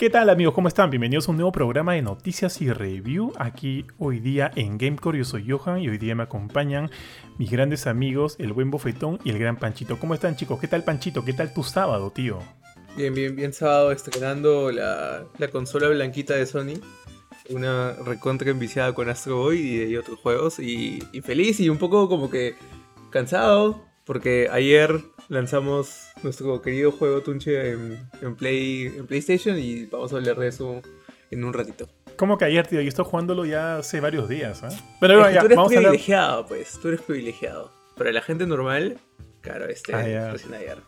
[0.00, 0.54] ¿Qué tal amigos?
[0.54, 0.88] ¿Cómo están?
[0.88, 3.34] Bienvenidos a un nuevo programa de noticias y review.
[3.38, 6.90] Aquí hoy día en Gamecore yo soy Johan y hoy día me acompañan
[7.36, 10.00] mis grandes amigos, el buen bofetón y el gran Panchito.
[10.00, 10.58] ¿Cómo están chicos?
[10.58, 11.22] ¿Qué tal Panchito?
[11.22, 12.38] ¿Qué tal tu sábado, tío?
[12.96, 16.80] Bien, bien, bien sábado estrenando la, la consola blanquita de Sony.
[17.50, 20.60] Una recontra enviciada con Astro Boy y, otros juegos.
[20.60, 22.54] Y feliz y un poco como que
[23.10, 23.84] cansado.
[24.06, 30.16] Porque ayer lanzamos nuestro querido juego Tunche en, en, Play, en PlayStation y vamos a
[30.16, 30.82] hablar de eso
[31.30, 31.88] en un ratito.
[32.16, 32.80] ¿Cómo que ayer, tío?
[32.82, 34.76] Yo estoy jugándolo ya hace varios días, ¿eh?
[35.00, 36.48] Pero es que tú eres privilegiado, hablar...
[36.48, 36.78] pues.
[36.82, 37.72] Tú eres privilegiado.
[37.96, 38.98] Pero la gente normal,
[39.40, 40.78] claro, este, ah, recién ayer.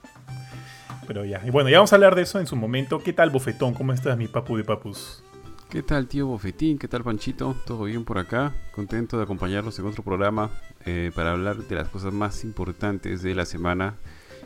[1.07, 1.41] Pero ya.
[1.47, 2.99] Y bueno, ya vamos a hablar de eso en su momento.
[2.99, 3.75] ¿Qué tal, Bofetón?
[3.75, 5.23] ¿Cómo estás, mi papu de papus?
[5.71, 6.79] ¿Qué tal, tío Bofetín?
[6.79, 7.57] ¿Qué tal, Panchito?
[7.65, 8.53] ¿Todo bien por acá?
[8.75, 10.51] Contento de acompañarlos en otro programa
[10.85, 13.97] eh, para hablar de las cosas más importantes de la semana.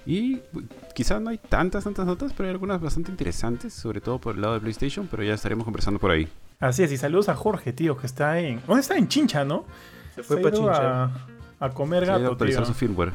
[0.07, 0.41] Y
[0.95, 4.41] quizás no hay tantas, tantas notas, pero hay algunas bastante interesantes, sobre todo por el
[4.41, 6.29] lado de PlayStation, pero ya estaremos conversando por ahí.
[6.61, 8.63] Así es, y saludos a Jorge, tío, que está en...
[8.67, 8.97] ¿Dónde está?
[8.97, 9.65] En Chincha, ¿no?
[10.15, 11.05] Se fue para Chincha.
[11.05, 11.11] A,
[11.59, 12.65] a, comer gato, tío.
[12.65, 13.13] su firmware.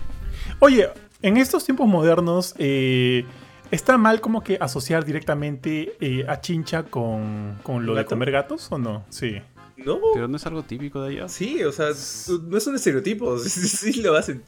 [0.59, 0.89] Oye,
[1.21, 2.55] en estos tiempos modernos...
[2.59, 3.25] Eh,
[3.71, 8.03] ¿Está mal como que asociar directamente eh, a Chincha con, con lo ¿Gato?
[8.03, 9.05] de comer gatos o no?
[9.07, 9.41] Sí.
[9.85, 9.99] No.
[10.13, 11.27] Pero no es algo típico de allá.
[11.29, 13.37] Sí, o sea, no es un estereotipo.
[13.39, 14.43] Sí, sí lo hacen.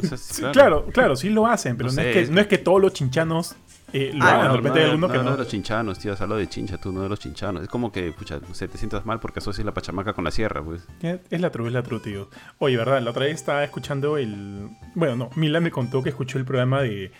[0.00, 0.52] O sea, claro.
[0.52, 0.86] claro.
[0.92, 2.92] claro, sí lo hacen, pero no, no, sé, es, que, no es que todos los
[2.92, 3.56] chinchanos
[3.92, 4.46] eh, lo ah, hagan.
[4.46, 5.24] No, de repente no, hay que no.
[5.24, 5.30] no.
[5.32, 7.62] de los chinchanos, tío, hablo de chincha, tú, no de los chinchanos.
[7.62, 10.30] Es como que, pucha, no sé, te sientas mal porque asocias la pachamaca con la
[10.30, 10.82] sierra, pues.
[11.30, 12.28] Es la true, es la true, tío.
[12.58, 13.00] Oye, ¿verdad?
[13.00, 14.68] La otra vez estaba escuchando el.
[14.94, 17.12] Bueno, no, Mila me contó que escuchó el programa de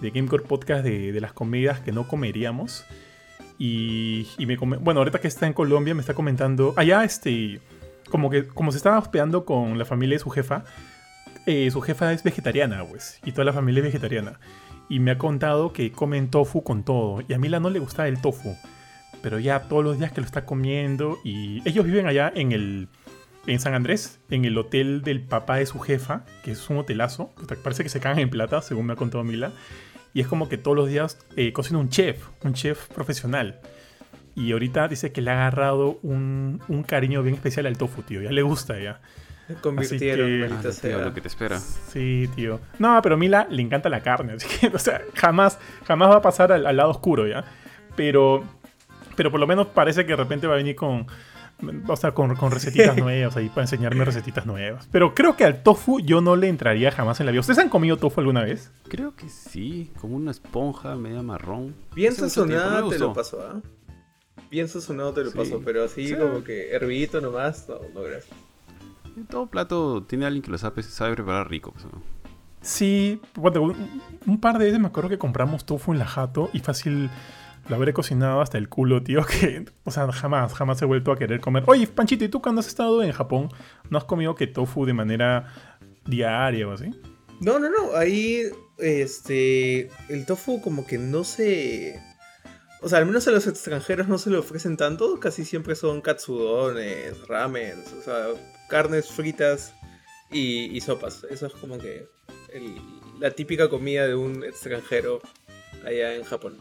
[0.00, 2.84] de Gamecore Podcast de, de, las comidas que no comeríamos.
[3.58, 7.60] Y, y me bueno, ahorita que está en Colombia me está comentando, allá este,
[8.10, 10.64] como que como se estaba hospedando con la familia de su jefa,
[11.46, 14.40] eh, su jefa es vegetariana, pues, y toda la familia es vegetariana.
[14.88, 17.22] Y me ha contado que comen tofu con todo.
[17.26, 18.56] Y a Mila no le gusta el tofu.
[19.22, 21.18] Pero ya todos los días que lo está comiendo.
[21.24, 22.88] Y ellos viven allá en el,
[23.46, 27.32] en San Andrés, en el hotel del papá de su jefa, que es un hotelazo.
[27.62, 29.52] Parece que se cagan en plata, según me ha contado Mila.
[30.14, 33.60] Y es como que todos los días eh, cocina un chef, un chef profesional.
[34.36, 38.22] Y ahorita dice que le ha agarrado un, un cariño bien especial al tofu, tío.
[38.22, 39.00] Ya le gusta ya.
[39.48, 41.58] Se convirtieron, que, ah, tío, lo que te espera.
[41.58, 42.60] Sí, tío.
[42.78, 46.16] No, pero a Mila le encanta la carne, así que, o sea, jamás, jamás va
[46.16, 47.44] a pasar al, al lado oscuro, ¿ya?
[47.94, 48.42] Pero,
[49.16, 51.06] pero por lo menos parece que de repente va a venir con,
[51.86, 54.88] o sea, con, con recetitas nuevas ahí para enseñarme recetitas nuevas.
[54.90, 57.40] Pero creo que al tofu yo no le entraría jamás en la vida.
[57.40, 58.70] ¿Ustedes han comido tofu alguna vez?
[58.88, 61.74] Creo que sí, como una esponja media marrón.
[61.94, 63.60] Bien sazonado te lo paso, ¿ah?
[63.62, 63.68] ¿eh?
[64.50, 65.38] Bien sazonado te lo sí.
[65.38, 66.14] paso, pero así sí.
[66.14, 68.36] como que hervidito nomás, no, no gracias.
[69.28, 71.72] Todo plato tiene alguien que lo sabe, sabe preparar rico.
[71.72, 72.02] Pues, ¿no?
[72.60, 76.50] Sí, bueno, un, un, par de veces me acuerdo que compramos tofu en la jato
[76.52, 77.10] y fácil
[77.68, 81.18] lo habré cocinado hasta el culo, tío, que, o sea, jamás, jamás he vuelto a
[81.18, 81.64] querer comer.
[81.66, 83.48] Oye, Panchito, ¿y tú cuando has estado en Japón,
[83.90, 85.52] no has comido que tofu de manera
[86.06, 86.90] diaria o así?
[87.40, 88.42] No, no, no, ahí,
[88.78, 92.00] este, el tofu como que no se...
[92.80, 96.02] O sea, al menos a los extranjeros no se lo ofrecen tanto, casi siempre son
[96.02, 98.26] katsudones, ramens, o sea,
[98.68, 99.74] carnes fritas
[100.30, 101.24] y, y sopas.
[101.30, 102.06] Eso es como que
[103.18, 105.22] la típica comida de un extranjero
[105.84, 106.58] allá en Japón.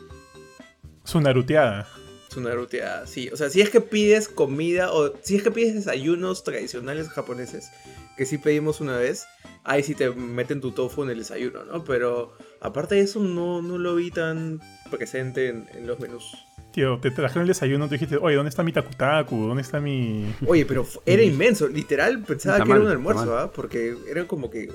[1.03, 1.87] Su naruteada.
[2.29, 3.29] Su naruteada, sí.
[3.31, 7.69] O sea, si es que pides comida o si es que pides desayunos tradicionales japoneses,
[8.17, 9.25] que sí pedimos una vez,
[9.63, 11.83] ahí sí te meten tu tofu en el desayuno, ¿no?
[11.83, 16.35] Pero aparte de eso, no, no lo vi tan presente en, en los menús.
[16.71, 19.45] Tío, te trajeron el desayuno, tú dijiste, oye, ¿dónde está mi takutaku?
[19.45, 20.33] ¿Dónde está mi...?
[20.47, 21.67] Oye, pero era inmenso.
[21.67, 23.45] Literal, pensaba tamal, que era un almuerzo, ¿ah?
[23.45, 23.51] ¿eh?
[23.53, 24.71] Porque era como que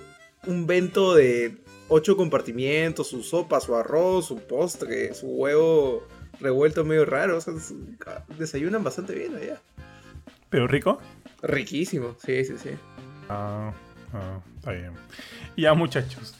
[0.46, 1.56] un bento de
[1.88, 6.06] ocho compartimientos, su sopa, su arroz, su postre, su huevo
[6.41, 7.38] revuelto medio raro.
[7.38, 7.54] O sea,
[8.38, 9.60] desayunan bastante bien allá.
[10.50, 11.00] ¿Pero rico?
[11.43, 12.71] Riquísimo, sí, sí, sí.
[13.28, 13.72] Ah,
[14.12, 14.93] ah, está bien.
[15.56, 16.35] Ya, muchachos.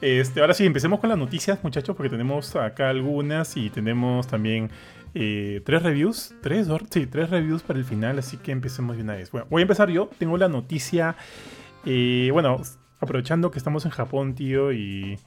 [0.00, 4.70] Este, ahora sí, empecemos con las noticias, muchachos, porque tenemos acá algunas y tenemos también
[5.14, 6.34] eh, tres reviews.
[6.40, 6.68] ¿Tres?
[6.90, 9.30] Sí, tres reviews para el final, así que empecemos de una vez.
[9.30, 10.08] Bueno, voy a empezar yo.
[10.18, 11.16] Tengo la noticia.
[11.84, 12.62] Eh, bueno,
[13.00, 15.18] aprovechando que estamos en Japón, tío, y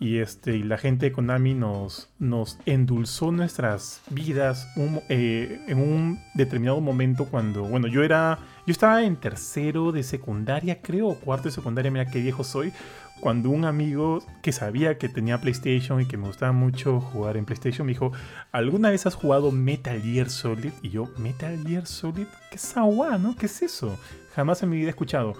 [0.00, 4.66] y, este, y la gente de Konami nos, nos endulzó nuestras vidas
[5.10, 10.80] eh, en un determinado momento cuando, bueno, yo era, yo estaba en tercero de secundaria,
[10.80, 12.72] creo, cuarto de secundaria, mira qué viejo soy,
[13.20, 17.44] cuando un amigo que sabía que tenía PlayStation y que me gustaba mucho jugar en
[17.44, 18.10] PlayStation me dijo,
[18.52, 20.72] ¿alguna vez has jugado Metal Gear Solid?
[20.80, 23.36] Y yo, Metal Gear Solid, ¿qué es agua, no?
[23.36, 23.98] ¿Qué es eso?
[24.34, 25.34] Jamás en mi vida he escuchado.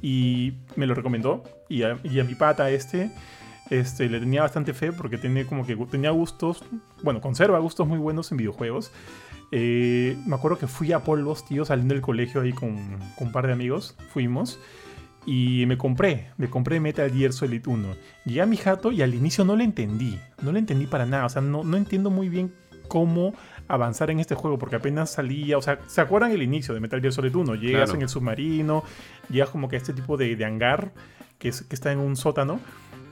[0.00, 3.10] Y me lo recomendó y y a mi pata este
[3.70, 6.62] Este, le tenía bastante fe porque tenía como que tenía gustos,
[7.02, 8.92] bueno, conserva gustos muy buenos en videojuegos.
[9.52, 12.76] Eh, me acuerdo que fui a polvos, tío, saliendo del colegio ahí con,
[13.16, 13.96] con un par de amigos.
[14.10, 14.58] Fuimos.
[15.26, 17.88] Y me compré, me compré Metal Gear Solid 1.
[18.26, 20.18] Llegué a mi jato y al inicio no le entendí.
[20.42, 21.24] No le entendí para nada.
[21.24, 22.52] O sea, no, no entiendo muy bien
[22.88, 23.32] cómo
[23.66, 27.00] avanzar en este juego, porque apenas salía, o sea, ¿se acuerdan el inicio de Metal
[27.00, 27.54] Gear Solid 1?
[27.54, 27.94] Llegas Claro.
[27.94, 28.84] en el submarino,
[29.30, 30.92] llegas como que a este tipo de, de hangar
[31.38, 32.60] que, es- que está en un sótano,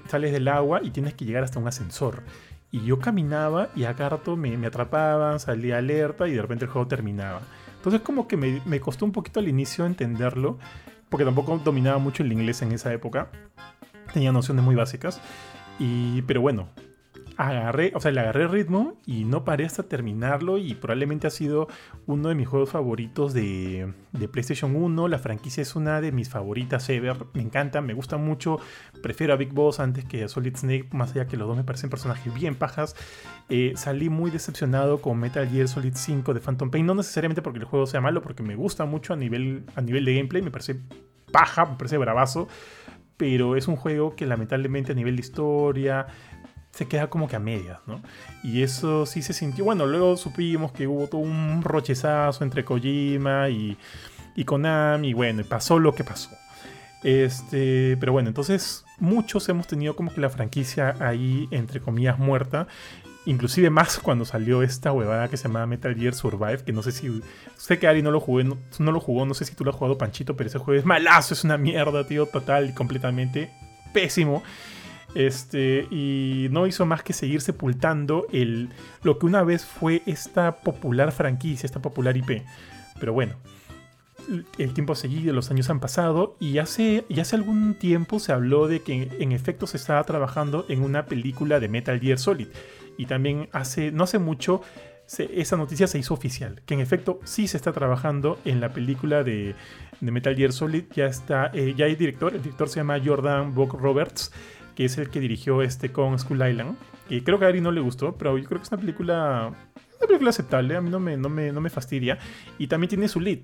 [0.09, 2.23] sales del agua y tienes que llegar hasta un ascensor.
[2.71, 6.71] Y yo caminaba y a rato me, me atrapaban, salía alerta y de repente el
[6.71, 7.43] juego terminaba.
[7.77, 10.59] Entonces como que me, me costó un poquito al inicio entenderlo,
[11.09, 13.31] porque tampoco dominaba mucho el inglés en esa época.
[14.13, 15.21] Tenía nociones muy básicas.
[15.79, 16.69] Y, pero bueno,
[17.37, 21.69] agarré, o sea, le agarré ritmo y no paré hasta terminarlo y probablemente ha sido
[22.07, 23.93] uno de mis juegos favoritos de,
[24.31, 25.09] PlayStation 1.
[25.09, 27.17] La franquicia es una de mis favoritas ever.
[27.35, 28.59] Me encanta, me gusta mucho.
[29.03, 31.65] Prefiero a Big Boss antes que a Solid Snake, más allá que los dos me
[31.65, 32.95] parecen personajes bien pajas.
[33.49, 37.59] Eh, salí muy decepcionado con Metal Gear Solid 5 de Phantom Pain, no necesariamente porque
[37.59, 40.51] el juego sea malo, porque me gusta mucho a nivel, a nivel de gameplay, me
[40.51, 40.77] parece
[41.31, 42.49] paja, me parece bravazo,
[43.17, 46.07] pero es un juego que lamentablemente a nivel de historia
[46.73, 48.03] se queda como que a medias, ¿no?
[48.43, 49.65] Y eso sí se sintió.
[49.65, 53.77] Bueno, luego supimos que hubo todo un rochezazo entre Kojima y,
[54.35, 56.31] y Konami, y bueno, y pasó lo que pasó.
[57.03, 62.67] Este, pero bueno, entonces muchos hemos tenido como que la franquicia ahí, entre comillas, muerta.
[63.27, 66.91] Inclusive más cuando salió esta huevada que se llama Metal Gear Survive, que no sé
[66.91, 67.23] si...
[67.57, 69.71] Sé que Ari no lo, jugué, no, no lo jugó, no sé si tú lo
[69.71, 73.53] has jugado Panchito, pero ese juego es malazo, es una mierda, tío, total y completamente
[73.93, 74.43] pésimo.
[75.15, 78.71] Este, y no hizo más que seguir sepultando el,
[79.03, 82.43] lo que una vez fue esta popular franquicia, esta popular IP.
[82.99, 83.35] Pero bueno,
[84.59, 88.69] el tiempo ha seguido, los años han pasado y hace, hace algún tiempo se habló
[88.69, 92.49] de que en efecto se estaba trabajando en una película de Metal Gear Solid.
[92.99, 94.63] Y también hace, no hace mucho,
[95.19, 99.25] esa noticia se hizo oficial, que en efecto sí se está trabajando en la película
[99.25, 99.55] de,
[100.01, 100.85] de Metal Gear Solid.
[100.95, 104.33] Ya está, eh, ya hay director, el director se llama Jordan Buck Roberts,
[104.75, 106.77] que es el que dirigió este con Skull Island.
[107.09, 109.49] Y creo que a Ari no le gustó, pero yo creo que es una película,
[109.99, 112.19] una película aceptable, a mí no me, no me, no me fastidia.
[112.59, 113.41] Y también tiene su lead.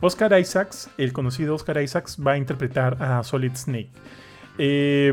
[0.00, 3.90] Oscar Isaacs, el conocido Oscar Isaacs, va a interpretar a Solid Snake.
[4.58, 5.12] Eh,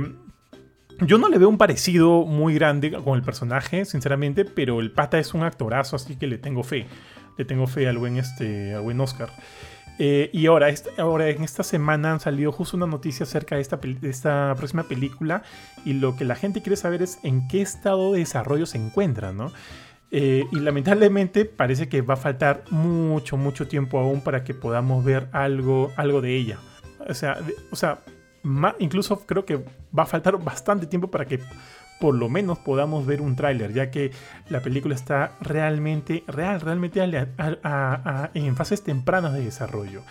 [1.02, 5.20] yo no le veo un parecido muy grande con el personaje, sinceramente, pero el pata
[5.20, 6.86] es un actorazo, así que le tengo fe.
[7.38, 9.30] Le tengo fe al buen, este, al buen Oscar.
[9.98, 14.56] Eh, y ahora, ahora, en esta semana han salido justo una noticia acerca de esta,
[14.56, 15.44] próxima película.
[15.86, 19.32] Y lo que la gente quiere saber es en qué estado de desarrollo se encuentra,
[19.32, 19.52] ¿no?
[20.12, 25.04] Eh, y lamentablemente parece que va a faltar mucho, mucho tiempo aún para que podamos
[25.04, 26.60] ver algo, algo de ella.
[27.08, 27.38] O sea,
[27.72, 28.00] o sea
[28.80, 29.58] incluso creo que
[29.98, 31.40] va a faltar bastante tiempo para que
[32.00, 34.12] por lo menos podamos ver un tráiler, ya que
[34.50, 37.02] la película está realmente, real, realmente
[38.34, 40.04] en fases tempranas de desarrollo.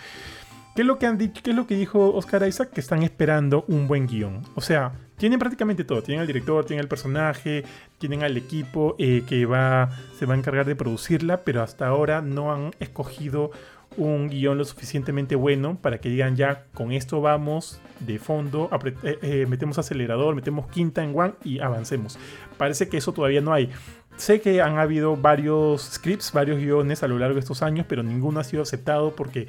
[0.75, 1.17] ¿Qué es lo que han?
[1.17, 2.69] ¿Qué es lo que dijo Oscar Isaac?
[2.71, 4.41] Que están esperando un buen guion.
[4.55, 6.03] O sea, tienen prácticamente todo.
[6.03, 7.63] Tienen al director, tienen al personaje,
[7.97, 9.89] tienen al equipo eh, que va,
[10.19, 13.51] se va a encargar de producirla, pero hasta ahora no han escogido
[13.97, 18.69] un guion lo suficientemente bueno para que digan ya con esto vamos de fondo,
[19.03, 22.17] eh, eh, metemos acelerador, metemos quinta en one y avancemos.
[22.57, 23.69] Parece que eso todavía no hay.
[24.17, 28.03] Sé que han habido varios scripts, varios guiones a lo largo de estos años, pero
[28.03, 29.47] ninguno ha sido aceptado porque,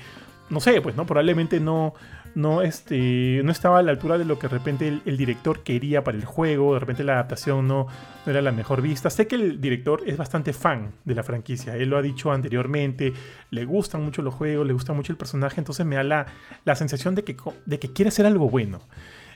[0.51, 1.95] no sé, pues no, probablemente no,
[2.37, 6.05] no, este, no estaba a la altura de lo que de repente el, director quería
[6.05, 7.87] para el juego, de repente la adaptación no,
[8.27, 9.09] no era la mejor vista.
[9.09, 13.15] Sé que el director es bastante fan de la franquicia, él lo ha dicho anteriormente,
[13.51, 16.27] le gustan mucho los juegos, le gusta mucho el personaje, entonces me da
[16.65, 18.83] la, sensación de que, de que quiere hacer algo bueno.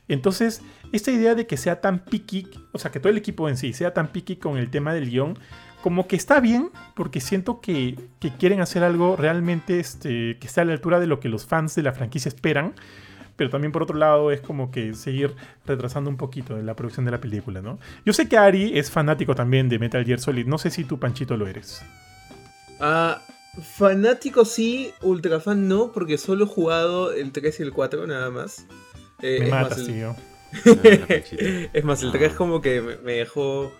[0.06, 0.60] Entonces,
[0.92, 3.72] esta idea de que sea tan picky, o sea, que todo el equipo en sí
[3.72, 5.38] sea tan picky con el tema del guion,
[5.82, 10.60] como que está bien, porque siento que, que quieren hacer algo realmente este, que esté
[10.60, 12.74] a la altura de lo que los fans de la franquicia esperan.
[13.36, 15.34] Pero también por otro lado es como que seguir
[15.64, 17.78] retrasando un poquito la producción de la película, ¿no?
[18.04, 20.46] Yo sé que Ari es fanático también de Metal Gear Solid.
[20.46, 21.82] No sé si tú, Panchito, lo eres.
[22.80, 23.22] Ah,
[23.78, 28.30] fanático sí, ultra fan no, porque solo he jugado el 3 y el 4 nada
[28.30, 28.66] más.
[29.22, 30.16] Eh, Me es, matas, más, el, tío.
[30.66, 33.72] Ah, es más, el 3 como que me, me dejó.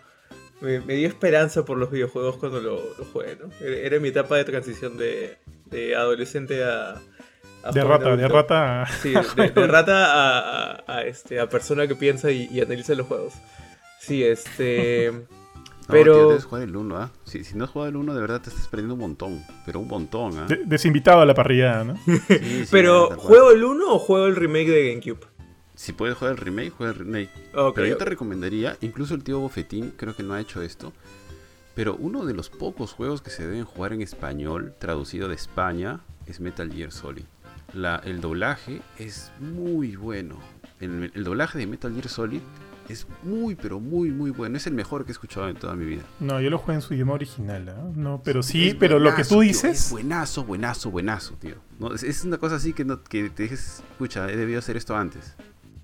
[0.60, 3.48] Me, me dio esperanza por los videojuegos cuando lo, lo jugué, ¿no?
[3.60, 7.00] Era, era mi etapa de transición de, de adolescente a.
[7.62, 8.86] a De rata, de rata.
[9.02, 10.38] Sí, de, de rata a,
[10.76, 13.34] a- a, este, a persona que piensa y, y analiza los juegos.
[14.00, 15.12] Sí, este.
[15.88, 17.10] No, Pero- tío, debes jugar el 1, ¿ah?
[17.24, 19.44] Si, si no has jugado el 1, de verdad te estás perdiendo un montón.
[19.66, 20.46] Pero un montón, ¿ah?
[20.46, 21.96] De- desinvitado a la parrilla, ¿no?
[22.04, 23.10] Sí, sí, Pero.
[23.16, 25.26] ¿juego el 1 o juego el remake de GameCube?
[25.80, 27.30] Si puedes jugar el remake, juega el remake.
[27.54, 30.92] Ok, Pero yo te recomendaría, incluso el tío Bofetín creo que no ha hecho esto,
[31.74, 36.00] pero uno de los pocos juegos que se deben jugar en español, traducido de España,
[36.26, 37.24] es Metal Gear Solid.
[37.72, 40.38] La, el doblaje es muy bueno.
[40.80, 42.42] El, el doblaje de Metal Gear Solid
[42.90, 44.58] es muy, pero muy, muy bueno.
[44.58, 46.02] Es el mejor que he escuchado en toda mi vida.
[46.18, 47.90] No, yo lo juego en su idioma original, ¿ah?
[47.94, 49.86] No, pero sí, Es pero lo que buenazo, tú tío, dices...
[49.86, 51.54] Es buenazo, buenazo, buenazo, tío.
[51.78, 54.76] No, es, es una cosa así que, no, que te dejes, escucha, he debido hacer
[54.76, 55.36] esto antes.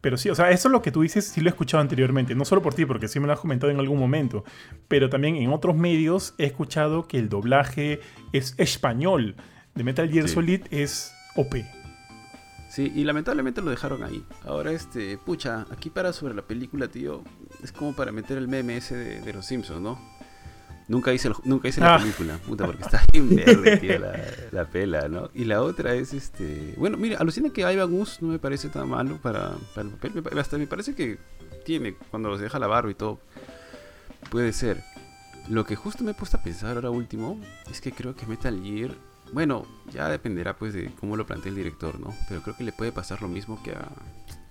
[0.07, 2.37] Pero sí, o sea, eso es lo que tú dices, sí lo he escuchado anteriormente.
[2.37, 4.45] No solo por ti, porque sí me lo has comentado en algún momento.
[4.87, 7.99] Pero también en otros medios he escuchado que el doblaje
[8.33, 9.35] es español
[9.75, 10.35] de Metal Gear Sí.
[10.35, 11.57] Solid es OP.
[12.71, 14.23] Sí, y lamentablemente lo dejaron ahí.
[14.45, 17.25] Ahora, este, pucha, aquí para sobre la película, tío,
[17.65, 19.99] es como para meter el meme ese de, de los Simpsons, ¿no?
[20.89, 21.99] Nunca hice, el- nunca hice la Ah.
[21.99, 24.21] película, puta, porque está bien verde, tío, la,
[24.53, 25.31] la pela, ¿no?
[25.35, 28.89] Y la otra es, este, bueno, mira, alucina que Ivan Gus no me parece tan
[28.89, 31.19] malo para, para el papel, me hasta me parece que
[31.65, 33.19] tiene, cuando se deja la barba y todo,
[34.31, 34.83] puede ser.
[35.49, 37.41] Lo que justo me he puesto a pensar ahora último
[37.71, 38.93] es que creo que Metal Gear,
[39.33, 42.15] bueno, ya dependerá pues de cómo lo plantea el director, ¿no?
[42.29, 43.89] Pero creo que le puede pasar lo mismo que a,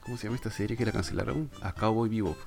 [0.02, 1.50] ¿cómo se llama esta serie que la cancelaron?
[1.62, 2.38] A Cowboy Bebop.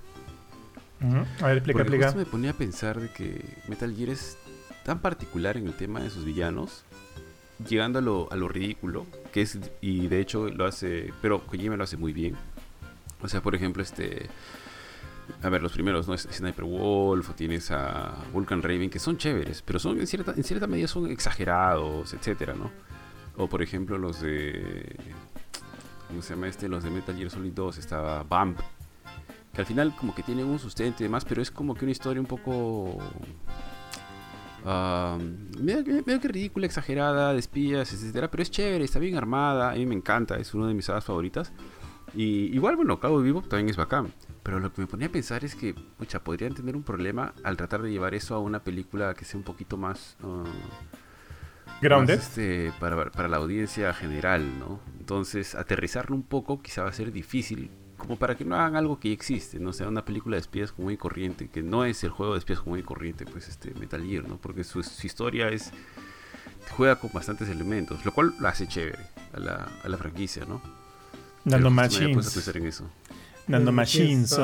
[1.01, 1.17] Ujú.
[1.41, 2.07] A ver, explica, Porque explica.
[2.07, 4.37] justo me ponía a pensar de que Metal Gear es
[4.85, 6.85] tan particular en el tema de sus villanos,
[7.69, 11.77] llegando a lo, a lo ridículo, que es, y de hecho lo hace, pero Kojima
[11.77, 12.37] lo hace muy bien.
[13.21, 14.29] O sea, por ejemplo, este,
[15.43, 16.17] a ver, los primeros, ¿no?
[16.17, 20.45] Sniper Wolf, o tienes a Vulcan Raven, que son chéveres, pero son en cierta, en
[20.45, 22.71] cierta medida son exagerados, etcétera, ¿no?
[23.37, 24.97] O por ejemplo los de,
[26.09, 26.69] ¿cómo se llama este?
[26.69, 28.59] Los de Metal Gear Solid 2, estaba Bump,
[29.59, 31.91] que al final como que tienen un sustento y demás, pero es como que una
[31.91, 32.97] historia un poco...
[34.65, 35.19] ah,
[35.61, 39.73] medio, que- medio que ridícula, exagerada, de espías, etcétera, pero es chévere, está bien armada,
[39.73, 41.53] a mí me encanta, es una de mis favoritas.
[42.15, 44.13] Y igual, bueno, Cabo Vivo también es bacán.
[44.45, 47.57] Pero lo que me ponía a pensar es que, pucha, podrían tener un problema al
[47.57, 50.17] tratar de llevar eso a una película que sea un poquito más...
[51.83, 52.17] Grounded.
[52.17, 54.79] más, este, para, para la audiencia general, ¿no?
[55.01, 58.99] Entonces, aterrizarlo un poco quizá va a ser difícil, como para que no hagan algo
[58.99, 62.03] que ya existe, no sea una película de espías común y corriente, que no es
[62.05, 64.37] el juego de espías común y corriente, pues este Metal Gear, ¿no?
[64.39, 65.73] Porque su, su historia es
[66.77, 68.99] juega con bastantes elementos, lo cual lo hace chévere
[69.35, 70.63] a la, a la franquicia, ¿no?
[71.45, 72.33] Puesto a Machines.
[72.33, 72.91] pensar en eso.
[73.47, 74.39] Nano Machines.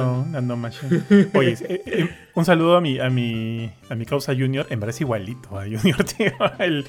[1.35, 4.67] Oye, eh, eh, un saludo a mi, a mi, a mi causa Junior.
[4.71, 6.33] En verdad es igualito a Junior, tío.
[6.59, 6.87] El,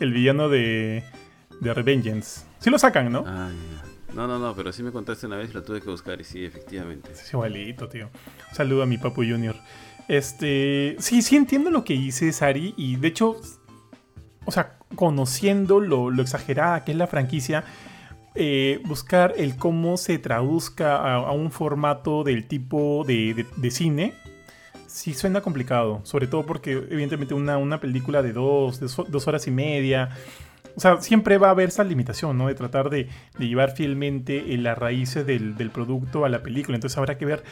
[0.00, 1.04] el villano de,
[1.60, 2.46] de Revengeance.
[2.60, 3.24] Sí lo sacan, ¿no?
[3.26, 3.77] Ah, ya.
[4.14, 6.44] No, no, no, pero sí me contaste una vez lo tuve que buscar y sí,
[6.44, 7.12] efectivamente.
[7.12, 8.08] Es igualito, tío.
[8.52, 9.54] Saludo a mi papu Junior.
[10.08, 10.96] Este.
[10.98, 12.74] Sí, sí entiendo lo que dice Sari.
[12.76, 13.36] Y de hecho.
[14.46, 17.64] O sea, conociendo lo, lo exagerada que es la franquicia.
[18.34, 24.14] eh, buscar el cómo se traduzca a, un formato del tipo de, de- cine.
[24.86, 26.00] Sí suena complicado.
[26.04, 30.10] Sobre todo porque, evidentemente, una, película de dos, dos horas y media.
[30.78, 32.46] O sea, siempre va a haber esa limitación, ¿no?
[32.46, 36.76] De tratar de, llevar fielmente eh, las raíces del, producto a la película.
[36.76, 37.42] Entonces habrá que ver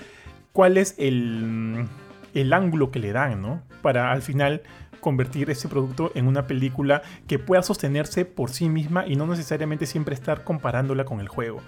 [0.52, 1.87] cuál es el,
[2.35, 3.64] el ángulo que le dan, ¿no?
[3.83, 4.62] Para al final
[5.00, 9.87] convertir ese producto en una película que pueda sostenerse por sí misma y no necesariamente
[9.87, 11.61] siempre estar comparándola con el juego.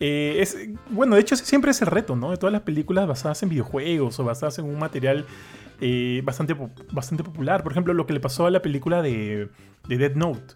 [0.00, 0.56] Eh, es,
[0.88, 2.30] bueno, de hecho ese siempre es el reto, ¿no?
[2.30, 5.26] De todas las películas basadas en videojuegos o basadas en un material
[5.82, 6.56] eh, bastante,
[6.90, 7.62] bastante popular.
[7.62, 9.50] Por ejemplo, lo que le pasó a la película de,
[9.88, 10.54] de Dead Note.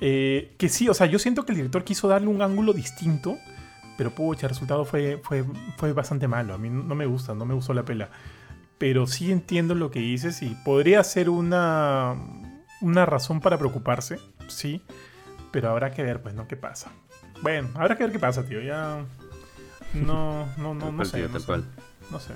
[0.00, 3.36] Eh, que sí, o sea, yo siento que el director quiso darle un ángulo distinto,
[3.96, 5.44] pero pucha, el resultado fue, fue,
[5.76, 6.54] fue bastante malo.
[6.54, 8.10] A mí no me gusta, no me gustó la pela.
[8.78, 12.14] Pero sí entiendo lo que dices y podría ser una,
[12.80, 14.82] una razón para preocuparse, sí.
[15.50, 16.46] Pero habrá que ver, pues, ¿no?
[16.46, 16.92] ¿Qué pasa?
[17.42, 18.60] Bueno, habrá que ver qué pasa, tío.
[18.60, 19.04] Ya.
[19.94, 21.28] No, no, no, no sé.
[21.28, 22.34] No sé.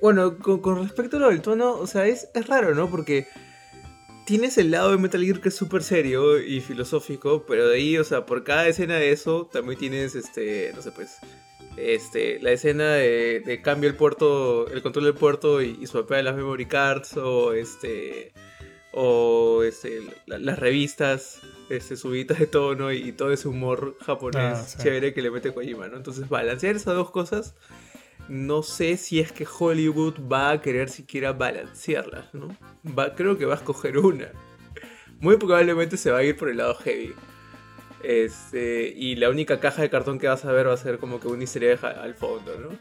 [0.00, 2.88] Bueno, con, con respecto a lo del tono, o sea, es, es raro, ¿no?
[2.88, 3.26] Porque
[4.26, 7.98] tienes el lado de Metal Gear que es súper serio y filosófico, pero de ahí,
[7.98, 11.18] o sea, por cada escena de eso, también tienes, este, no sé, pues,
[11.76, 16.22] este, la escena de, de cambio el puerto, el control del puerto y, y swapea
[16.22, 18.32] las memory cards, o este,
[18.92, 24.58] o este, la- las revistas, este, subidas de tono y, y todo ese humor japonés
[24.58, 24.78] Ah, sí.
[24.82, 25.96] chévere que le mete Kojima, ¿no?
[25.96, 27.54] Entonces, balancear esas dos cosas
[28.28, 32.56] no sé si es que Hollywood va a querer siquiera balancearlas, ¿no?
[32.86, 34.30] Va, creo que va a escoger una.
[35.20, 37.14] Muy probablemente se va a ir por el lado heavy.
[38.02, 41.20] Este, y la única caja de cartón que vas a ver va a ser como
[41.20, 42.78] que un easter egg al fondo, ¿no?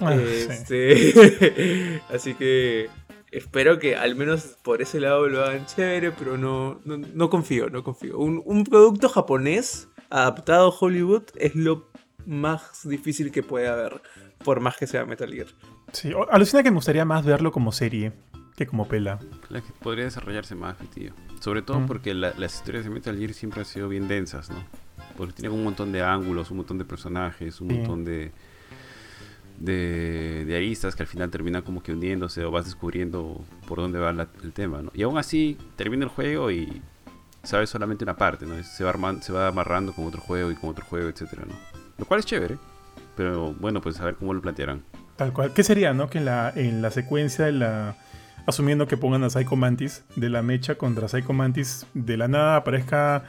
[0.00, 0.46] Ah, sí.
[0.48, 2.88] Este, así que
[3.30, 7.70] espero que al menos por ese lado lo hagan chévere, pero no, no, no confío,
[7.70, 8.18] no confío.
[8.18, 11.90] Un, un producto japonés adaptado a Hollywood es lo
[12.26, 14.00] más difícil que puede haber,
[14.44, 15.48] por más que sea Metal Gear.
[15.92, 18.12] Sí, alucina que me gustaría más verlo como serie
[18.56, 19.18] que como pela.
[19.48, 21.12] La que podría desarrollarse más, tío.
[21.40, 21.86] Sobre todo Mm.
[21.86, 24.62] porque la- las historias de Metal Gear siempre han sido bien densas, ¿no?
[25.16, 27.74] Porque tienen un montón de ángulos, un montón de personajes, un Sí.
[27.76, 28.32] montón de,
[29.58, 33.98] de, de aristas que al final terminan como que hundiéndose o vas descubriendo por dónde
[33.98, 34.90] va la- el tema, ¿no?
[34.94, 36.80] Y aún así termina el juego y
[37.42, 38.62] sabes solamente una parte, ¿no?
[38.62, 41.54] Se va, arman- se va amarrando con otro juego y con otro juego, etcétera, ¿no?
[41.98, 42.56] Lo cual es chévere,
[43.16, 44.82] pero bueno, pues a ver cómo lo plantearán.
[45.16, 45.52] Tal cual.
[45.52, 46.08] ¿Qué sería, no?
[46.08, 47.96] Que en la, en la secuencia de la.
[48.46, 52.56] Asumiendo que pongan a Psycho Mantis de la mecha contra Psycho Mantis, de la nada
[52.56, 53.24] aparezca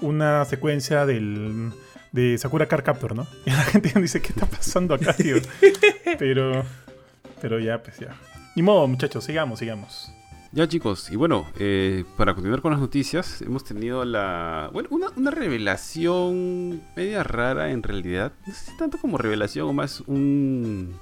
[0.00, 1.72] una secuencia del.
[2.12, 3.26] de Sakura Car Captor, ¿no?
[3.46, 5.36] Y la gente dice, ¿qué está pasando acá, tío?
[6.18, 6.64] Pero.
[7.40, 8.14] Pero ya, pues ya.
[8.54, 10.12] Ni modo, muchachos, sigamos, sigamos.
[10.52, 14.68] Ya chicos, y bueno, eh, para continuar con las noticias, hemos tenido la...
[14.72, 18.32] Bueno, una, una revelación media rara en realidad.
[18.48, 20.92] No sé si tanto como revelación o más un,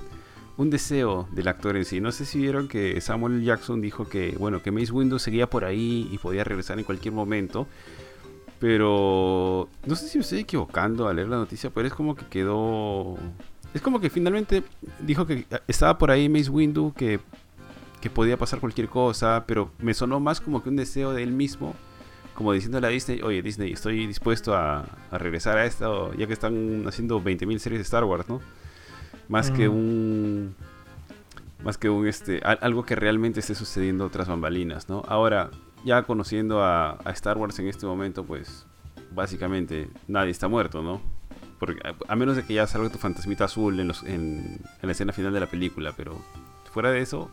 [0.59, 1.99] un deseo del actor en sí.
[1.99, 3.43] No sé si vieron que Samuel.
[3.43, 7.14] Jackson dijo que, bueno, que Mace Windu seguía por ahí y podía regresar en cualquier
[7.14, 7.67] momento.
[8.61, 12.26] Pero no sé si me estoy equivocando al leer la noticia, pero es como que
[12.26, 13.17] quedó...
[13.73, 14.62] Es como que finalmente
[15.00, 17.21] dijo que estaba por ahí Mace Windu, que
[18.00, 21.33] que podía pasar cualquier cosa, pero me sonó más como que un deseo de él
[21.33, 21.75] mismo,
[22.35, 26.33] como diciéndole a Disney, oye Disney, estoy dispuesto a, a regresar a esto, ya que
[26.33, 28.40] están haciendo 20.000 series de Star Wars, ¿no?
[29.28, 30.55] Más que un...
[31.64, 35.02] Más que un, este, al- algo que realmente esté sucediendo tras bambalinas, ¿no?
[35.09, 35.50] Ahora,
[35.85, 38.64] ya conociendo a, a Star Wars en este momento, pues,
[39.12, 41.00] básicamente nadie está muerto, ¿no?
[41.59, 44.87] Porque, a, a menos de que ya salga tu fantasmita azul en, los, en, en
[44.87, 46.17] la escena final de la película, pero
[46.73, 47.28] fuera de eso,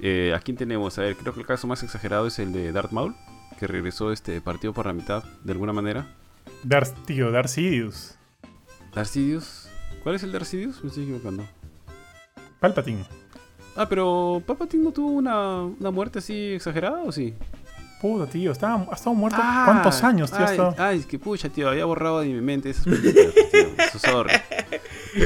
[0.00, 0.98] eh, ¿A quién tenemos?
[0.98, 3.14] A ver, creo que el caso más exagerado es el de Darth Maul,
[3.58, 6.06] que regresó este partido por la mitad, de alguna manera.
[6.62, 8.16] Dar, tío, Darth Sidious.
[8.94, 9.68] Darth Sidious.
[10.02, 10.82] ¿Cuál es el Darth Sidious?
[10.82, 11.44] Me estoy equivocando.
[12.60, 13.04] Palpatine.
[13.76, 17.34] Ah, pero Palpatine no tuvo una, una muerte así exagerada, ¿o sí?
[18.00, 20.40] Puta, tío, estaba, ha estado muerto cuántos años, tío.
[20.46, 23.68] Ay, estado- ay, es que pucha, tío, había borrado de mi mente esas películas, tío.
[23.92, 24.32] So sorry.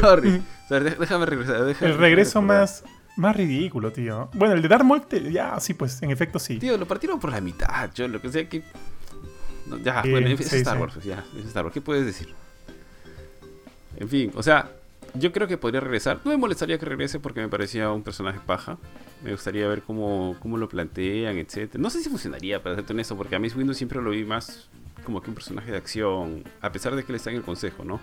[0.01, 0.42] Sorry.
[0.64, 1.64] O sea, déjame regresar.
[1.64, 2.85] déjame- El regreso más,
[3.18, 4.28] más ridículo, tío.
[4.35, 6.59] Bueno, el de Darth Maul, te- ya, sí, pues, en efecto sí.
[6.59, 8.62] Tío, lo partieron por la mitad, yo lo que sea que...
[9.66, 10.81] No, ya, Sí, bueno, es sí, Star sí.
[10.81, 12.28] Wars, pues, ya, es Star Wars, ¿qué puedes decir?
[13.96, 14.70] En fin, o sea,
[15.14, 16.20] yo creo que podría regresar.
[16.24, 18.78] No me molestaría que regrese porque me parecía un personaje paja.
[19.24, 21.74] Me gustaría ver cómo, cómo lo plantean, etc.
[21.74, 24.68] No sé si funcionaría, para serte honesto, porque a Miss Windows siempre lo vi más
[25.04, 27.85] como que un personaje de acción, a pesar de que él está en el consejo,
[27.85, 27.98] ¿no?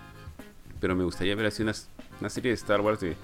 [0.82, 1.88] Pero me gustaría ver así unas-
[2.20, 3.16] una serie de Star Wars de,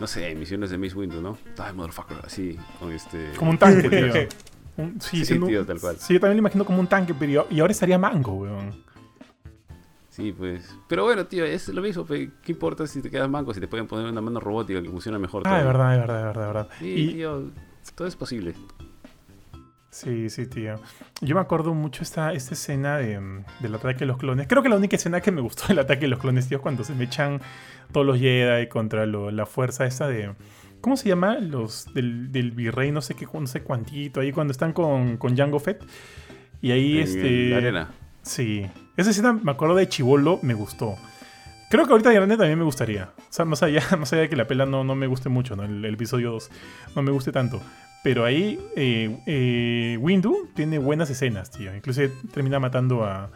[0.00, 1.36] no sé, misiones de Miss Windows, ¿no?
[1.56, 3.32] Die, motherfucker, así, con este...
[3.36, 4.12] Como un tanque, tío.
[4.78, 5.96] Un- sí, Sí, siendo un- tío, tal cual.
[5.98, 8.70] Sí, yo también lo imagino como un tanque, pero y ahora estaría mango, weón.
[10.10, 10.72] Sí, pues.
[10.88, 12.04] Pero bueno, tío, es lo mismo.
[12.06, 13.52] ¿Qué importa si te quedas manco?
[13.54, 15.42] Si te pueden poner una mano robótica que funciona mejor.
[15.46, 16.68] Ah, de verdad, de verdad, de verdad, de verdad.
[16.78, 17.50] Sí, Y- tío,
[17.96, 18.54] todo es posible.
[19.90, 20.80] Sí, sí, tío.
[21.22, 24.46] Yo me acuerdo mucho esta, esta escena de, mm, del ataque de los clones.
[24.46, 26.62] Creo que la única escena que me gustó del ataque de los clones, tío, es
[26.62, 27.40] cuando se me echan
[27.92, 30.32] todos los Jedi contra lo- la fuerza esta de...
[30.80, 31.38] ¿Cómo se llama?
[31.38, 35.36] Los del, del virrey, no sé qué, no sé cuantito, ahí cuando están con, con
[35.36, 35.82] Jango Fett.
[36.62, 37.48] Y ahí En este...
[37.50, 37.88] la arena.
[38.22, 38.66] Sí.
[38.96, 40.96] Esa escena, me acuerdo de Chivolo, me gustó.
[41.70, 43.10] Creo que ahorita de grande también me gustaría.
[43.18, 45.56] O sea, más allá, más allá de que la pela no, no me guste mucho,
[45.56, 45.64] ¿no?
[45.64, 46.50] El, el episodio 2
[46.94, 47.60] no me guste tanto.
[48.04, 51.74] Pero ahí eh, eh, Windu tiene buenas escenas, tío.
[51.74, 53.30] Incluso termina matando a,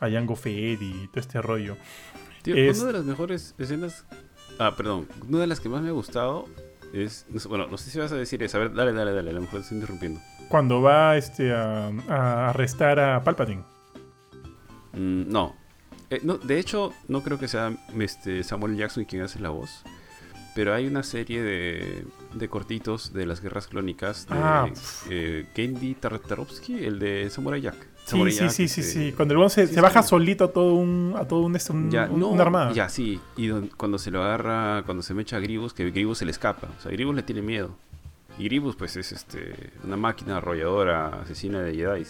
[0.00, 1.76] a Jango Fett y todo este rollo.
[2.42, 4.04] Tío, es- una de las mejores escenas.
[4.58, 5.06] Ah, perdón.
[5.28, 6.46] Una de las que más me ha gustado
[6.94, 7.26] es.
[7.48, 8.56] Bueno, no sé si vas a decir eso.
[8.56, 9.30] A ver, dale, dale, dale.
[9.30, 10.20] A lo mejor estoy interrumpiendo.
[10.48, 13.64] Cuando va este, a, a arrestar a Palpatine.
[14.92, 15.54] Mm, no.
[16.08, 16.38] Eh, no.
[16.38, 19.82] De hecho, no creo que sea este, Samuel Jackson quien hace la voz.
[20.56, 24.68] Pero hay una serie de, de cortitos de las guerras clónicas de Ah.
[25.10, 27.76] eh, Gendy Tartarovsky, el de Samurai Jack.
[27.76, 29.12] Sí, Samurai sí, Jack, sí, sí, este, sí.
[29.12, 30.08] Cuando el se, sí, se baja sí.
[30.08, 32.72] solito a todo un, a todo un, este, un- Ya, un- no, una armada.
[32.72, 33.20] ya, sí.
[33.36, 36.24] Y don- cuando se lo agarra, cuando se me echa a Gribus, que Gribus se
[36.24, 36.68] le escapa.
[36.78, 37.76] O sea, Gribus le tiene miedo.
[38.38, 42.04] Y Gribus, pues, es este una máquina arrolladora, asesina de Jedi.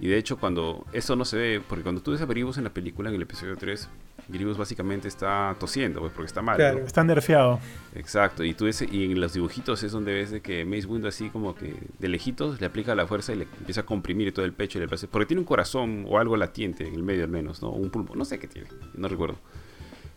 [0.00, 2.64] Y de hecho, cuando eso no se ve, porque cuando tú ves a Gribus en
[2.64, 3.88] la película, en el episodio 3,
[4.32, 6.54] Gribus básicamente está tosiendo, pues, porque está mal.
[6.54, 6.64] ¿no?
[6.64, 6.78] Claro.
[6.86, 7.60] Está nerfeado.
[7.94, 11.06] Exacto, y tú ves, y en los dibujitos es donde ves de que Mace Windu
[11.08, 14.44] así como que de lejitos le aplica la fuerza y le empieza a comprimir todo
[14.44, 17.24] el pecho y le parece, porque tiene un corazón o algo latiente en el medio
[17.24, 17.70] al menos, ¿no?
[17.70, 19.36] Un pulmón, no sé qué tiene, no recuerdo.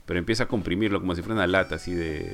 [0.05, 2.31] Pero empieza a comprimirlo como si fuera una lata así de,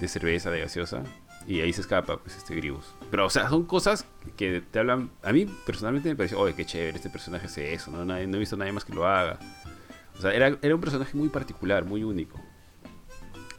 [0.00, 1.02] de cerveza, de gaseosa,
[1.46, 2.94] y ahí se escapa pues este Gribus.
[3.10, 4.06] Pero o sea, son cosas
[4.38, 7.90] que te hablan, a mí personalmente me pareció, oye, qué chévere, este personaje hace eso,
[7.90, 8.04] ¿no?
[8.06, 9.38] Nadie- no he visto a nadie más que lo haga.
[10.18, 12.40] O sea, era, era un personaje muy particular, muy único.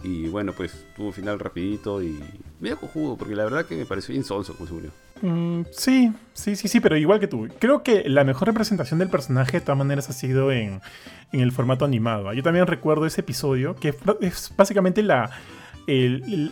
[0.04, 2.20] Y bueno, pues tuvo un final rapidito y
[2.60, 4.91] medio cojudo, porque la verdad que me pareció insonso como se.
[5.22, 7.48] Mm, sí, sí, sí, sí, pero igual que tú.
[7.60, 10.82] Creo que la mejor representación del personaje de todas maneras ha sido en,
[11.32, 12.32] en el formato animado.
[12.34, 15.32] Yo también recuerdo ese episodio, que es básicamente la,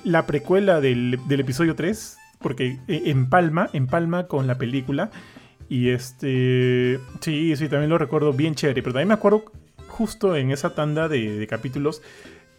[0.03, 5.11] la precuela del, episodio 3, porque e, empalma, empalma con la película.
[5.69, 6.99] Y este.
[7.21, 8.81] Sí, sí, también lo recuerdo bien chévere.
[8.81, 9.45] Pero también me acuerdo
[9.93, 12.01] justo en esa tanda de, capítulos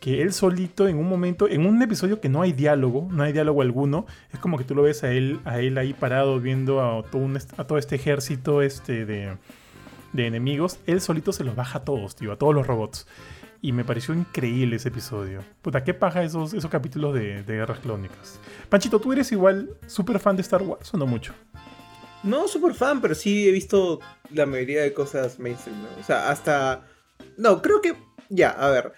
[0.01, 3.33] que él solito en un momento, en un episodio que no hay diálogo, no hay
[3.33, 6.81] diálogo alguno, es como que tú lo ves a él, a él ahí parado viendo
[6.83, 9.37] a todo, a todo este ejército este de,
[10.13, 13.07] de, enemigos, él solito se los baja a todos, tío, a todos los robots.
[13.63, 15.41] Y me pareció increíble ese episodio.
[15.63, 18.39] Puta, qué paja esos, esos capítulos de, de Guerras Clónicas.
[18.69, 21.33] Panchito, ¿tú eres igual súper fan de Star Wars o no mucho?
[22.25, 25.89] No, súper fan, pero sí he visto la mayoría de cosas mainstream, ¿no?
[26.01, 26.85] O sea, hasta...
[27.37, 27.95] No, creo que...
[28.31, 28.93] Ya, a ver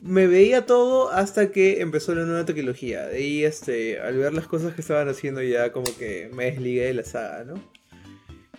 [0.00, 3.06] me veía todo hasta que empezó la nueva trilogía.
[3.06, 6.84] De ahí, este, al ver las cosas que estaban haciendo, ya como que me desligué
[6.84, 7.54] de la saga, ¿no?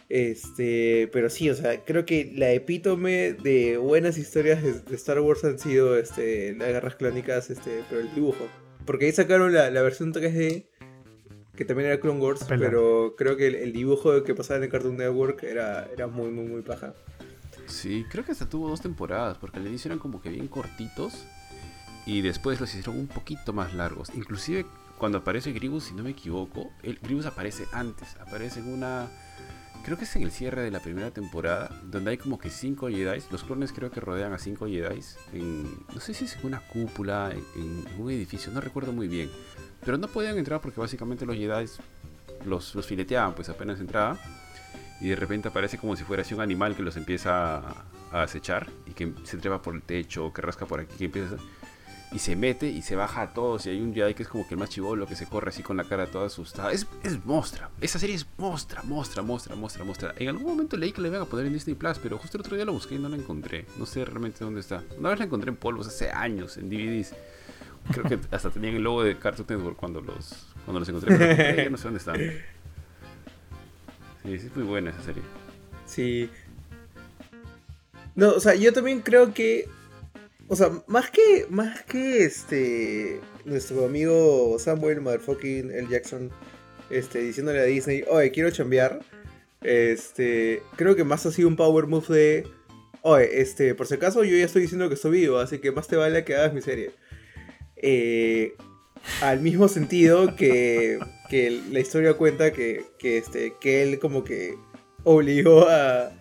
[0.10, 5.44] Este, pero sí, o sea, creo que la epítome de buenas historias de, Star Wars
[5.44, 8.48] han sido este, las guerras clónicas, este, pero el dibujo.
[8.86, 10.66] Porque ahí sacaron la, versión 3D,
[11.56, 14.96] que también era Clone Wars, pero creo que el, dibujo que pasaba en el Cartoon
[14.96, 16.94] Network era, era muy, muy, muy paja.
[17.68, 21.26] Sí, creo que hasta tuvo dos temporadas, porque al inicio eran como que bien cortitos
[22.06, 24.10] y después los hicieron un poquito más largos.
[24.16, 24.66] Inclusive
[24.98, 29.08] cuando aparece Gribus, si no me equivoco, el Gribus aparece antes, aparece en una...
[29.84, 32.90] Creo que es en el cierre de la primera temporada, donde hay como que cinco
[32.90, 33.24] Jedi.
[33.32, 35.00] Los clones creo que rodean a cinco Jedi.
[35.34, 39.30] En, no sé si es en una cúpula, en, un edificio, no recuerdo muy bien.
[39.86, 41.66] Pero no podían entrar porque básicamente los Jedi
[42.46, 44.20] los, los fileteaban, pues apenas entraba
[45.00, 48.68] y de repente aparece como si fuera así un animal que los empieza a, acechar
[48.86, 51.36] y que se trepa por el techo, que rasca por aquí, que empieza
[52.12, 54.48] y se mete y se baja a todos y hay un Jedi que es como
[54.48, 56.72] que el más chivolo que se corre así con la cara toda asustada.
[56.72, 60.14] Es, es mostra, esa serie es mostra, mostra, mostra, mostra, mostra.
[60.18, 62.42] En algún momento leí que le iban a poner en Disney Plus, pero justo el
[62.42, 63.66] otro día la busqué y no la encontré.
[63.78, 64.84] No sé realmente dónde está.
[64.98, 67.14] Una vez la encontré en polvos hace años, en DVDs.
[67.92, 71.18] Creo que hasta tenían el logo de Cartoon Network cuando los, cuando los encontré,
[71.56, 72.20] pero no sé dónde están.
[74.34, 75.24] Es muy buena esa serie.
[75.86, 76.30] Sí.
[78.16, 79.68] No, o sea, yo también creo que.
[80.48, 81.46] O sea, más que.
[81.50, 83.20] Más que este.
[83.46, 86.30] Nuestro amigo Samuel Motherfucking El Jackson.
[86.90, 89.00] Este, diciéndole a Disney, oye, quiero chambear.
[89.62, 90.62] Este.
[90.76, 92.48] Creo que más ha sido un power move de.
[93.02, 95.88] Oye, este, por si acaso yo ya estoy diciendo que estoy vivo, así que más
[95.88, 96.92] te vale que hagas mi serie.
[97.78, 98.56] Eh,
[99.22, 104.56] al mismo sentido que, que la historia cuenta que, que, este, que él como que
[105.04, 106.12] obligó a,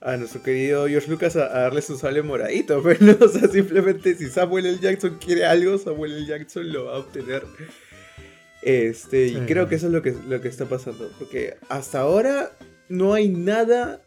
[0.00, 4.28] a nuestro querido George Lucas a, darle su sable moradito, pero o sea, simplemente si
[4.28, 4.78] Samuel L.
[4.80, 6.26] Jackson quiere algo, Samuel L.
[6.26, 7.44] Jackson lo va a obtener.
[8.62, 12.50] Este, y creo que eso es lo que, lo que está pasando, porque hasta ahora
[12.88, 14.02] no hay nada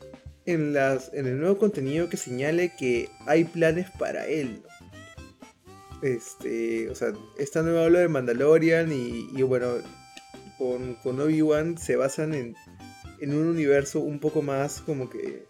[0.46, 4.62] en, las, en el nuevo contenido que señale que hay planes para él.
[6.02, 9.76] Este, o sea, esta nueva ola de Mandalorian y, bueno,
[11.04, 12.56] con, Obi-Wan se basan en,
[13.20, 15.46] en un universo un poco más como que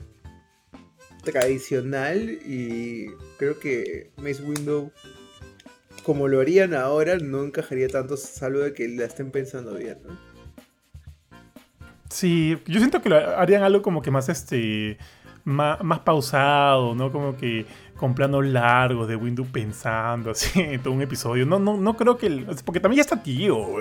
[1.23, 4.91] tradicional y creo que Mace Window
[6.03, 10.17] como lo harían ahora no encajaría tanto salvo de que la estén pensando bien, ¿no?
[12.09, 14.97] Sí, yo siento que lo harían algo como que más este
[15.43, 17.11] más, más pausado, ¿no?
[17.11, 17.65] Como que
[18.01, 21.45] con planos largos de Windows pensando así en todo un episodio.
[21.45, 22.25] No, no, no creo que.
[22.25, 23.79] El, porque también ya está tío,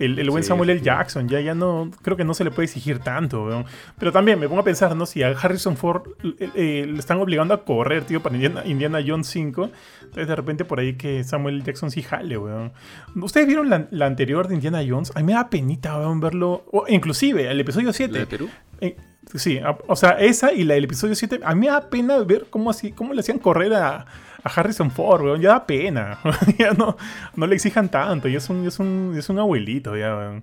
[0.00, 0.80] el, el, buen Samuel L.
[0.80, 1.28] Jackson.
[1.28, 1.92] Ya, ya no.
[2.02, 3.64] Creo que no se le puede exigir tanto,
[4.00, 5.06] Pero también me pongo a pensar, ¿no?
[5.06, 9.70] Si a Harrison Ford le están obligando a correr, tío, para Indiana, Indiana Jones 5.
[10.00, 11.62] Entonces, de repente por ahí que Samuel.
[11.62, 12.72] Jackson sí jale, weón.
[13.14, 15.12] ¿Ustedes vieron la, anterior de Indiana Jones?
[15.14, 16.64] A mí me da penita, weón, verlo.
[16.72, 18.18] O, inclusive, el episodio 7.
[18.18, 18.50] de Perú?
[18.80, 18.96] Eh,
[19.34, 22.46] Sí, o sea, esa y la del episodio 7, a mí me da pena ver
[22.48, 24.06] cómo así, cómo le hacían correr a,
[24.44, 26.20] Harrison Ford, weón, ya da pena.
[26.58, 26.96] ya no,
[27.34, 30.40] no le exijan tanto, ya es un, es un, es un abuelito, ya,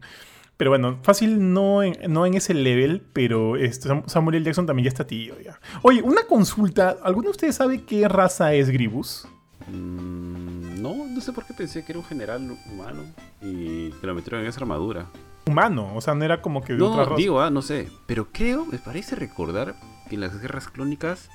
[0.57, 4.45] Pero bueno, fácil no en, no en ese level, pero este, Samuel L.
[4.45, 5.57] Jackson también ya está tío, ya.
[5.83, 9.25] Oye, una consulta, ¿alguno de ustedes sabe qué raza es Gribus?
[9.69, 13.03] Mm, no, no sé por qué pensé que era un general humano
[13.41, 15.07] y que lo metieron en esa armadura
[15.45, 17.15] humano, o sea, no era como que de no, otra raza.
[17.17, 19.75] digo, ah, no sé, pero creo, me parece recordar
[20.09, 21.29] que en las guerras clónicas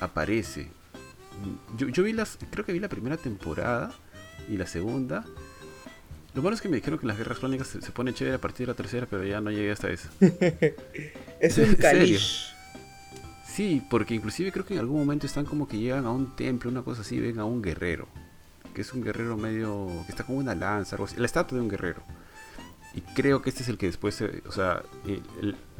[0.00, 0.70] aparece.
[1.76, 3.92] Yo, yo vi las, creo que vi la primera temporada
[4.48, 5.24] y la segunda.
[6.34, 8.66] Lo malo es que me dijeron que las guerras clónicas se, pone chévere a partir
[8.66, 10.10] de la tercera, pero ya no llegué hasta eso.
[11.40, 12.54] es un calish.
[13.46, 16.70] Sí, porque inclusive creo que en algún momento están como que llegan a un templo,
[16.70, 18.06] una cosa así, ven a un guerrero.
[18.74, 19.86] Que es un guerrero medio.
[20.04, 21.16] que está como una lanza, algo así.
[21.16, 22.02] La estatua de un guerrero.
[22.96, 24.82] Y creo que este es el que después, o sea,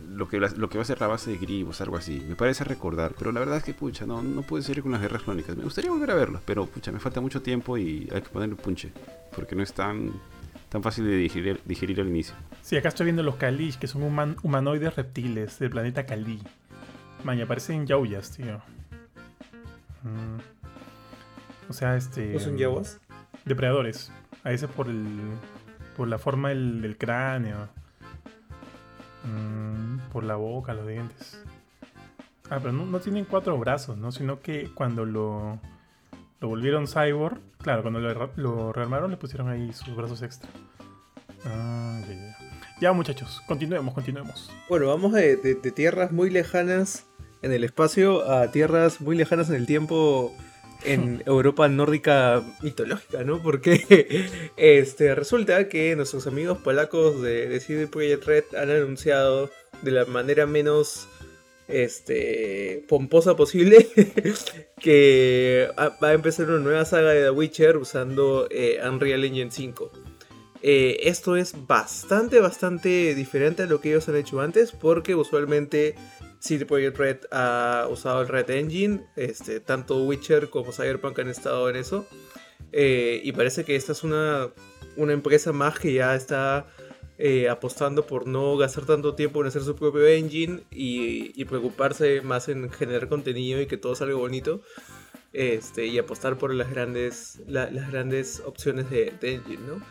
[0.06, 2.22] lo, que, lo que va a ser la base de Gribos, algo así.
[2.28, 5.00] Me parece recordar, pero la verdad es que, pucha, no, no puede ser con las
[5.00, 5.56] guerras crónicas.
[5.56, 8.54] Me gustaría volver a verlo, pero, pucha, me falta mucho tiempo y hay que ponerle
[8.56, 8.92] punche,
[9.34, 10.12] porque no es tan,
[10.68, 12.34] tan fácil de digerir, digerir al inicio.
[12.60, 14.02] Sí, acá estoy viendo los Kalish, que son
[14.42, 16.42] humanoides reptiles del planeta Kali.
[17.24, 18.58] Maña, parecen yauyas, tío.
[20.02, 21.70] Mm.
[21.70, 22.34] O sea, este...
[22.34, 23.00] ¿No son yaguas?
[23.46, 24.12] Depredadores.
[24.44, 25.06] A veces por el
[25.96, 27.68] por la forma del, cráneo.
[29.24, 31.42] Mm, por la boca, los dientes.
[32.50, 34.12] Ah, pero no, tienen cuatro brazos, ¿no?
[34.12, 35.58] Sino que cuando lo,
[36.40, 40.48] lo volvieron cyborg, claro, cuando lo, lo rearmaron le pusieron ahí sus brazos extra.
[41.44, 42.00] Ah,
[42.80, 44.50] ya, muchachos, continuemos, continuemos.
[44.68, 45.36] Bueno, vamos de,
[45.74, 47.06] tierras muy lejanas
[47.40, 50.34] en el espacio a tierras muy lejanas en el tiempo
[50.84, 53.42] en Europa nórdica mitológica, ¿no?
[53.42, 59.50] Porque este, resulta que nuestros amigos polacos de, de CD Projekt Red han anunciado
[59.82, 61.08] de la manera menos
[61.68, 63.88] este, pomposa posible
[64.80, 69.90] que va a empezar una nueva saga de The Witcher usando eh, Unreal Engine 5.
[70.62, 75.94] Eh, esto es bastante, bastante diferente a lo que ellos han hecho antes porque usualmente
[76.40, 81.68] CD Projekt Red ha usado el Red Engine, este, tanto Witcher como Cyberpunk han estado
[81.68, 82.06] en eso.
[82.72, 84.48] Eh, y parece que esta es una,
[84.96, 86.66] una empresa más que ya está
[87.18, 92.48] eh, apostando por no gastar tanto tiempo en hacer su propio engine y, preocuparse más
[92.48, 94.60] en generar contenido y que todo salga bonito.
[95.32, 99.82] Este, y apostar por las grandes, las grandes opciones de, engine.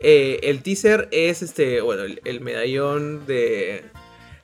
[0.00, 3.84] Eh, el teaser es este, bueno, el medallón de,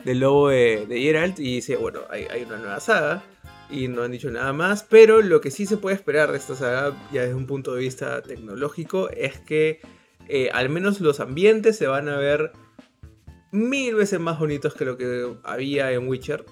[0.08, 3.22] del lobo de, Geralt y dice, bueno, hay, una nueva saga
[3.68, 6.54] y no han dicho nada más, pero lo que sí se puede esperar de esta
[6.54, 9.82] saga, ya desde un punto de vista tecnológico, es que
[10.26, 12.52] eh, al menos los ambientes se van a ver
[13.52, 16.46] mil veces más bonitos que lo que había en Witcher.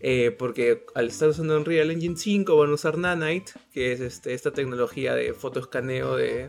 [0.00, 4.32] Eh, porque al estar usando Unreal Engine 5 van a usar Nanite, que es este,
[4.32, 6.48] esta tecnología de fotoescaneo de,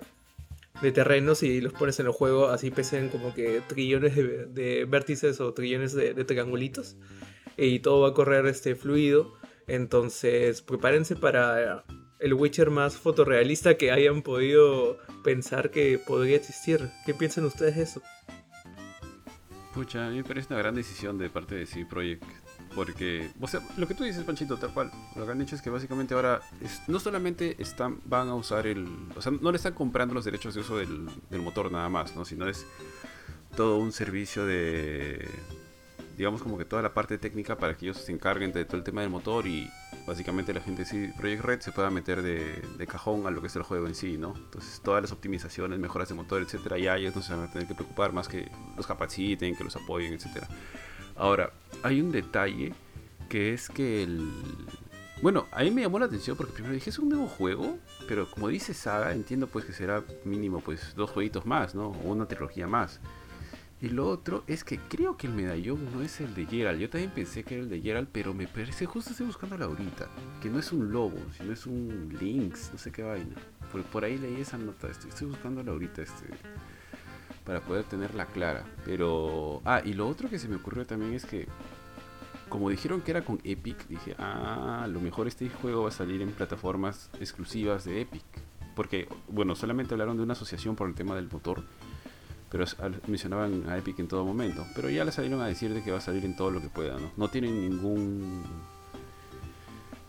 [0.81, 5.39] de terrenos y los pones en el juego, así pesen como que trillones de, vértices
[5.41, 6.95] o trillones de, triangulitos.
[7.57, 9.33] Y todo va a correr este fluido.
[9.67, 11.83] Entonces, prepárense para
[12.19, 16.89] el Witcher más fotorrealista que hayan podido pensar que podría existir.
[17.05, 18.01] ¿Qué piensan ustedes de eso?
[19.73, 22.23] Pucha, a mí me parece una gran decisión de parte de CD Projekt
[22.75, 24.91] porque, o sea, lo que tú dices, Panchito, tal cual.
[25.15, 26.41] Lo que han dicho es que básicamente ahora
[26.87, 28.87] no solamente están, van a usar el.
[29.15, 31.09] O sea, no le están comprando los derechos de uso del,
[31.41, 32.25] motor nada más, ¿no?
[32.25, 32.65] Sino es
[33.55, 35.27] todo un servicio de.
[36.15, 38.83] Digamos como que toda la parte técnica para que ellos se encarguen de todo el
[38.83, 39.69] tema del motor y
[40.05, 43.47] básicamente la gente de Project Red se pueda meter de, de, cajón a lo que
[43.47, 44.33] es el juego en sí, ¿no?
[44.35, 47.69] Entonces todas las optimizaciones, mejoras de motor, etcétera, ya ellos no se van a tener
[47.69, 50.49] que preocupar más que los capaciten, que los apoyen, etcétera.
[51.19, 51.51] Ahora,
[51.83, 52.73] hay un detalle
[53.27, 54.31] que es que el...
[55.21, 57.77] Bueno, a mí me llamó la atención porque primero dije, es un nuevo juego,
[58.07, 61.89] pero como dice Saga, entiendo pues que será mínimo pues dos jueguitos más, ¿no?
[61.89, 63.01] O una trilogía más.
[63.81, 66.79] Y lo otro es que creo que el medallón no es el de Geralt.
[66.79, 70.07] Yo también pensé que era el de Geralt, pero me parece, justo estoy buscando ahorita,
[70.41, 73.35] que no es un lobo, sino es un Lynx, no sé qué vaina.
[73.91, 76.27] Por, ahí leí esa nota, estoy, estoy buscando ahorita este
[77.49, 78.63] para poder tenerla clara.
[78.85, 81.47] Pero, ah, y lo otro que se me ocurrió también es que,
[82.47, 86.21] como dijeron que era con Epic, dije, ah, lo mejor este juego va a salir
[86.21, 88.23] en plataformas exclusivas de Epic.
[88.75, 91.63] Porque, bueno, solamente hablaron de una asociación por el tema del motor,
[92.51, 92.65] pero
[93.07, 94.63] mencionaban a Epic en todo momento.
[94.75, 96.69] Pero ya le salieron a decir de que va a salir en todo lo que
[96.69, 97.11] pueda, ¿no?
[97.17, 98.43] No tienen ningún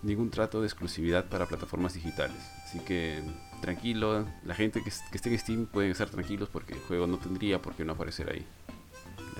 [0.02, 2.36] ningún trato de exclusividad para plataformas digitales.
[2.70, 3.20] Así que
[3.60, 7.60] tranquilo, la gente que, esté en Steam pueden estar tranquilos porque el juego no tendría
[7.60, 8.46] por qué no aparecer ahí.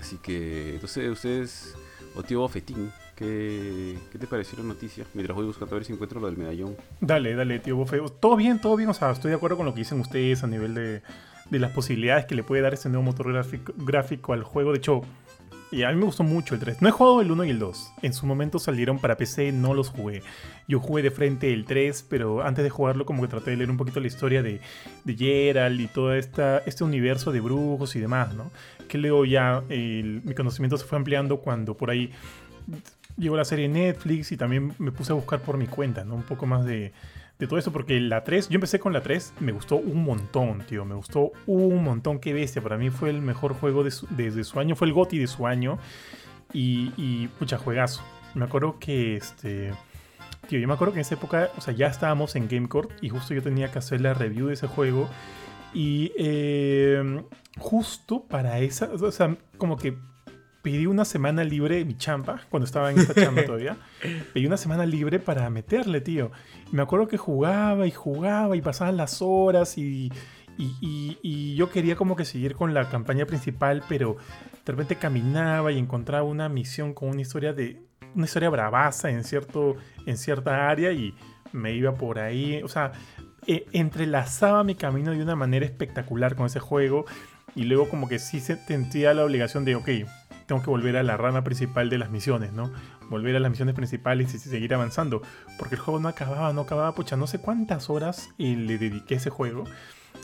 [0.01, 1.77] Así que, entonces ustedes,
[2.17, 5.05] o tío Bofetín, ¿qué, ¿qué te pareció la noticia?
[5.15, 6.77] Mientras voy buscando a ver si encuentro lo del medallón.
[7.01, 8.01] Dale, dale, tío Bofe.
[8.19, 10.49] Todo bien, todo bien, o sea, estoy de acuerdo con lo que dicen ustedes a
[10.49, 11.03] nivel de,
[11.57, 13.33] las posibilidades que le puede dar este nuevo motor
[13.77, 14.73] gráfico al juego.
[14.73, 15.03] De hecho,
[15.71, 16.83] y a mí me gustó mucho el 3.
[16.83, 17.93] No he jugado el 1 y el 2.
[18.03, 20.23] En su momento salieron para PC, no los jugué.
[20.67, 23.71] Yo jugué de frente el 3, pero antes de jugarlo como que traté de leer
[23.71, 24.61] un poquito la historia de,
[25.05, 28.51] de Geralt y todo esta, este universo de brujos y demás, ¿no?
[28.89, 32.13] Que luego ya mi conocimiento se fue ampliando cuando por ahí
[33.17, 36.15] llegó la serie Netflix y también me puse a buscar por mi cuenta, ¿no?
[36.17, 36.93] Un poco más de,
[37.41, 40.63] de todo eso, porque la 3, yo empecé con la 3, me gustó un montón,
[40.67, 44.07] tío, me gustó un montón, qué bestia, para mí fue el mejor juego de su,
[44.45, 45.79] su año, fue el GOTI de su año,
[46.53, 48.03] y, y pucha, juegazo.
[48.35, 49.73] Me acuerdo que este.
[50.49, 53.09] Tío, yo me acuerdo que en esa época, o sea, ya estábamos en GameCourt y
[53.09, 55.09] justo yo tenía que hacer la review de ese juego.
[55.73, 57.23] Y eh,
[57.59, 59.97] justo para esa, o sea, como que
[60.63, 63.77] pedí una semana libre mi champa, cuando estaba en esta chamba todavía.
[64.33, 66.31] Pedí una semana libre para meterle, tío.
[66.73, 70.11] Y me acuerdo que jugaba y jugaba y pasaban las horas y,
[70.59, 74.17] y, y- y yo quería como que seguir con la campaña principal, pero
[74.67, 77.81] de repente caminaba y encontraba una misión con una historia de
[78.15, 81.15] una historia bravaza en cierto en cierta área y
[81.53, 82.93] me iba por ahí, o sea,
[83.47, 87.05] e- entrelazaba mi camino de una manera espectacular con ese juego
[87.55, 89.89] y luego como que sí se sentía la obligación de, ok,
[90.51, 92.73] tengo que volver a la rama principal de las misiones, ¿no?
[93.09, 95.23] Volver a las misiones principales y seguir avanzando,
[95.61, 99.15] porque el juego no acababa, no acababa, pucha, no sé cuántas horas eh, le dediqué
[99.15, 99.63] a ese juego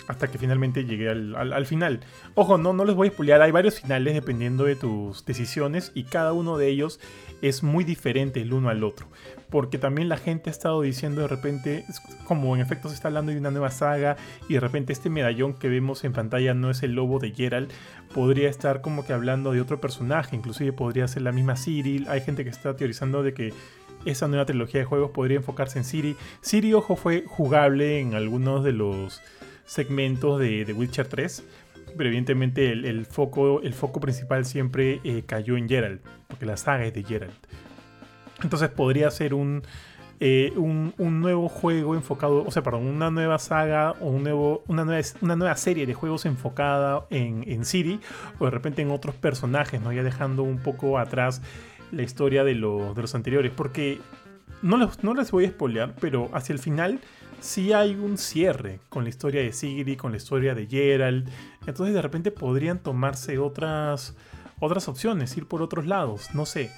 [0.08, 2.00] hasta que finalmente llegué al, al- al final.
[2.34, 6.04] Ojo, no, no les voy a spoilear, hay varios finales dependiendo de tus decisiones y
[6.04, 7.00] cada uno de ellos
[7.42, 9.06] es muy diferente el uno al otro.
[9.50, 11.84] Porque también la gente ha estado diciendo de repente,
[12.24, 14.16] como en efecto se está hablando de una nueva saga
[14.48, 17.70] y de repente este medallón que vemos en pantalla no es el lobo de Geralt,
[18.12, 22.06] podría estar como que hablando de otro personaje, inclusive podría ser la misma Cyril.
[22.08, 23.52] Hay gente que está teorizando de que
[24.04, 26.16] esa nueva trilogía de juegos podría enfocarse en Ciri.
[26.42, 29.20] Ciri, ojo, fue jugable en algunos de los
[29.66, 31.44] segmentos de, de Witcher 3.
[31.96, 36.56] Pero evidentemente el, el foco, el foco principal siempre eh, cayó en Geralt, porque la
[36.56, 37.46] saga es de Geralt.
[38.42, 39.62] Entonces podría ser un,
[40.20, 44.62] eh, un, un nuevo juego enfocado, o sea, perdón, una nueva saga o un nuevo,
[44.66, 47.62] una, nueva, una nueva serie de juegos enfocada en, en
[48.38, 49.92] o de repente en otros personajes, ¿no?
[49.92, 51.42] Ya dejando un poco atrás
[51.92, 54.00] la historia de, los de los anteriores, porque
[54.62, 57.00] no les, no les voy a spoilear, pero hacia el final
[57.40, 61.28] sí hay un cierre con la historia de Sigrid, con la historia de Geralt.
[61.66, 64.16] Entonces de repente podrían tomarse otras,
[64.60, 66.70] otras opciones, ir por otros lados, no sé.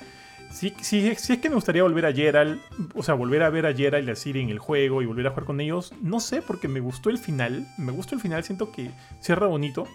[0.50, 0.72] Si,
[1.06, 2.58] es que me gustaría volver a Geralt,
[2.94, 5.26] o sea, volver a ver a Geralt y a Ciri en el juego y volver
[5.26, 7.66] a jugar con ellos, no sé, porque me gustó el final.
[7.76, 8.90] Me gustó el final, siento que
[9.20, 9.86] cierra bonito.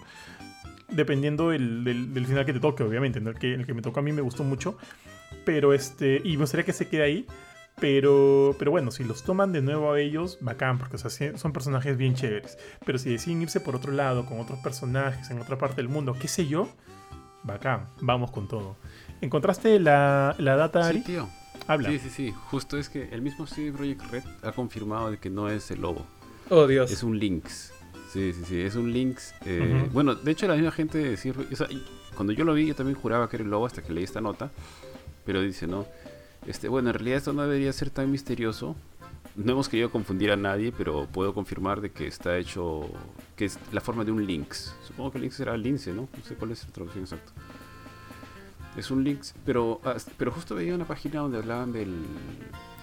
[0.88, 3.20] Dependiendo del, del- del final que te toque, obviamente.
[3.20, 3.30] ¿no?
[3.30, 4.76] El, que, el que me tocó a mí me gustó mucho.
[5.44, 6.20] Pero este.
[6.22, 7.26] Y me gustaría que se quede ahí.
[7.80, 11.26] Pero, pero bueno, si los toman de nuevo a ellos, bacán, porque o sea, sí,
[11.36, 12.56] son personajes bien chéveres.
[12.86, 16.14] Pero si deciden irse por otro lado, con otros personajes, en otra parte del mundo,
[16.18, 16.68] qué sé yo,
[17.42, 18.76] bacán, vamos con todo.
[19.20, 21.00] ¿Encontraste la, la data, Sí, Ari?
[21.02, 21.28] tío.
[21.66, 21.88] Habla.
[21.90, 22.34] Sí, sí, sí.
[22.50, 25.80] Justo es que el mismo CD Projekt Red ha confirmado de que no es el
[25.80, 26.06] lobo.
[26.50, 26.90] Oh, Dios.
[26.90, 27.72] Es un Lynx.
[28.12, 28.60] Sí, sí, sí.
[28.60, 29.34] Es un Lynx.
[29.46, 29.92] eh, Ujú.
[29.92, 31.68] Bueno, de hecho, la misma gente de CD Projekt- o sea,
[32.14, 34.20] cuando yo lo vi, yo también juraba que era el lobo hasta que leí esta
[34.20, 34.50] nota.
[35.24, 35.86] Pero dice, no.
[36.46, 38.76] Este, bueno, en realidad esto no debería ser tan misterioso.
[39.36, 42.88] No hemos querido confundir a nadie, pero puedo confirmar de que está hecho.
[43.36, 44.74] que es la forma de un Lynx.
[44.86, 46.08] Supongo que Lynx será lince, ¿no?
[46.16, 47.32] No sé cuál es la traducción exacta.
[48.76, 49.80] Es un Lynx, pero,
[50.18, 51.94] pero justo veía una página donde hablaban del,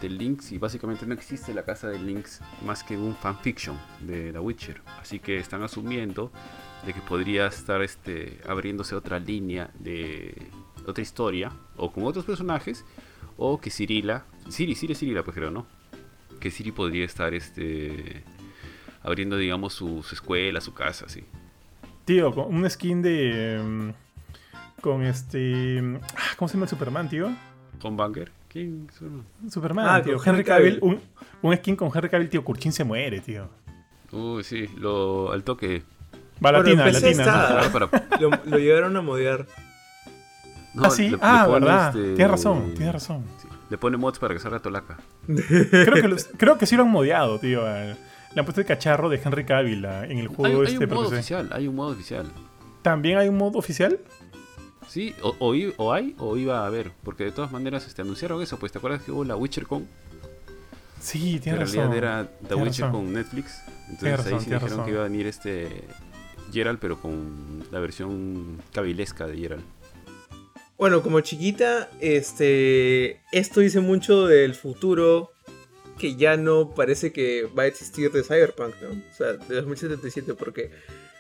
[0.02, 4.32] del Lynx y básicamente no existe la casa del Lynx más que un fanfiction de
[4.32, 4.82] The Witcher.
[5.02, 6.32] Así que están asumiendo
[6.86, 10.50] de que podría estar este, abriéndose otra línea de
[10.88, 12.86] otra historia o con otros personajes
[13.38, 15.65] o que Cirila, Ciri, Ciri, Cirila, pues creo, ¿no?
[16.39, 18.24] Que Ciri podría estar este
[19.04, 21.24] abriendo, digamos, su, su escuela, su casa, así.
[22.06, 23.60] Tío, con un skin de.
[23.63, 23.89] mm,
[24.82, 25.82] Con este.
[26.15, 27.30] ah, ¿Cómo se llama el Superman, tío?
[27.84, 28.88] Homebanger, ¿quién?
[28.98, 29.24] son?
[29.50, 30.17] Superman, Ah, tío.
[30.17, 30.80] con Henry Cavill.
[30.80, 31.00] Cavill.
[31.41, 32.44] Un, un skin con Henry Cavill, tío.
[32.44, 33.48] Kurchin se muere, tío.
[34.12, 35.84] Uy, sí, lo, al toque.
[36.44, 37.10] Va Bueno, latina, latina.
[37.12, 37.60] está.
[37.62, 39.46] Ahora para- Lo, lo llegaron a modear.
[40.74, 41.04] No, ah, sí.
[41.04, 41.88] le- le ah, pone, verdad.
[41.96, 43.24] este, Tienes razón, tienes razón.
[43.42, 44.98] sí, le pone mods para que salga Tolaca.
[45.28, 47.62] Creo que, los- creo que sí lo han modiado, tío.
[47.64, 50.90] Le han puesto el cachorro de Henry Cavill en el Hay, juego hay este un
[50.94, 51.16] modo PC.
[51.16, 52.32] oficial, hay un modo oficial.
[52.82, 54.00] ¿También hay un modo oficial?
[54.88, 58.02] Sí, o, o i- o hay o iba a haber, porque de todas maneras este,
[58.02, 59.86] anunciaron eso, pues te acuerdas que hubo la WitcherCon,
[61.00, 61.98] Sí, que en tienes realidad razón.
[61.98, 63.06] era The Tienes Witcher razón.
[63.06, 64.86] con Netflix, entonces Tienes ahí razón, sí tienes dijeron razón.
[64.86, 65.84] que iba a venir este
[66.54, 69.64] Geralt, pero con la versión cabilesca de Geralt.
[70.82, 73.21] Bueno, como chiquita, este.
[73.32, 75.32] Esto dice mucho del futuro
[76.00, 78.90] que ya no parece que va a existir de Cyberpunk, ¿no?
[78.90, 80.71] O sea, de 2077, porque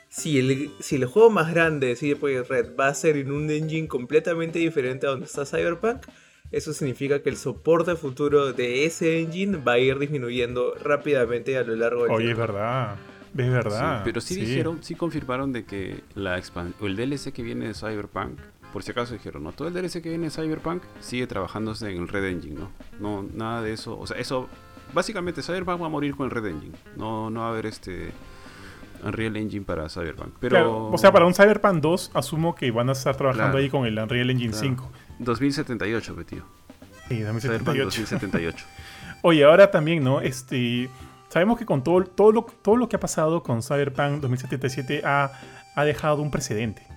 [0.09, 3.31] si el, si el juego más grande de CD Projekt Red va a ser en
[3.31, 6.07] un engine completamente diferente a donde está Cyberpunk,
[6.51, 11.63] eso significa que el soporte futuro de ese engine va a ir disminuyendo rápidamente a
[11.63, 12.51] lo largo del Oye, es tiempo.
[12.51, 12.95] verdad.
[13.37, 13.97] Es verdad.
[13.97, 16.41] Sí, pero sí, dijeron, sí confirmaron de que la
[16.81, 18.39] el DLC que viene de Cyberpunk,
[18.71, 21.97] por si acaso dijeron, no, todo el DLC que viene de Cyberpunk sigue trabajándose en
[22.01, 22.71] el Red Engine, ¿no?
[22.99, 24.47] No, nada de eso, o sea, eso,
[24.93, 28.11] básicamente Cyberpunk va a morir con el Red Engine, no, no va a haber este
[29.03, 30.55] Unreal Engine para Cyberpunk, pero...
[30.55, 33.63] Claro, o sea, para un Cyberpunk 2, asumo que van a estar trabajando Claro.
[33.63, 34.67] ahí con el Unreal Engine Claro.
[34.67, 34.91] 5.
[35.19, 36.43] 2078, pe, tío.
[37.09, 37.83] Sí, Cyberpunk 2078.
[37.85, 38.65] 2078.
[39.23, 40.21] Oye, ahora también, ¿no?
[40.21, 40.89] Este,
[41.29, 45.31] sabemos que con todo, todo, lo, todo lo que ha pasado con Cyberpunk 2077 ha,
[45.75, 46.87] ha dejado un precedente.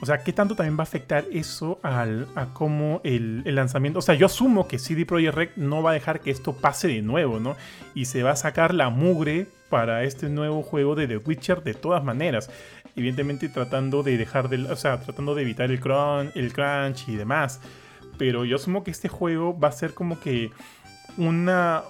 [0.00, 4.00] O sea, ¿qué tanto también va a afectar eso al, a cómo el, el lanzamiento?
[4.00, 6.88] O sea, yo asumo que CD Projekt Red no va a dejar que esto pase
[6.88, 7.56] de nuevo, ¿no?
[7.94, 11.74] Y se va a sacar la mugre para este nuevo juego de The Witcher de
[11.74, 12.50] todas maneras.
[12.94, 14.70] Evidentemente tratando de dejar de...
[14.70, 17.60] O sea, tratando de evitar el crunch, el crunch y demás.
[18.18, 20.50] Pero yo asumo que este juego va a ser como que
[21.16, 21.82] una...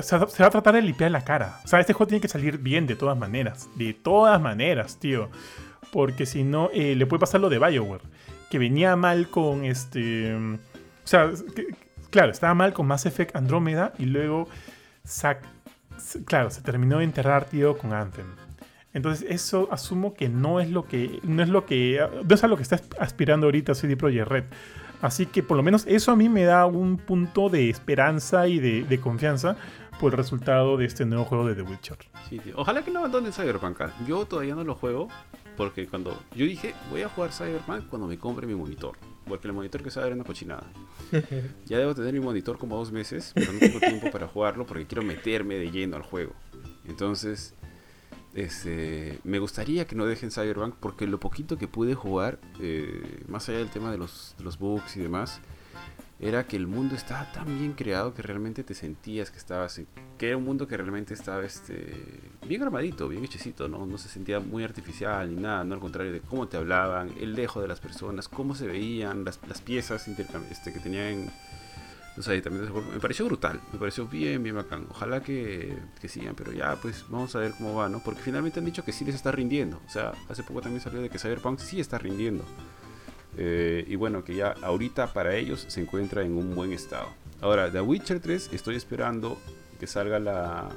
[0.00, 1.60] se va a tratar de limpiar la cara.
[1.64, 3.68] O sea, este juego tiene que salir bien de todas maneras.
[3.76, 5.30] De todas maneras, tío.
[5.92, 8.02] Porque si no, eh, le puede pasar lo de Bioware.
[8.50, 10.34] Que venía mal con este...
[10.34, 10.58] O
[11.04, 11.30] sea,
[12.10, 14.48] claro, estaba mal con Mass Effect Andrómeda y luego...
[15.04, 15.42] sac-
[16.24, 18.26] claro, se terminó de enterrar, tío, con Anthem.
[18.94, 21.18] Entonces, eso asumo que no es lo que.
[21.22, 22.06] No es lo que.
[22.28, 24.44] No es a lo que está aspirando ahorita CD Projekt Red.
[25.00, 28.58] Así que por lo menos eso a mí me da un punto de esperanza y
[28.60, 29.56] de, de confianza
[29.98, 31.96] por el resultado de este nuevo juego de The Witcher.
[32.28, 32.52] Sí, tío.
[32.58, 33.80] Ojalá que no abandonen Cyberpunk.
[34.06, 35.08] Yo todavía no lo juego
[35.62, 38.96] porque cuando yo dije voy a jugar Cyberpunk cuando me compre mi monitor.
[39.26, 40.66] Porque el monitor que sale era una cochinada.
[41.66, 44.86] Ya debo tener mi monitor como dos meses, pero no tengo tiempo para jugarlo porque
[44.86, 46.32] quiero meterme de lleno al juego.
[46.88, 47.54] Entonces,
[48.34, 53.48] este, me gustaría que no dejen Cyberpunk porque lo poquito que pude jugar, eh, más
[53.48, 55.40] allá del tema de los, de los bugs y demás,
[56.22, 59.80] era que el mundo estaba tan bien creado que realmente te sentías que estabas
[60.16, 61.94] que era un mundo que realmente estaba este
[62.46, 63.86] bien armadito, bien hechecito, ¿no?
[63.86, 67.34] No se sentía muy artificial ni nada, no al contrario de cómo te hablaban, el
[67.34, 71.28] dejo de las personas, cómo se veían, las, las piezas este, que tenían
[72.16, 72.92] los aditamentos de juego.
[72.92, 74.86] Me pareció brutal, me pareció bien, bien bacán.
[74.90, 77.98] Ojalá que, que sigan, pero ya pues vamos a ver cómo va, ¿no?
[77.98, 79.80] Porque finalmente han dicho que sí les está rindiendo.
[79.88, 82.44] O sea, hace poco también salió de que Cyberpunk sí está rindiendo.
[83.36, 87.08] Eh, y bueno, que ya ahorita para ellos se encuentra en un buen estado.
[87.40, 89.38] Ahora, The Witcher 3 estoy esperando
[89.80, 90.68] que salga la,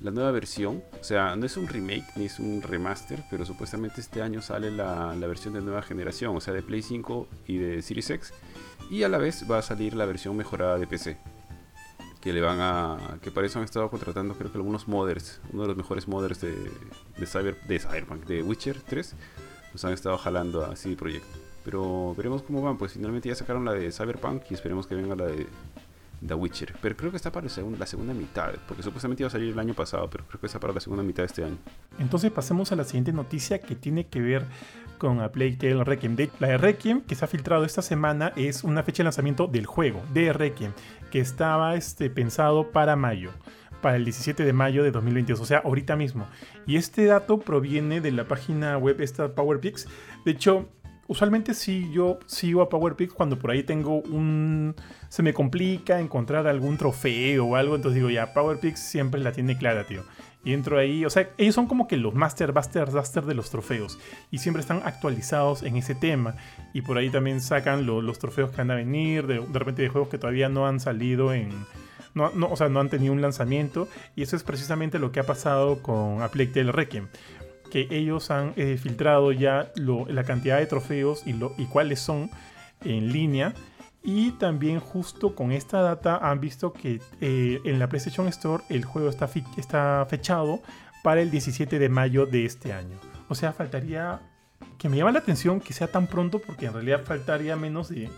[0.00, 0.82] la nueva versión.
[1.00, 4.70] O sea, no es un remake ni es un remaster, pero supuestamente este año sale
[4.70, 8.32] la, la versión de nueva generación, o sea, de Play 5 y de Series X.
[8.90, 11.18] Y a la vez va a salir la versión mejorada de PC.
[12.20, 13.18] Que le van a.
[13.22, 15.40] Que para eso han estado contratando, creo que algunos modders.
[15.52, 16.52] Uno de los mejores modders de,
[17.16, 19.14] de, Cyber, de Cyberpunk, de Witcher 3.
[19.72, 21.47] Los han estado jalando a CD Projekt.
[21.68, 22.78] Pero veremos cómo van.
[22.78, 25.46] Pues finalmente ya sacaron la de Cyberpunk y esperemos que venga la de
[26.26, 26.74] The Witcher.
[26.80, 28.52] Pero creo que está para la segunda mitad.
[28.66, 30.08] Porque supuestamente iba a salir el año pasado.
[30.08, 31.58] Pero creo que está para la segunda mitad de este año.
[31.98, 34.46] Entonces pasemos a la siguiente noticia que tiene que ver
[34.96, 36.16] con A Plague Requiem.
[36.16, 39.66] De- la Requiem que se ha filtrado esta semana es una fecha de lanzamiento del
[39.66, 40.72] juego, de Requiem,
[41.10, 43.30] que estaba este, pensado para mayo,
[43.82, 46.26] para el 17 de mayo de 2022, o sea, ahorita mismo.
[46.66, 49.86] Y este dato proviene de la página web esta PowerPix.
[50.24, 50.68] De hecho,
[51.08, 54.76] usualmente sí yo sigo a PowerPix cuando por ahí tengo un...
[55.08, 59.58] Se me complica encontrar algún trofeo o algo, entonces digo, ya, PowerPix siempre la tiene
[59.58, 60.04] clara, tío.
[60.44, 63.50] Y entro ahí, o sea, ellos son como que los Master Buster Duster de los
[63.50, 63.98] trofeos.
[64.30, 66.36] Y siempre están actualizados en ese tema.
[66.72, 69.82] Y por ahí también sacan lo- los trofeos que van a venir, de, de repente
[69.82, 71.50] de juegos que todavía no han salido en...
[72.14, 73.88] No, no, o sea, no han tenido un lanzamiento.
[74.16, 77.08] Y eso es precisamente lo que ha pasado con A Requiem.
[77.70, 82.30] Que ellos han eh, filtrado ya la cantidad de trofeos y, lo, y cuáles son
[82.84, 83.54] en línea.
[84.02, 88.84] Y también justo con esta data han visto que eh, en la PlayStation Store el
[88.84, 90.62] juego está, está fechado
[91.02, 92.96] para el 17 de mayo de este año.
[93.28, 94.20] O sea, faltaría...
[94.76, 98.08] Que me llama la atención que sea tan pronto porque en realidad faltaría menos de,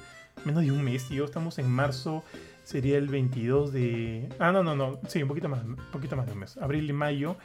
[0.45, 1.09] menos de un mes.
[1.09, 1.25] Tío.
[1.25, 2.23] Estamos en marzo,
[2.65, 4.29] sería el 22 de...
[4.39, 5.01] Ah, no, no, no.
[5.09, 6.57] Sí, un poquito más, un poquito más de un mes.
[6.59, 7.37] Abril y mayo.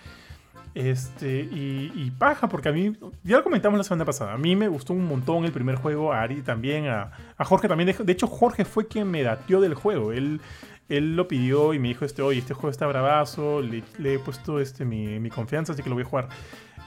[0.76, 4.68] Este, y, paja, porque a mí, ya lo comentamos la semana pasada, a mí me
[4.68, 7.88] gustó un montón el primer juego, a Ari también, a, a Jorge también.
[7.88, 10.12] De, de hecho, Jorge fue quien me dateó del juego.
[10.12, 10.42] Él,
[10.90, 14.20] él lo pidió y me dijo, este, oye, este juego está bravazo, le, le he
[14.20, 16.30] puesto este, mi, mi confianza, así que lo voy a jugar.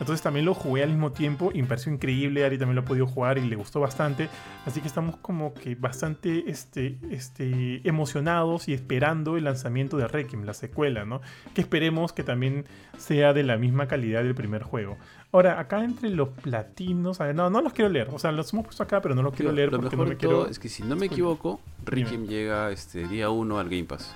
[0.01, 2.45] Entonces también lo jugué al mismo tiempo y me pareció increíble.
[2.45, 4.29] Ari también lo ha podido jugar y le gustó bastante.
[4.65, 10.45] Así que estamos como que bastante este, este, emocionados y esperando el lanzamiento de Requiem,
[10.45, 11.21] la secuela, ¿no?
[11.55, 12.65] Que esperemos que también
[12.97, 14.97] sea de la misma calidad del primer juego.
[15.31, 18.09] Ahora, acá entre los platinos, a ver, no, no los quiero leer.
[18.13, 20.11] O sea, los hemos puesto acá, pero no los quiero leer lo porque mejor no
[20.13, 20.47] me quiero.
[20.47, 24.15] es que si no me equivoco, Requiem llega este día 1 al Game Pass.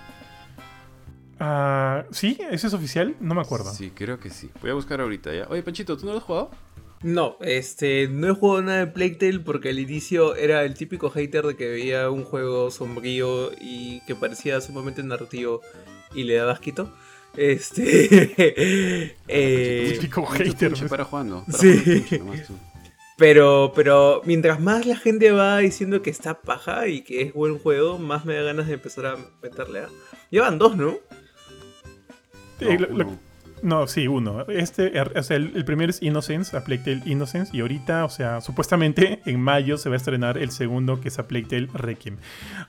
[1.45, 2.38] Ah, ¿Sí?
[2.53, 3.16] ¿Ese es oficial?
[3.20, 3.72] No me acuerdo.
[3.74, 4.49] Sí, creo que sí.
[4.61, 5.47] Voy a buscar ahorita ya.
[5.51, 6.51] Oye, Panchito, ¿tú no lo has jugado?
[7.03, 11.11] No, este, no he jugado nada de Plague Tale porque al inicio era el típico
[11.11, 15.62] hater de que veía un juego sombrío y que parecía sumamente narrativo
[16.14, 16.95] y le daba asquito.
[17.36, 19.16] Este.
[19.26, 20.74] eh, Típico hater.
[20.88, 21.45] para jugando.
[21.45, 22.05] Para Sí.
[22.20, 22.55] nomás tú.
[23.18, 27.59] Pero, pero mientras más la gente va diciendo que está paja y que es buen
[27.59, 29.88] juego, más me da ganas de empezar a meterle a.
[30.30, 30.95] Llevan dos, ¿no?
[32.64, 33.18] No, lo- lo- uno.
[33.62, 34.44] No, sí, uno.
[34.48, 37.56] Este, er, o sea, el, el primero es Innocence, a Plague Tale Innocence.
[37.56, 41.18] Y ahorita, o sea, supuestamente en mayo se va a estrenar el segundo, que es
[41.20, 42.16] a Plague Tale Requiem.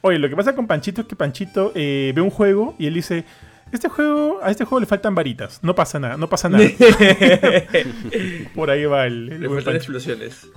[0.02, 2.94] Oye, lo que pasa con Panchito es que Panchito eh, ve un juego y él
[2.94, 3.26] dice:
[3.72, 5.60] Este juego, a este juego le faltan varitas.
[5.64, 6.64] No pasa nada, no pasa nada.
[8.56, 9.72] Por ahí va el, el Le faltan Panchito.
[9.98, 10.48] explosiones.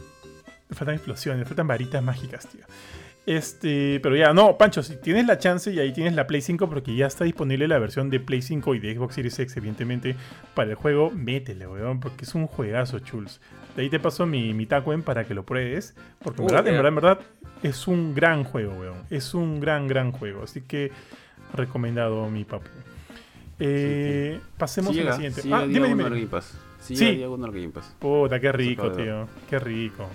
[0.68, 2.64] Le faltan explosiones, le faltan varitas mágicas, tío.
[3.26, 6.70] Este, pero ya, no, Pancho, si tienes la chance y ahí tienes la Play 5,
[6.70, 10.14] porque ya está disponible la versión de Play 5 y de Xbox Series X, evidentemente,
[10.54, 13.40] para el juego, métele, weón, porque es un juegazo, chuls.
[13.74, 16.68] De ahí te paso mi, mi Tacuen para que lo pruebes, porque en Uh, verdad,
[16.68, 17.20] en verdad, en verdad,
[17.64, 18.98] es un gran juego, weón.
[19.10, 20.44] Es un gran, gran juego.
[20.44, 20.92] Así que,
[21.52, 22.68] recomendado, mi papu.
[23.58, 25.42] Eh, pasemos Sí a la siguiente.
[25.42, 26.04] sí ah, dime, dime.
[26.80, 27.20] Sí, Sí.
[27.98, 29.26] Puta, qué rico, tío.
[29.50, 30.08] Qué rico.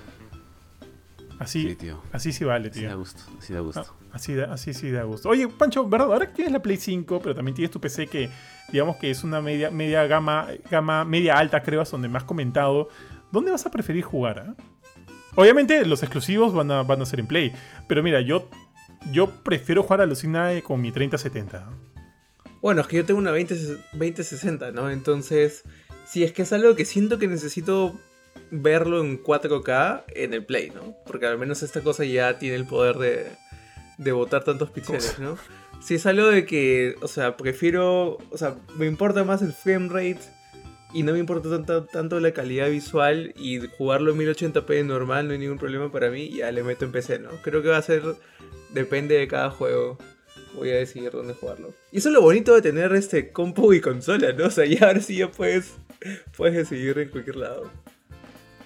[1.42, 2.02] Así, Sí, tío.
[2.12, 3.00] así sí vale, Sí da tío.
[3.00, 3.84] gusto, sí da gusto.
[3.86, 5.30] Ah, así, da, así sí da gusto.
[5.30, 6.12] Oye, Pancho, ¿verdad?
[6.14, 8.30] Ahora que tienes la Play 5, pero también tienes tu PC que,
[8.72, 12.24] digamos que es una media, media gama, gama media alta, creo, es donde me has
[12.26, 12.90] comentado.
[13.32, 14.46] ¿Dónde vas a preferir jugar?
[14.56, 14.64] ah?
[15.36, 17.54] Obviamente los exclusivos van a, van a ser en Play.
[17.88, 18.50] Pero mira, yo,
[19.12, 21.68] yo prefiero jugar a Lucina con mi 3070.
[22.62, 23.56] Bueno, es que yo tengo una 20,
[23.94, 24.90] 2060, ¿no?
[24.92, 25.64] Entonces,
[26.06, 27.96] si es que es algo que siento que necesito
[28.52, 30.96] verlo en 4K en el Play, ¿no?
[31.06, 33.28] Porque al menos esta cosa ya tiene el poder de,
[33.98, 35.38] de botar tantos píxeles, ¿no?
[35.82, 39.90] Si es algo de que, o sea, prefiero, o sea, me importa más el frame
[39.90, 40.22] rate
[40.94, 45.34] y no me importa tanto, tanto la calidad visual y jugarlo en 1080p normal no
[45.34, 47.30] hay ningún problema para mí, ya le meto en PC, ¿no?
[47.42, 48.04] Creo que va a ser,
[48.74, 49.98] depende de cada juego
[50.56, 51.74] voy a decidir dónde jugarlo.
[51.92, 54.48] Y eso es lo bonito de tener este compu y consola, ¿no?
[54.48, 55.74] O sea, ya ahora sí ya puedes,
[56.36, 57.72] puedes decidir en cualquier lado.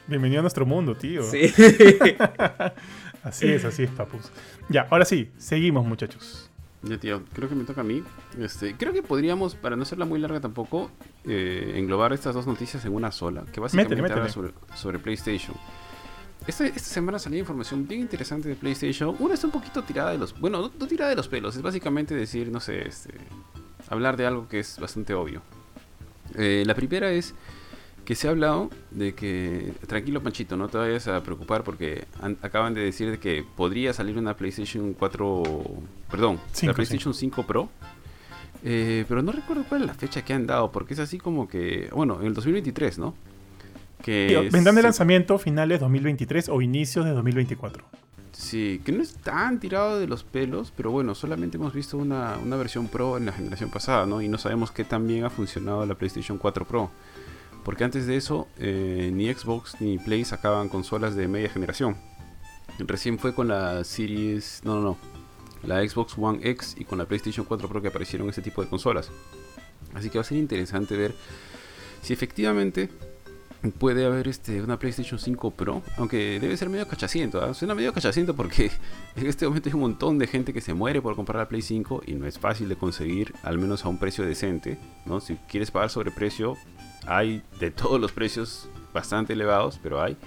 [0.08, 1.24] Bienvenido a nuestro mundo, tío.
[1.24, 1.51] Sí.
[3.24, 4.32] Así es, así es, papus.
[4.70, 6.47] Ya, ahora sí, seguimos, muchachos.
[6.84, 8.03] Ya, tío, creo que me toca a mí.
[8.39, 10.91] Este, creo que podríamos, para no hacerla muy larga tampoco,
[11.24, 14.51] eh, englobar estas dos noticias en una sola, que básicamente Métele, habla métele.
[14.51, 15.58] sobre, sobre PlayStation.
[16.45, 19.16] Este- esta semana salió información bien interesante de PlayStation.
[19.18, 20.39] Una está un poquito tirada de los...
[20.39, 23.10] Bueno, no, no tirada de los pelos, es básicamente decir, no sé, este,
[23.89, 25.41] hablar de algo que es bastante obvio.
[26.36, 27.34] Eh, la primera es
[28.06, 32.38] que se ha hablado de que, tranquilo Panchito, no te vayas a preocupar porque han-
[32.43, 35.43] acaban de decir de que podría salir una PlayStation 4,
[36.12, 37.70] perdón, Cinco, la PlayStation 5 Pro.
[38.64, 41.47] Eh, pero no recuerdo cuál es la fecha que han dado, porque es así como
[41.47, 43.14] que, bueno, en el 2023, ¿no?
[44.01, 47.84] Que Tío, Vendrán de se- lanzamiento finales 2023 o inicios de 2024.
[48.32, 52.38] Sí, que no es tan tirado de los pelos, pero bueno, solamente hemos visto una,
[52.43, 54.22] una versión Pro en la generación pasada, ¿no?
[54.22, 56.91] Y no sabemos qué tan bien ha funcionado la PlayStation 4 Pro.
[57.66, 61.97] Porque antes de eso, eh, ni Xbox ni Play sacaban consolas de media generación.
[62.78, 64.61] Recién fue con la Series...
[64.63, 64.97] No, no, no.
[65.63, 68.70] La Xbox One X y con la PlayStation 4 Pro que aparecieron este tipo de
[68.70, 69.09] consolas.
[69.95, 71.16] Así que va a ser interesante ver
[72.03, 72.91] si efectivamente
[73.72, 77.53] puede haber este, una PlayStation 5 Pro, aunque debe ser medio cachaciento, ¿ah?
[77.53, 78.70] suena medio cachaciento porque
[79.16, 81.63] en este momento hay un montón de gente que se muere por comprar la Play
[81.63, 85.20] 5 y no es fácil de conseguir, al menos a un precio decente, ¿no?
[85.20, 86.57] Si quieres pagar sobre precio,
[87.08, 90.18] hay de todos los precios bastante elevados, pero hay,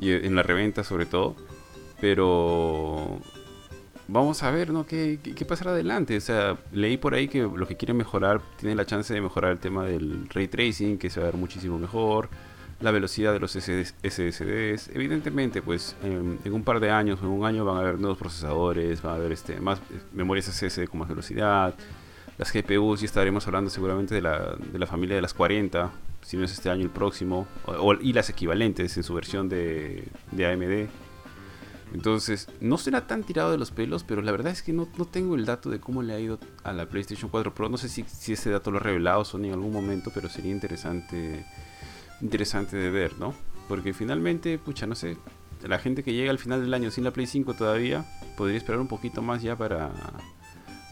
[0.00, 1.36] en la reventa sobre todo,
[2.00, 3.20] pero
[4.08, 4.86] vamos a ver, ¿no?
[4.86, 6.16] ¿Qué, qué, pasará adelante?
[6.16, 9.52] O sea, leí por ahí que lo que quieren mejorar, tiene la chance de mejorar
[9.52, 12.28] el tema del ray tracing, que se va a ver muchísimo mejor,
[12.80, 14.90] la velocidad de los SSDs.
[14.94, 18.18] Evidentemente, pues en, en un par de años, en un año van a haber nuevos
[18.18, 21.74] procesadores, van a haber este, más eh, memorias SSD con más velocidad,
[22.38, 25.90] las GPUs, y estaremos hablando seguramente de la, de la familia de las 40,
[26.22, 30.04] si no es este año el próximo, o- y las equivalentes en su versión de,
[30.32, 30.88] de AMD.
[31.94, 35.04] Entonces, no será tan tirado de los pelos, pero la verdad es que no, no
[35.04, 37.68] tengo el dato de cómo le ha ido a la PlayStation 4 Pro.
[37.68, 40.50] No sé si, si ese dato lo ha revelado Sony en algún momento, pero sería
[40.50, 41.46] interesante,
[42.20, 43.34] interesante de ver, ¿no?
[43.68, 45.16] Porque finalmente, pucha, no sé,
[45.66, 48.04] la gente que llega al final del año sin la Play 5 todavía,
[48.36, 49.90] podría esperar un poquito más ya para,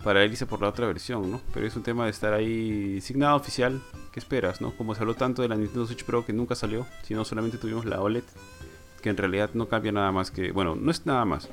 [0.05, 1.41] para irse por la otra versión, ¿no?
[1.53, 3.81] Pero es un tema de estar ahí signado oficial.
[4.13, 4.77] ¿Qué esperas, no?
[4.77, 7.87] Como se habló tanto de la Nintendo Switch Pro que nunca salió, sino solamente tuvimos
[7.87, 8.25] la OLED
[9.05, 11.51] que en realidad no cambia nada más que, bueno, no es nada más,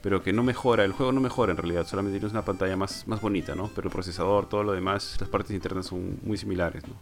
[0.00, 3.08] pero que no mejora, el juego no mejora en realidad, solamente tienes una pantalla más,
[3.08, 3.68] más bonita, ¿no?
[3.74, 6.94] Pero el procesador, todo lo demás, las partes internas son muy similares, ¿no?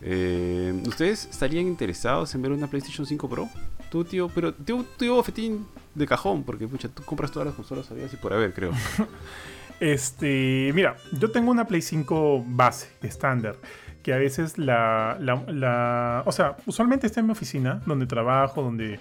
[0.00, 3.48] Eh, ¿Ustedes estarían interesados en ver una PlayStation 5 Pro?
[3.88, 7.86] Tú, tío, pero tío, tío bofetín de cajón, porque pucha, tú compras todas las consolas
[7.86, 8.72] sabías y por haber, creo.
[9.80, 13.56] Este, mira, yo tengo una Play 5 base, estándar.
[14.02, 18.98] que a veces la, la, O sea, usualmente está en mi oficina, donde trabajo, donde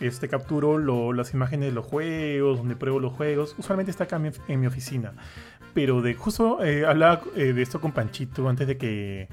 [0.00, 3.54] este, capturo las imágenes de los juegos, donde pruebo los juegos.
[3.58, 5.12] Usualmente está acá en mi, oficina.
[5.74, 9.28] Pero de justo eh, hablaba eh, de esto con Panchito antes de que,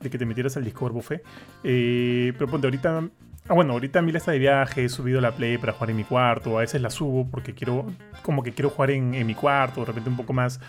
[0.00, 1.22] de que te metieras al Discord, Buffet.
[1.64, 3.08] Eh, pero ponte, ahorita
[3.48, 6.04] Ah, bueno, ahorita Mila está de viaje, he subido la Play para jugar en mi
[6.04, 7.86] cuarto, a veces la subo porque quiero,
[8.22, 10.60] como que quiero jugar en, en mi cuarto, de repente un poco más,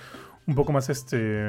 [0.47, 1.43] un poco más este,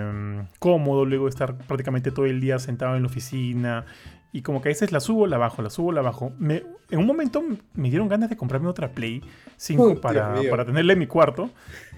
[0.59, 3.87] cómodo, luego estar prácticamente todo el día sentado en la oficina.
[4.33, 6.33] Y como que a veces la subo, la bajo, la subo, la bajo.
[6.39, 7.43] Me, en un momento
[7.75, 9.23] me dieron ganas de comprarme otra Play
[9.57, 11.51] 5 para, para tenerla en mi cuarto.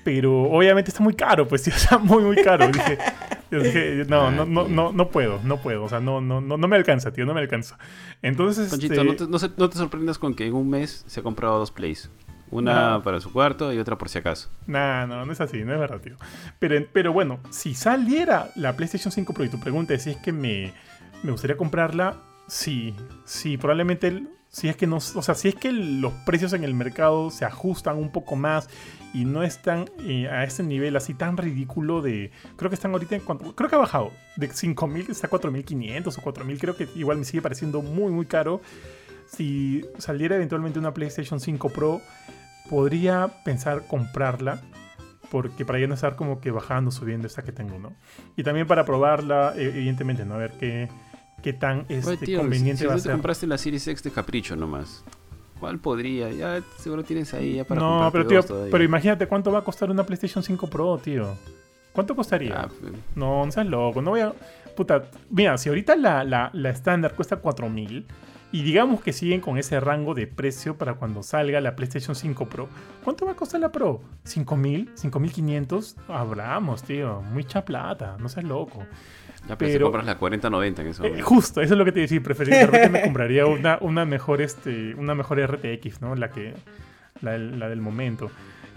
[0.06, 2.68] Pero obviamente está muy caro, pues, sí, o sea, muy, muy caro.
[2.68, 2.96] Dije,
[3.50, 5.82] dije no, no, no, no, no puedo, no puedo.
[5.82, 7.76] O sea, no, no, no, no me alcanza, tío, no me alcanza.
[8.22, 8.70] Entonces.
[8.70, 9.04] Conchito, este...
[9.04, 12.08] no, te, no, te, sorprendas con que en un mes se ha comprado dos plays.
[12.52, 14.48] Una para su cuarto y otra por si acaso.
[14.68, 16.14] No, no, no es así, no es verdad, tío.
[16.60, 20.18] Pero, pero bueno, si saliera la PlayStation 5 Pro y tu pregunta es si es
[20.18, 20.72] que me,
[21.24, 22.94] me gustaría comprarla, sí,
[23.24, 24.22] sí, probablemente
[24.56, 27.44] si es que no, o sea, si es que los precios en el mercado se
[27.44, 28.70] ajustan un poco más
[29.12, 33.16] y no están eh, a ese nivel así tan ridículo de, creo que están ahorita
[33.16, 36.88] en cuanto, creo que ha bajado de 5000 está a 4500 o 4000, creo que
[36.94, 38.60] igual me sigue pareciendo muy muy caro.
[39.26, 42.00] Si saliera eventualmente una PlayStation 5 Pro,
[42.70, 44.62] podría pensar comprarla
[45.30, 47.92] porque para ya no estar como que bajando, subiendo esta que tengo, ¿no?
[48.36, 50.34] Y también para probarla, e, evidentemente, ¿no?
[50.34, 50.88] A ver qué,
[51.42, 53.12] qué tan este, conveniente si, va a ser.
[53.12, 55.04] compraste la Series X de capricho nomás.
[55.60, 56.30] ¿Cuál podría?
[56.30, 58.40] Ya seguro tienes ahí ya para No, pero tío,
[58.70, 61.34] pero imagínate cuánto va a costar una PlayStation 5 Pro, tío.
[61.92, 62.60] ¿Cuánto costaría?
[62.60, 62.92] Ah, pues.
[63.14, 64.32] No, no seas loco, no voy a...
[64.76, 68.06] Puta, mira, si ahorita la, la, la estándar cuesta 4000
[68.52, 72.46] y digamos que siguen con ese rango de precio para cuando salga la PlayStation 5
[72.48, 72.68] Pro,
[73.02, 74.02] ¿cuánto va a costar la Pro?
[74.24, 74.94] ¿5000?
[74.94, 75.94] ¿5500?
[76.08, 78.84] Hablamos, tío, mucha plata, no seas loco.
[79.48, 81.04] Ya, pero, pero compras la 4090 en eso.
[81.04, 82.20] Eh, justo, eso es lo que te decía.
[82.22, 86.14] Preferiría, me compraría una, una, mejor, este, una mejor RTX, ¿no?
[86.14, 86.54] La que.
[87.22, 88.30] La, la, del momento.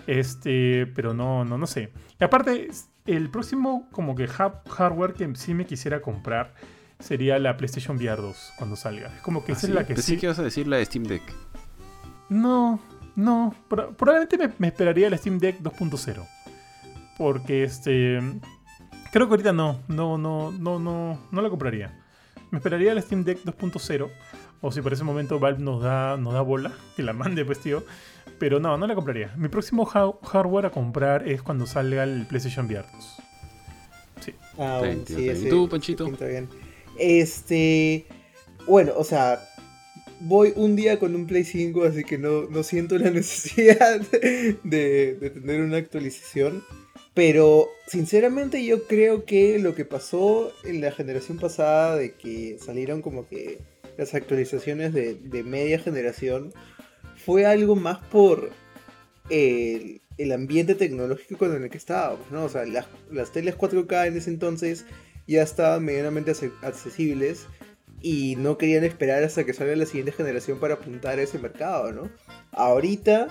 [0.08, 1.92] Este, pero no, no, no sé.
[2.20, 2.70] Y aparte,
[3.06, 6.54] el próximo como que hardware que sí me quisiera comprar
[7.00, 9.08] sería la PlayStation VR 2 cuando salga.
[9.16, 10.18] Es como que esa es la que sí.
[10.18, 11.24] que vas a decir la de Steam Deck.
[12.30, 12.80] No,
[13.16, 13.54] no.
[13.68, 16.26] Probablemente me, me esperaría la Steam Deck 2.0.
[17.18, 18.22] Porque este
[19.12, 22.00] Creo que ahorita no, no, no, no, no, no la compraría.
[22.52, 24.10] Me esperaría el Steam Deck 2.0.
[24.62, 27.60] O si por ese momento Valve nos da, nos da bola, que la mande, pues
[27.60, 27.84] tío.
[28.40, 29.34] Pero no, no la compraría.
[29.38, 33.18] Mi próximo hardware a comprar es cuando salga el PlayStation VR 2.
[34.22, 34.34] Sí.
[34.58, 36.10] Ah, sí, ¿Y tú, Panchito?
[36.10, 36.48] Bien.
[36.98, 38.06] Este.
[38.68, 39.40] Bueno, o sea,
[40.20, 45.16] voy un día con un Play 5, así que no, no siento la necesidad de,
[45.16, 46.64] de tener una actualización.
[47.20, 53.02] Pero sinceramente yo creo que lo que pasó en la generación pasada de que salieron
[53.02, 53.60] como que
[53.98, 56.54] las actualizaciones de, media generación
[57.18, 58.52] fue algo más por
[59.30, 60.00] el,
[60.32, 62.46] ambiente tecnológico en el que estábamos, ¿no?
[62.46, 64.86] O sea, las, las teles 4K en ese entonces
[65.28, 67.48] ya estaban medianamente accesibles
[68.02, 71.92] y no querían esperar hasta que salga la siguiente generación para apuntar a ese mercado,
[71.92, 72.10] ¿no?
[72.54, 73.28] Ahorita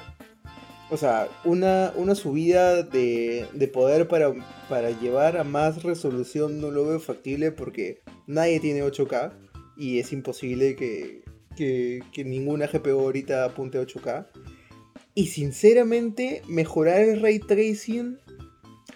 [0.90, 4.32] o sea, una, una subida de, de poder para,
[4.68, 9.32] para llevar a más resolución no lo veo factible porque nadie tiene 8K
[9.76, 11.22] y es imposible que,
[11.56, 14.26] que, que ninguna GPU ahorita apunte a 8K.
[15.14, 18.18] Y sinceramente, mejorar el ray tracing,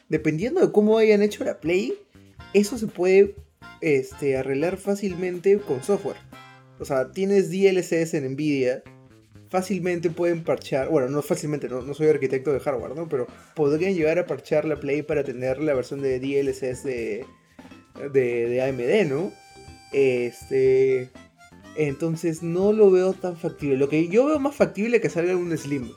[0.09, 1.95] dependiendo de cómo hayan hecho la Play,
[2.55, 3.35] eso se puede
[3.81, 6.17] este, arreglar fácilmente con software.
[6.79, 8.83] O sea, tienes DLCs en Nvidia
[9.53, 13.07] fácilmente pueden parchar, bueno, no fácilmente, no, soy arquitecto de hardware, ¿no?
[13.07, 17.27] Pero podrían llegar a parchar la Play para tener la versión de DLSS de,
[18.11, 19.31] de, AMD, ¿no?
[19.93, 21.11] Este...
[21.77, 23.77] Entonces no lo veo tan factible.
[23.77, 25.91] Lo que yo veo más factible es que salga un Slim.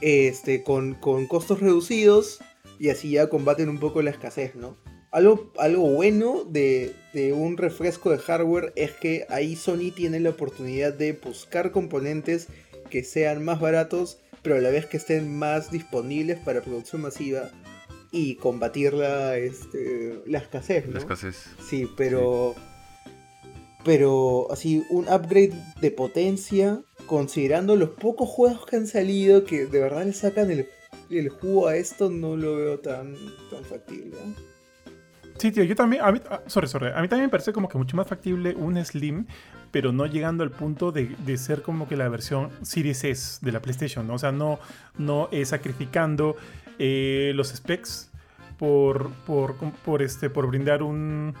[0.00, 2.40] Este, con, con costos reducidos
[2.78, 4.76] y así ya combaten un poco la escasez, ¿no?
[5.12, 6.94] Algo, algo bueno de,
[7.36, 12.48] un refresco de hardware es que ahí Sony tiene la oportunidad de buscar componentes
[12.88, 17.50] que sean más baratos, pero a la vez que estén más disponibles para producción masiva
[18.10, 20.88] y combatir la, este, la escasez.
[20.88, 21.44] La escasez.
[21.68, 22.54] Sí, pero...
[23.84, 29.80] Pero así, un upgrade de potencia, considerando los pocos juegos que han salido que de
[29.80, 30.68] verdad le sacan el,
[31.10, 33.16] el jugo a esto, no lo veo tan,
[33.50, 34.16] tan factible.
[35.42, 36.04] Sí, tío, yo también.
[36.04, 36.90] A mí, ah, sorry, sorry.
[36.94, 39.26] A mí también me parece como que mucho más factible un Slim,
[39.72, 43.58] pero no llegando al punto de, ser como que la versión Series S de la
[43.58, 44.06] PlayStation.
[44.06, 44.14] ¿no?
[44.14, 44.60] O sea, no,
[44.98, 46.36] no eh, sacrificando
[46.78, 48.12] eh, los specs
[48.56, 51.34] por, por, por, este, por brindar un,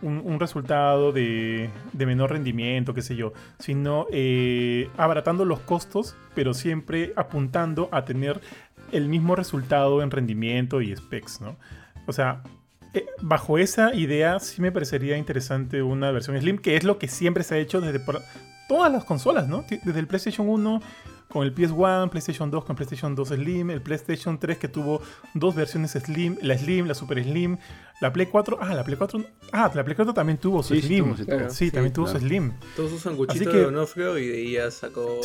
[0.00, 7.12] un, resultado de, menor rendimiento, qué sé yo, sino eh, abaratando los costos, pero siempre
[7.16, 8.40] apuntando a tener
[8.92, 11.56] el mismo resultado en rendimiento y specs, ¿no?
[12.06, 12.44] O sea,
[12.92, 17.08] eh, bajo esa idea sí me parecería interesante una versión Slim, que es lo que
[17.08, 18.00] siempre se ha hecho desde
[18.68, 19.64] todas las consolas, ¿no?
[19.68, 20.82] Desde el PlayStation 1
[21.28, 25.00] con el PS1, PlayStation 2 con PlayStation 2 Slim, el PlayStation 3 que tuvo
[25.34, 27.56] dos versiones Slim, la Slim, la Super Slim,
[28.00, 31.14] la Play 4, ah, la Play 4, ah, la Play 4 también tuvo su Slim.
[31.48, 32.52] Sí, también tuvo su Slim.
[32.74, 35.20] Tuvo su sanguchito de Onofrio y de ahí ya sacó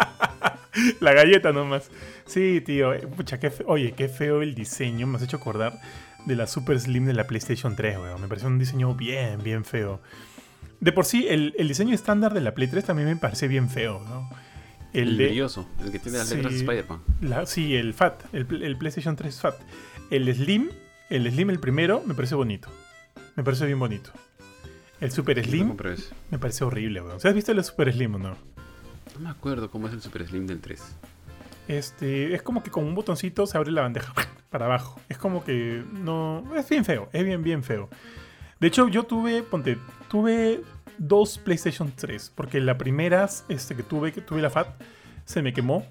[1.00, 1.90] la galleta nomás.
[2.24, 5.78] Sí, tío, pucha, qué oye, qué feo el diseño, me has hecho acordar
[6.26, 8.20] de la Super Slim de la PlayStation 3, weón.
[8.20, 10.00] Me pareció un diseño bien, bien feo.
[10.80, 13.68] De por sí, el, el diseño estándar de la Play 3 también me parece bien
[13.68, 14.30] feo, ¿no?
[14.92, 17.00] El, brilloso, el que tiene las letras de Spider-Man.
[17.46, 18.46] Sí, el FAT, el,
[18.76, 19.54] PlayStation 3 FAT.
[20.10, 20.68] El Slim,
[21.10, 22.68] el Slim, el primero, me parece bonito.
[23.36, 24.10] Me parece bien bonito.
[25.00, 25.76] El Super Slim
[26.30, 27.18] me parece horrible, weón.
[27.22, 28.36] ¿Has visto el Super Slim o no?
[29.14, 30.82] No me acuerdo cómo es el Super Slim del 3.
[31.68, 34.12] Este, es como que con un botoncito se abre la bandeja
[34.50, 35.00] para abajo.
[35.08, 36.44] Es como que no.
[36.56, 37.88] Es bien feo, es bien, bien feo.
[38.58, 39.78] De hecho, yo tuve, ponte,
[40.08, 40.60] tuve
[40.98, 44.68] dos PlayStation 3, porque la primera este, que tuve, que tuve la FAT,
[45.24, 45.86] se me quemó.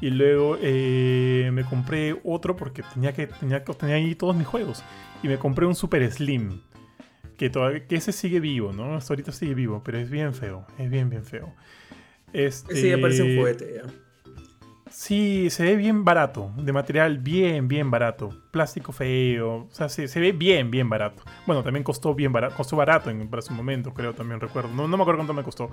[0.00, 4.46] Y luego eh, me compré otro porque tenía que, tenía que tenía ahí todos mis
[4.46, 4.82] juegos.
[5.22, 6.60] Y me compré un Super Slim.
[7.38, 8.96] Que, todavía, que ese sigue vivo, ¿no?
[8.96, 10.66] Hasta ahorita sigue vivo, pero es bien feo.
[10.78, 11.54] Es bien, bien feo.
[12.32, 12.74] Este...
[12.74, 14.03] Ese ya parece un juguete, ya.
[14.96, 18.30] Sí, se ve bien barato, de material bien, bien barato.
[18.52, 21.24] Plástico feo, o sea, se, ve bien, bien barato.
[21.48, 24.68] Bueno, también costó bien barato, costó barato en, para su momento, creo, también recuerdo.
[24.68, 25.68] No, me acuerdo cuánto me costó.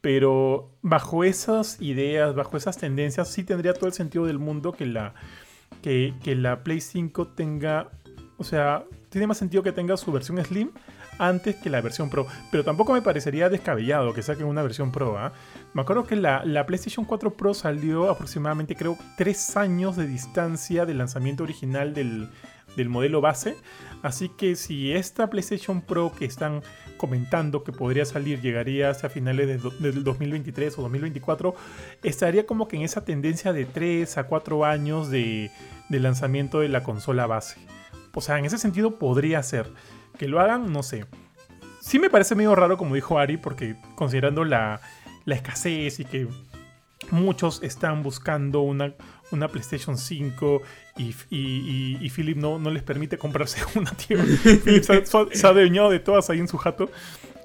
[0.00, 4.86] Pero bajo esas ideas, bajo esas tendencias, sí tendría todo el sentido del mundo que
[4.86, 5.14] la,
[5.82, 7.90] que la Play 5 tenga,
[8.36, 10.70] o sea, tiene más sentido que tenga su versión Slim
[11.18, 12.26] antes que la versión Pro.
[12.50, 15.18] Pero tampoco me parecería descabellado que saquen una versión Pro.
[15.18, 15.32] ¿ah?
[15.74, 20.98] Me acuerdo que la, PlayStation 4 Pro salió aproximadamente, creo, tres años de distancia del
[20.98, 22.30] lanzamiento original del,
[22.88, 23.56] modelo base.
[24.02, 26.62] Así que si esta PlayStation Pro que están
[26.96, 29.48] comentando que podría salir llegaría hacia finales
[29.80, 31.56] del 2023 o 2024,
[32.04, 35.50] estaría como que en esa tendencia de 3 a 4 años de,
[35.88, 37.58] de lanzamiento de la consola base.
[38.14, 39.72] O sea, en ese sentido podría ser.
[40.18, 41.06] Que lo hagan, no sé.
[41.80, 44.80] Sí me parece medio raro, como dijo Ari, porque considerando la,
[45.26, 46.28] escasez y que
[47.10, 48.94] muchos están buscando una,
[49.30, 50.62] una PlayStation 5
[50.96, 54.18] y, y, Philip no, no, les permite comprarse una, tío.
[54.64, 56.90] Philip se, ha adueñado de todas ahí en su jato.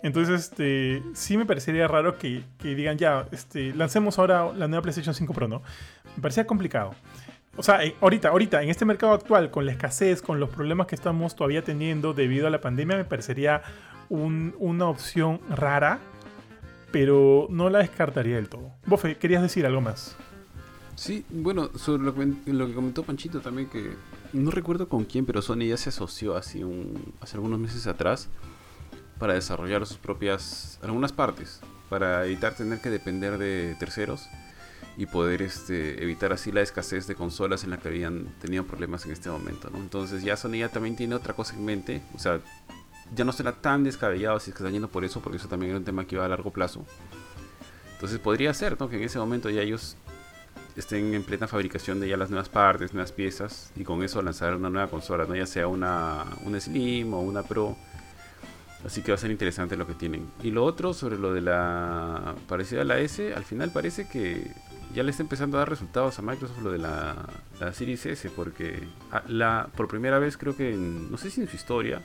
[0.01, 4.81] Entonces, este, sí me parecería raro que, que, digan, ya, este, lancemos ahora la nueva
[4.81, 5.61] PlayStation 5 Pro, ¿no?
[6.15, 6.95] Me parecía complicado.
[7.57, 10.87] O sea, eh, ahorita, ahorita, en este mercado actual, con la escasez, con los problemas
[10.87, 13.61] que estamos todavía teniendo debido a la pandemia, me parecería
[14.09, 15.99] una opción rara,
[16.91, 18.71] pero no la descartaría del todo.
[18.85, 20.15] Bofe, ¿querías decir algo más?
[20.95, 23.91] Sí, bueno, sobre lo que, comentó Panchito también, que
[24.33, 28.27] no recuerdo con quién, pero Sony ya se asoció hace, un, hace algunos meses atrás
[29.17, 34.27] para desarrollar sus propias, algunas partes, para evitar tener que depender de terceros
[34.97, 39.05] y poder este, evitar así la escasez de consolas en la que habían tenido problemas
[39.05, 39.69] en este momento.
[39.69, 39.77] ¿no?
[39.77, 42.41] Entonces ya Sony ya también tiene otra cosa en mente, o sea,
[43.15, 45.71] ya no será tan descabellado si es que están yendo por eso, porque eso también
[45.71, 46.85] era un tema que iba a largo plazo.
[47.93, 49.97] Entonces podría ser que en ese momento ya ellos
[50.75, 54.55] estén en plena fabricación de ya las nuevas partes, nuevas piezas, y con eso lanzar
[54.55, 55.35] una nueva consola, ¿no?
[55.35, 57.75] ya sea una, una Slim o una Pro.
[58.85, 60.31] Así que va a ser interesante lo que tienen.
[60.41, 64.49] Y lo otro sobre lo de la parecida a la S, al final parece que
[64.93, 67.15] ya le está empezando a dar resultados a Microsoft lo de la,
[67.59, 71.49] la Series S, porque ah, la, por primera vez creo que, no sé si en
[71.49, 72.01] su historia,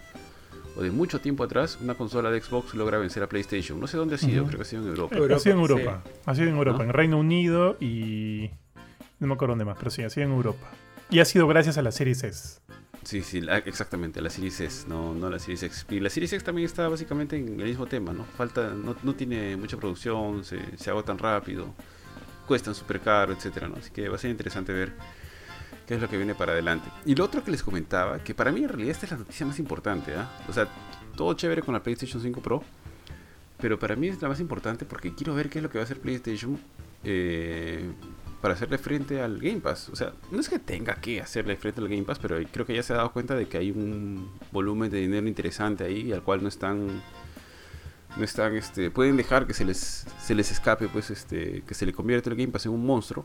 [0.76, 3.80] o de mucho tiempo atrás, una consola de Xbox logra vencer a PlayStation.
[3.80, 5.16] No sé dónde ha sido, creo que ha sido en Europa.
[5.16, 8.50] ha sido en Europa, ha sido en Europa, en Reino Unido y...
[9.20, 10.66] No me acuerdo dónde más, pero sí, ha sido en Europa.
[11.08, 12.60] Y ha sido gracias a la Series S.
[13.04, 15.86] Sí, sí, exactamente, la Series S, no, no la Series X.
[15.90, 18.24] Y la Series X también está básicamente en el mismo tema, ¿no?
[18.24, 21.74] Falta, no, no tiene mucha producción, se, se tan rápido
[22.46, 23.76] cuestan súper caro, etcétera, ¿no?
[23.76, 24.92] Así que va a ser interesante ver
[25.86, 26.88] qué es lo que viene para adelante.
[27.04, 29.46] Y lo otro que les comentaba, que para mí en realidad esta es la noticia
[29.46, 30.30] más importante, ¿ah?
[30.48, 30.68] O sea,
[31.16, 32.62] todo chévere con la PlayStation 5 Pro,
[33.60, 35.82] pero para mí es la más importante porque quiero ver qué es lo que va
[35.82, 36.58] a hacer PlayStation
[37.04, 37.90] eh,
[38.40, 39.88] para hacerle frente al Game Pass.
[39.90, 42.74] O sea, no es que tenga que hacerle frente al Game Pass, pero creo que
[42.74, 46.22] ya se ha dado cuenta de que hay un volumen de dinero interesante ahí al
[46.22, 47.02] cual no están
[48.16, 51.84] no están este pueden dejar que se les se les escape pues este que se
[51.84, 53.24] le convierte el Game Pass en un monstruo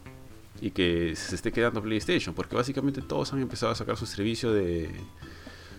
[0.61, 4.51] y que se esté quedando PlayStation porque básicamente todos han empezado a sacar su servicio
[4.51, 4.89] de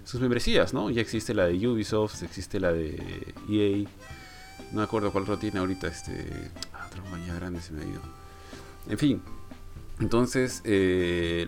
[0.04, 0.90] sus membresías, ¿no?
[0.90, 3.88] Ya existe la de Ubisoft, existe la de EA,
[4.72, 6.26] no me acuerdo cuál tiene ahorita, este,
[6.72, 8.00] ah, otra compañía grande se me ha ido.
[8.88, 9.22] En fin,
[10.00, 11.46] entonces, eh,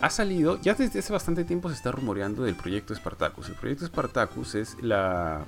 [0.00, 3.48] ha salido, ya desde hace bastante tiempo se está rumoreando del proyecto Spartacus.
[3.48, 5.46] El proyecto Spartacus es la,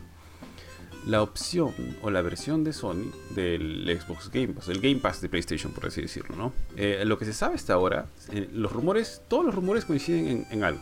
[1.06, 5.28] la opción o la versión de Sony del Xbox Game Pass, el Game Pass de
[5.28, 6.52] PlayStation, por así decirlo, ¿no?
[6.76, 10.64] Eh, lo que se sabe hasta ahora, eh, los rumores, todos los rumores coinciden en,
[10.64, 10.80] algo.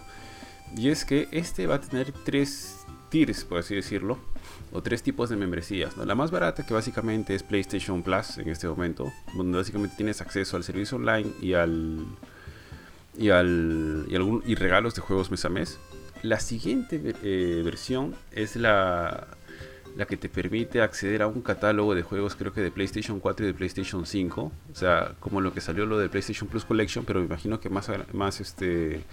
[0.77, 4.19] Y es que este va a tener tres tiers, por así decirlo,
[4.73, 5.95] o tres tipos de membresías.
[5.99, 10.57] La más barata, que básicamente es PlayStation Plus en este momento, donde básicamente tienes acceso
[10.57, 12.07] al servicio online y al
[13.17, 15.79] y al y, algún, y regalos de juegos mes a mes.
[16.23, 19.29] La siguiente eh, versión es la
[19.97, 23.45] la que te permite acceder a un catálogo de juegos creo que de PlayStation 4
[23.45, 27.05] y de PlayStation 5, o sea, como lo que salió lo de PlayStation Plus Collection,
[27.05, 29.05] pero me imagino que más más este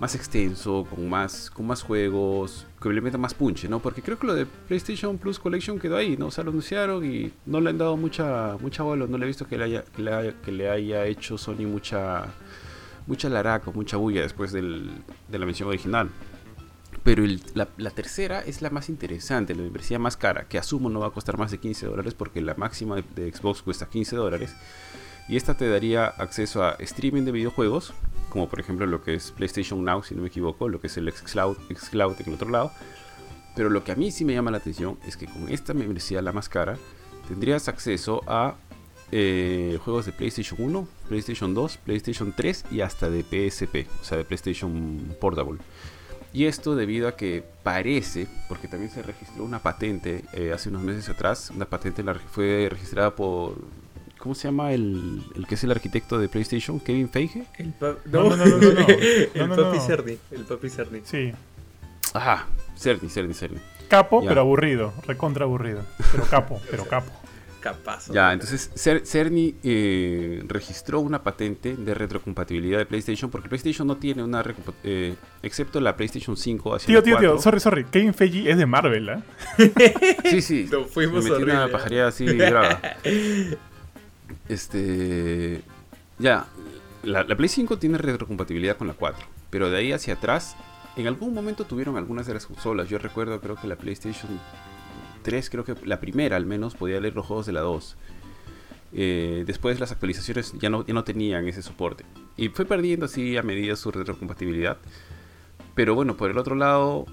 [0.00, 3.80] más extenso, con más, con más juegos, que le meta más punche, ¿no?
[3.80, 6.26] Porque creo que lo de PlayStation Plus Collection quedó ahí, ¿no?
[6.26, 9.26] O sea, lo anunciaron y no le han dado mucha, mucha bola, no le he
[9.26, 12.26] visto que le haya, que le haya, hecho Sony mucha,
[13.06, 14.90] mucha laraca, mucha bulla después del,
[15.28, 16.10] de la mención original.
[17.06, 17.22] Pero
[17.54, 21.10] la, tercera es la más interesante, la membresía más cara, que asumo no va a
[21.10, 24.56] costar más de 15 dólares porque la máxima de, de Xbox cuesta 15 dólares.
[25.28, 27.94] Y esta te daría acceso a streaming de videojuegos,
[28.28, 30.96] como por ejemplo lo que es PlayStation Now, si no me equivoco, lo que es
[30.96, 32.72] el Xcloud, Xcloud en el otro lado.
[33.54, 36.20] Pero lo que a mí sí me llama la atención es que con esta membresía,
[36.22, 36.76] la más cara,
[37.28, 38.56] tendrías acceso a
[39.12, 44.18] eh, juegos de PlayStation 1, PlayStation 2, PlayStation 3 y hasta de PSP, o sea,
[44.18, 45.60] de PlayStation Portable.
[46.36, 50.82] Y esto debido a que parece, porque también se registró una patente eh, hace unos
[50.82, 53.54] meses atrás, una patente la, fue registrada por
[54.18, 56.78] ¿Cómo se llama el, el, que es el arquitecto de PlayStation?
[56.78, 57.46] ¿Kevin Feige?
[57.56, 58.86] El no, no, no, no, no, no.
[59.34, 60.18] el papi Cerny.
[60.30, 61.00] El papi Cerny.
[61.04, 61.32] Sí.
[62.12, 62.44] Ajá,
[62.76, 63.58] Cerny, Cerny, Cerny.
[63.88, 64.28] Capo, ya.
[64.28, 64.92] pero aburrido.
[65.06, 65.84] Recontra aburrido.
[66.12, 67.12] Pero capo, pero capo.
[67.66, 68.08] Capaz.
[68.12, 74.22] Ya, entonces Cerny eh, registró una patente de retrocompatibilidad de PlayStation porque PlayStation no tiene
[74.22, 74.44] una
[74.84, 77.84] eh, excepto la PlayStation 5 hacia Tío, tío, tío, sorry, sorry.
[77.86, 79.20] Kevin Feige es de Marvel, ¿eh?
[80.30, 80.68] sí, sí.
[80.70, 82.80] Lo fuimos Me metí una pajareada así grava.
[84.48, 85.62] Este.
[86.20, 86.46] Ya,
[87.02, 90.56] la, la, Play 5 tiene retrocompatibilidad con la 4, pero de ahí hacia atrás,
[90.96, 92.88] en algún momento tuvieron algunas de las consolas.
[92.88, 94.38] Yo recuerdo, creo que la PlayStation
[95.26, 97.96] 3, creo que la primera al menos, podía leer los juegos de la 2.
[98.92, 102.04] Eh, después las actualizaciones ya no, ya no tenían ese soporte.
[102.36, 104.78] Y fue perdiendo así a medida su retrocompatibilidad.
[105.74, 107.06] Pero bueno, por el otro lado,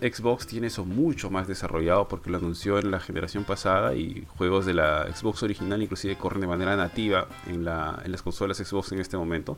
[0.00, 4.66] Xbox tiene eso mucho más desarrollado porque lo anunció en la generación pasada y juegos
[4.66, 8.90] de la Xbox original inclusive corren de manera nativa en, la, en las consolas Xbox
[8.90, 9.56] en este momento.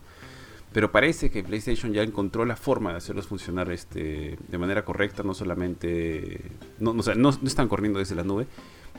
[0.74, 5.22] Pero parece que PlayStation ya encontró la forma de hacerlos funcionar este, de manera correcta,
[5.22, 6.50] no solamente...
[6.80, 8.48] No, o sea, no, están corriendo desde la nube.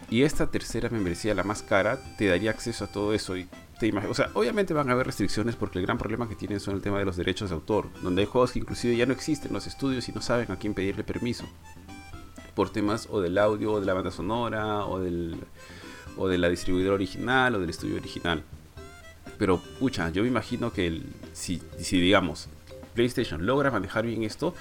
[0.10, 3.36] Y esta tercera membresía, la más cara, te daría acceso a todo eso.
[3.36, 6.62] Y te o sea, obviamente van a haber restricciones porque el gran problema que tienen
[6.62, 9.12] son el tema de los derechos de autor, donde hay juegos que inclusive ya no
[9.12, 11.46] existen en los estudios y no saben a quién pedirle permiso.
[12.56, 15.36] Por temas o del audio, o de la banda sonora, o del
[16.16, 18.46] o de la distribuidora original, o del estudio original.
[19.38, 21.02] Pero, pucha, yo me imagino que
[21.34, 22.48] si, si, digamos,
[22.94, 24.54] PlayStation logra manejar bien esto,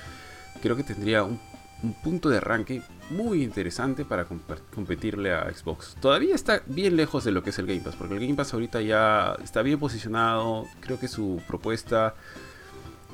[0.63, 1.41] creo que tendría un,
[1.83, 5.97] un punto de arranque muy interesante para comp competirle a Xbox.
[6.01, 8.55] Todavía está bien lejos de lo que es el Game Pass, porque el Game Pass
[8.55, 10.67] ahorita ya está bien posicionado.
[10.81, 12.15] Creo que su propuesta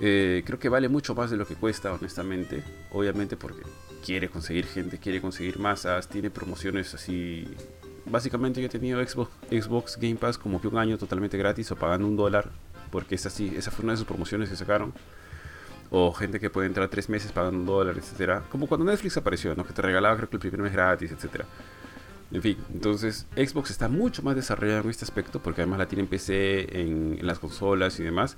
[0.00, 2.62] eh, creo que vale mucho más de lo que cuesta, honestamente.
[2.92, 3.62] Obviamente porque
[4.04, 7.46] quiere conseguir gente, quiere conseguir masas, tiene promociones así.
[8.10, 11.76] Básicamente yo he tenido Xbox, Xbox Game Pass como que un año totalmente gratis o
[11.76, 12.50] pagando un dólar,
[12.90, 14.92] porque esa, fue una de sus promociones que sacaron
[15.90, 18.44] o gente que puede entrar tres meses pagando un dólar, etcétera.
[18.50, 19.64] Como cuando Netflix apareció, ¿no?
[19.64, 21.46] Que te regalaba creo que el primer mes gratis, etcétera.
[22.32, 26.02] En fin, entonces Xbox está mucho más desarrollado en este aspecto porque además la tiene
[26.02, 28.36] en PC, en, en, las consolas y demás.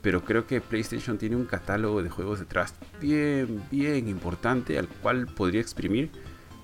[0.00, 5.26] Pero creo que PlayStation tiene un catálogo de juegos detrás bien, bien importante al cual
[5.26, 6.10] podría exprimir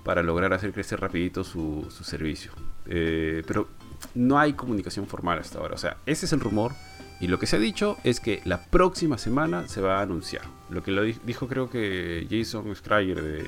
[0.04, 2.52] para lograr hacer crecer rapidito su, su servicio.
[2.86, 3.68] Eh, pero
[4.14, 5.74] no hay comunicación formal hasta ahora.
[5.74, 6.72] O sea, ese es el rumor.
[7.20, 10.42] Y lo que se ha dicho es que la próxima semana se va a anunciar.
[10.70, 13.46] Lo que lo dijo creo que Jason Schreier de...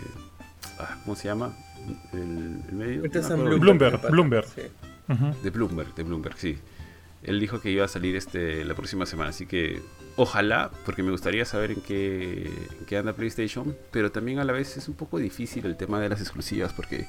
[0.79, 1.57] Ah, ¿Cómo se llama?
[2.13, 3.03] El, el medio.
[3.03, 4.11] No, Bloomberg.
[4.11, 4.47] Bloomberg.
[4.47, 4.63] Sí.
[5.09, 5.41] Uh -huh.
[5.41, 6.59] De Bloomberg, de Bloomberg, sí.
[7.23, 9.81] Él dijo que iba a salir este la próxima semana, así que
[10.17, 12.47] ojalá, porque me gustaría saber en qué,
[12.79, 16.01] en qué anda PlayStation, pero también a la vez es un poco difícil el tema
[16.01, 17.07] de las exclusivas, porque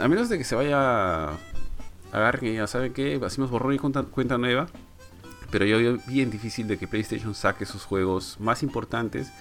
[0.00, 1.30] a menos de que se vaya
[2.12, 4.68] agarren y ya saben que hacemos borrón y cuenta, nueva,
[5.50, 9.32] pero yo veo bien difícil de que PlayStation saque sus juegos más importantes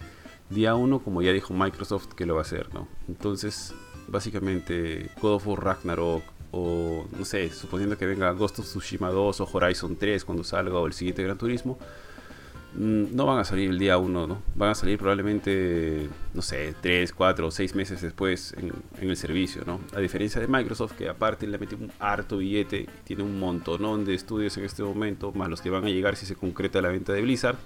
[0.50, 2.88] día uno, como ya dijo Microsoft que lo va a hacer, ¿no?
[3.08, 3.74] Entonces,
[4.08, 9.42] básicamente, God of War Ragnarok, o no sé, suponiendo que venga Ghost of Tsushima 2
[9.42, 12.03] o Horizon 3 cuando salga, o el siguiente Gran Turismo, mm,
[12.76, 14.42] no van a salir el día 1, ¿no?
[14.56, 18.74] Van a salir probablemente, no sé, 3, 4 o 6 meses después en,
[19.08, 19.80] el servicio, ¿no?
[19.96, 24.16] A diferencia de Microsoft, que aparte le mete un harto billete, tiene un montonón de
[24.16, 27.14] estudios en este momento, más los que van a llegar si se concreta la venta
[27.14, 27.58] de Blizzard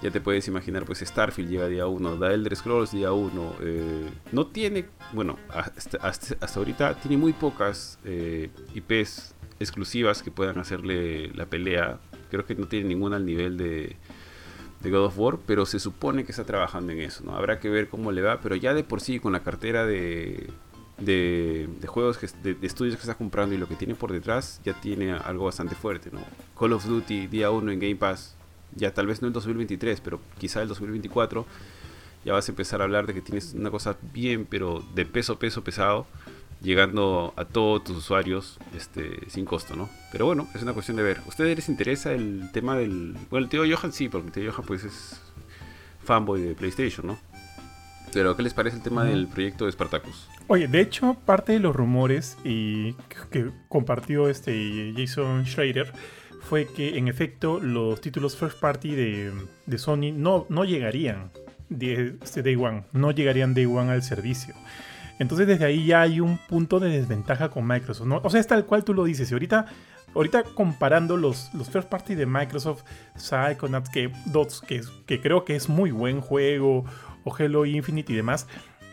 [0.00, 3.56] ya te puedes imaginar, pues Starfield llega día 1, The Elder Scrolls día 1.
[3.60, 10.58] Eh, no tiene, bueno, hasta, hasta, ahorita tiene muy pocas eh, IPs exclusivas que puedan
[10.58, 11.98] hacerle la pelea.
[12.30, 13.96] Creo que no tiene ninguna al nivel de,
[14.80, 17.34] de God of War, pero se supone que está trabajando en eso, ¿no?
[17.34, 20.50] Habrá que ver cómo le va, pero ya de por sí con la cartera de,
[20.98, 24.74] de, juegos, que, de, estudios que está comprando y lo que tiene por detrás, ya
[24.74, 26.20] tiene algo bastante fuerte, ¿no?
[26.58, 28.36] Call of Duty día 1 en Game Pass
[28.74, 31.46] ya tal vez no el 2023, pero quizá el 2024,
[32.24, 35.38] ya vas a empezar a hablar de que tienes una cosa bien, pero de peso,
[35.38, 36.06] peso pesado,
[36.60, 39.88] llegando a todos tus usuarios este, sin costo, ¿no?
[40.10, 41.20] Pero bueno, es una cuestión de ver.
[41.26, 43.16] ustedes les interesa el tema del...
[43.30, 45.20] Bueno, el tío Johan sí, porque el tío Johan pues es
[46.04, 47.18] fanboy de PlayStation, ¿no?
[48.12, 50.28] Pero ¿qué les parece el tema del proyecto de Spartacus?
[50.46, 52.94] Oye, de hecho, parte de los rumores y
[53.30, 55.92] que compartió este Jason Schrader
[56.40, 59.32] fue que en efecto los títulos first party de,
[59.66, 61.30] de Sony no, no llegarían
[61.68, 64.54] de, este Day One, no llegarían Day One al servicio.
[65.18, 68.06] Entonces desde ahí ya hay un punto de desventaja con Microsoft.
[68.06, 68.20] ¿no?
[68.22, 69.30] O sea, es tal cual tú lo dices.
[69.30, 69.66] Y ahorita,
[70.14, 72.84] ahorita comparando los, los first party de Microsoft,
[73.16, 76.84] Psychonauts, que, Dots, que, que creo que es muy buen juego,
[77.24, 78.46] o Hello Infinite y demás,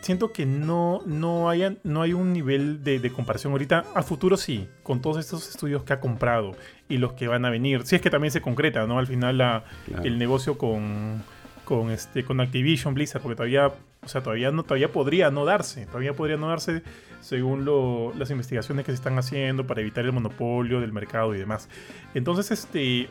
[0.06, 1.50] siento que no, no,
[1.82, 3.84] no hay un nivel de, comparación ahorita.
[3.94, 6.52] A futuro sí, con todos estos estudios que ha comprado
[6.88, 7.84] y los que van a venir.
[7.84, 8.98] Si es que también se concreta, ¿no?
[8.98, 9.64] Al final la,
[10.04, 11.24] el negocio con,
[11.64, 13.72] con, este, con Activision Blizzard, porque todavía,
[14.06, 15.84] o sea, todavía, no, todavía podría no darse.
[15.86, 16.82] Todavía podría no darse
[17.20, 17.64] según
[18.16, 21.68] las investigaciones que se están haciendo para evitar el monopolio del mercado y demás.
[22.14, 23.08] Entonces, este,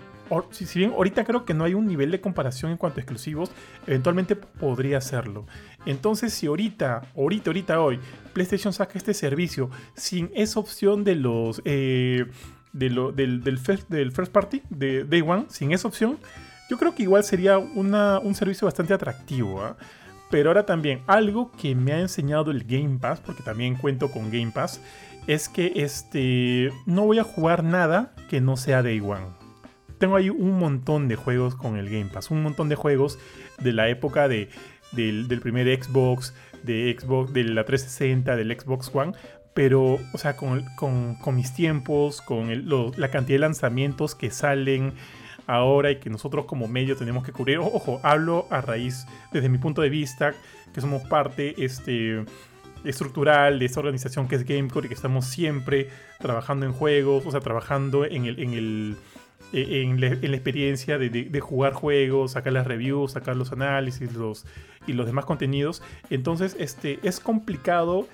[0.51, 3.51] si, bien ahorita creo que no hay un nivel de comparación en cuanto a exclusivos,
[3.85, 5.45] eventualmente podría serlo.
[5.85, 7.99] Entonces, si ahorita, ahorita, ahorita, hoy,
[8.31, 11.61] PlayStation saca este servicio sin esa opción de los.
[11.65, 12.25] Eh,
[12.71, 16.17] del, first, del, first, party de Day One, sin esa opción,
[16.69, 19.61] yo creo que igual sería un servicio bastante atractivo.
[19.61, 19.77] ¿ah?
[20.29, 24.31] Pero ahora también, algo que me ha enseñado el Game Pass, porque también cuento con
[24.31, 24.81] Game Pass,
[25.27, 29.27] es que este, no voy a jugar nada que no sea Day One.
[29.97, 33.17] Tengo ahí un montón de juegos con el Game Pass, un montón de juegos
[33.59, 34.49] de la época de,
[34.91, 39.13] del, primer Xbox, de Xbox, de la 360, del Xbox One,
[39.53, 40.65] pero, o sea, con,
[41.33, 42.49] mis tiempos, con
[42.97, 44.93] la cantidad de lanzamientos que salen
[45.47, 47.59] ahora y que nosotros como medio tenemos que cubrir.
[47.59, 50.33] Ojo, hablo a raíz, desde mi punto de vista,
[50.73, 52.25] que somos parte este,
[52.83, 55.89] estructural de esta organización que es Gamecore y que estamos siempre
[56.19, 58.97] trabajando en juegos, o sea, trabajando en el, en el
[59.53, 64.45] eh, en, la, experiencia de, jugar juegos, sacar las reviews, sacar los análisis los,
[64.87, 65.81] y los demás contenidos.
[66.09, 68.07] Entonces este, es complicado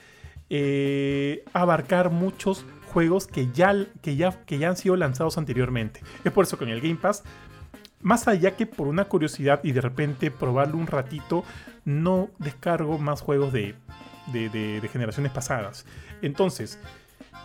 [0.49, 6.01] eh, abarcar muchos juegos que ya, que, ya, que ya han sido lanzados anteriormente.
[6.23, 7.23] Es por eso que en el Game Pass,
[8.01, 11.43] más allá que por una curiosidad y de repente probarlo un ratito,
[11.85, 13.75] no descargo más juegos de,
[14.31, 15.85] de generaciones pasadas.
[16.21, 16.79] Entonces,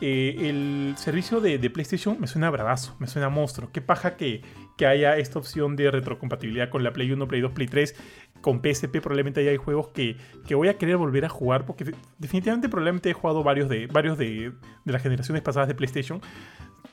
[0.01, 3.71] eh, el servicio de, PlayStation me suena bravazo, me suena monstruo.
[3.73, 4.43] Qué paja que,
[4.77, 7.95] que, haya esta opción de retrocompatibilidad con la Play 1, Play 2, Play 3.
[8.43, 10.17] Con PSP probablemente ya hay juegos que,
[10.47, 14.19] que, voy a querer volver a jugar porque definitivamente probablemente he jugado varios de, varios
[14.19, 14.53] de,
[14.85, 16.21] de las generaciones pasadas de PlayStation.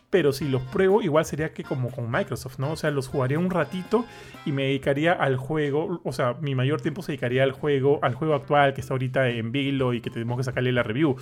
[0.09, 2.73] Pero si los pruebo, igual sería que como con Microsoft, ¿no?
[2.73, 4.05] O sea, los jugaría un ratito
[4.45, 6.01] y me dedicaría al juego.
[6.03, 9.27] O sea, mi mayor tiempo se dedicaría al juego, al juego actual que está ahorita
[9.29, 11.17] en vilo y que tenemos que sacarle la review.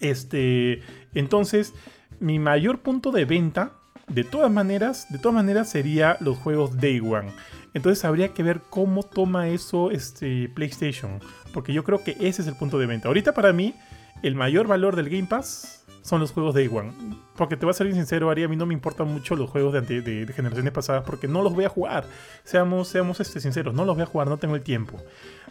[0.00, 0.82] Este,
[1.14, 1.74] entonces,
[2.20, 3.72] mi mayor punto de venta,
[4.08, 7.32] de todas maneras, de todas maneras sería los juegos Day One.
[7.74, 11.20] Entonces habría que ver cómo toma eso este, PlayStation.
[11.52, 13.08] Porque yo creo que ese es el punto de venta.
[13.08, 13.74] Ahorita para mí,
[14.22, 16.92] el mayor valor del Game Pass son los juegos Day One.
[17.36, 19.50] Porque te voy a ser bien sincero, Ari, a mí no me importan mucho los
[19.50, 22.04] juegos de, generaciones pasadas porque no los voy a jugar.
[22.44, 24.96] Seamos, seamos este, sinceros, no los voy a jugar, no tengo el tiempo.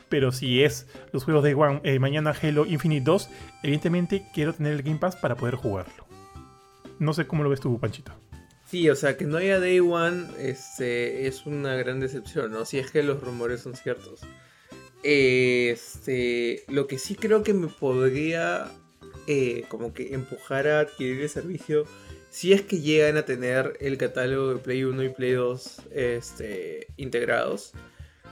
[0.09, 3.29] Pero si es los juegos de One, eh, mañana Halo Infinite 2,
[3.63, 6.07] evidentemente quiero tener el Game Pass para poder jugarlo.
[6.99, 8.13] No sé cómo lo ves tú, Panchito.
[8.65, 12.65] Sí, o sea, que no haya Day One este, es una gran decepción, ¿no?
[12.65, 14.21] Si es que los rumores son ciertos.
[15.03, 18.69] Este, lo que sí creo que me podría
[19.27, 21.85] eh, como que empujar a adquirir el servicio,
[22.29, 26.87] si es que llegan a tener el catálogo de Play 1 y Play 2 este,
[26.97, 27.73] integrados,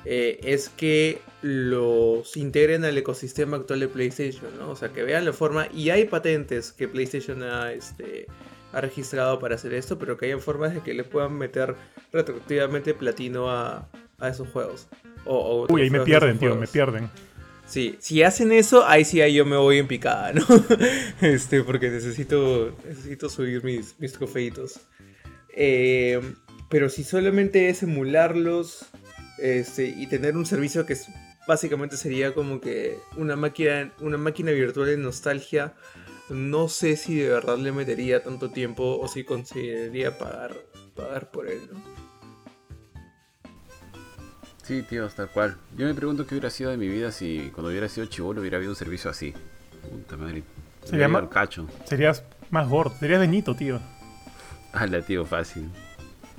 [0.06, 4.70] eh, es que los integren al ecosistema actual de PlayStation, ¿no?
[4.70, 8.28] O sea, que vean la forma, y hay patentes que PlayStation ha, este,
[8.72, 11.76] ha registrado para hacer esto, pero que hayan formas de que le puedan meter
[12.14, 13.89] retroactivamente platino a,
[14.20, 14.88] a esos juegos.
[15.26, 17.10] O, Uy, ahí me pierden, tío, me pierden.
[17.66, 20.45] Sí, si hacen eso, ahí sí ahí yo me voy en picada, ¿no?
[21.22, 24.80] este, porque necesito, necesito subir mis, mis trofeitos.
[25.49, 26.22] Eh,
[26.70, 28.86] pero si solamente es emularlos
[29.38, 30.98] este, y tener un servicio que
[31.48, 35.74] básicamente sería como que una máquina, una máquina virtual de nostalgia,
[36.30, 40.56] no sé si de verdad le metería tanto tiempo o si consideraría pagar,
[40.96, 42.06] pagar por él, ¿no?
[44.64, 45.58] Sí, tío, tal cual.
[45.78, 48.58] Yo me pregunto qué hubiera sido de mi vida si cuando hubiera sido chivolo hubiera
[48.58, 49.32] habido un servicio así.
[49.92, 50.42] Puta madre.
[50.84, 51.68] Sería más, cacho.
[51.86, 53.80] Serías más gordo, serías Benito, tío.
[54.74, 55.70] Hala, tío, fácil.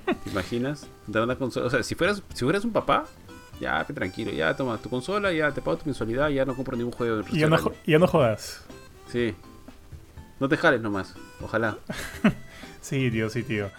[0.06, 0.86] ¿Te imaginas?
[1.06, 1.66] Dar una consola.
[1.66, 3.06] O sea, si fueras, si fueras un papá,
[3.60, 6.76] ya, que tranquilo, ya toma tu consola, ya te pago tu mensualidad, ya no compro
[6.76, 7.22] ningún juego.
[7.30, 8.64] Y ya no, ya no jodas.
[9.10, 9.34] Sí.
[10.38, 11.78] No te jales nomás, ojalá.
[12.80, 13.70] sí, tío, sí, tío.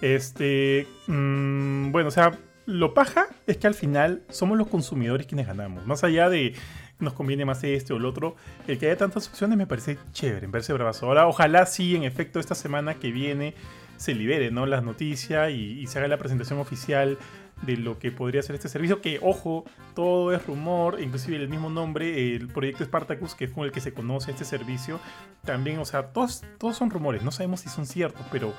[0.00, 0.86] Este.
[1.06, 5.86] Mmm, bueno, o sea, lo paja es que al final somos los consumidores quienes ganamos.
[5.86, 6.54] Más allá de
[7.02, 8.36] nos conviene más este o el otro,
[8.68, 11.06] el que haya tantas opciones me parece chévere, en verse bravazo.
[11.06, 13.54] Ahora, ojalá sí, en efecto, esta semana que viene
[14.02, 14.66] se libere ¿no?
[14.66, 17.18] las noticias y, se haga la presentación oficial
[17.62, 21.70] de lo que podría ser este servicio, que ojo, todo es rumor, inclusive el mismo
[21.70, 24.98] nombre, el proyecto Spartacus, que es con el que se conoce este servicio,
[25.44, 28.52] también, o sea, todos, todos son rumores, no sabemos si son ciertos, pero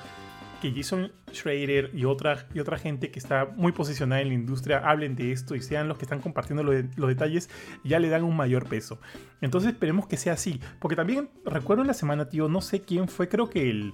[0.63, 4.77] que Jason Schrader y otra, y otra gente que está muy posicionada en la industria
[4.77, 7.49] hablen de esto y sean los que están compartiendo los detalles,
[7.83, 8.97] ya le dan un mayor peso.
[9.41, 10.61] Entonces esperemos que sea así.
[10.79, 13.91] Porque también recuerdo en la semana, tío, no sé quién fue, creo que el...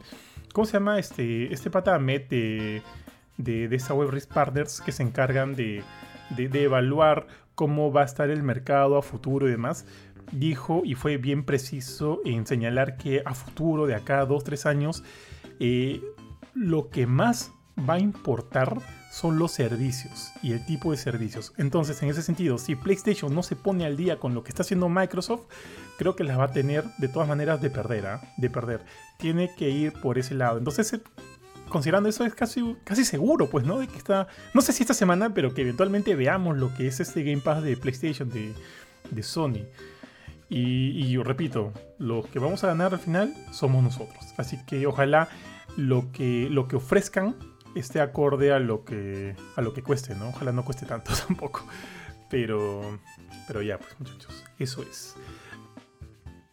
[0.54, 2.84] ¿Cómo se llama este, este pata Met de,
[3.38, 5.82] de, de esa web Risk Partners que se encargan de,
[6.38, 9.88] de, evaluar cómo va a estar el mercado a futuro y demás?
[10.32, 14.68] Dijo y fue bien preciso en señalar que a futuro, de acá a dos, tres
[14.68, 15.04] años,
[15.60, 16.02] eh,
[16.60, 17.54] lo que más
[17.90, 18.78] va a importar
[19.12, 21.54] son los servicios y el tipo de servicios.
[21.58, 24.64] Entonces, en ese sentido, si PlayStation no se pone al día con lo que está
[24.64, 25.46] haciendo Microsoft,
[25.98, 28.22] creo que las va a tener de todas maneras de perder, ¿ah?
[28.38, 28.82] de perder.
[29.18, 30.58] Tiene que ir por ese lado.
[30.58, 31.02] Entonces, eh,
[31.70, 33.80] considerando eso es casi, casi seguro, pues, ¿no?
[33.80, 37.00] De que está, no sé si esta semana, pero que eventualmente veamos lo que es
[37.00, 38.54] este Game Pass de PlayStation de,
[39.10, 39.66] de Sony.
[40.50, 44.26] Y, y yo repito, los que vamos a ganar al final somos nosotros.
[44.38, 45.30] Así que ojalá
[45.78, 47.36] lo que, lo que ofrezcan
[47.76, 50.30] esté acorde a lo que, a lo que cueste, ¿no?
[50.30, 51.68] Ojalá no cueste tanto tampoco.
[52.30, 53.00] Pero,
[53.48, 55.16] pero ya, pues muchachos, eso es.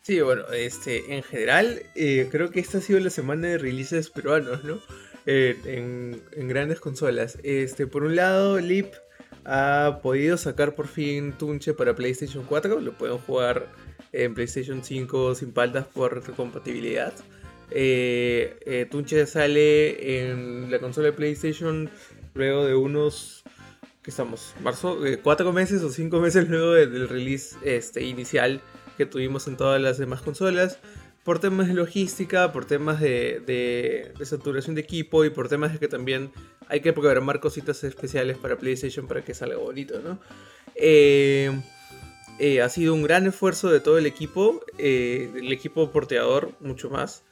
[0.03, 4.09] Sí, bueno, este, en general, eh, creo que esta ha sido la semana de releases
[4.09, 4.79] peruanos, ¿no?
[5.27, 7.39] Eh, en, en, grandes consolas.
[7.43, 8.95] Este, por un lado, Leap
[9.45, 12.81] ha podido sacar por fin Tunche para PlayStation 4.
[12.81, 13.67] Lo pueden jugar
[14.13, 17.13] en PlayStation 5 sin faltas por compatibilidad.
[17.71, 21.91] Eh, eh, Tunche sale en la consola de PlayStation
[22.35, 23.45] luego de unos,
[24.03, 24.55] ¿qué estamos?
[24.63, 28.61] Marzo, eh, cuatro meses o cinco meses luego del release este, inicial
[28.97, 30.79] que tuvimos en todas las demás consolas.
[31.25, 35.89] Por temas de logística, por temas de, saturación de equipo y por temas de que
[35.89, 36.31] también
[36.69, 40.21] hay que programar cositas especiales para PlayStation para que salga bonito, ¿no?
[42.63, 47.25] ha sido un gran esfuerzo de todo el equipo, el equipo porteador mucho más.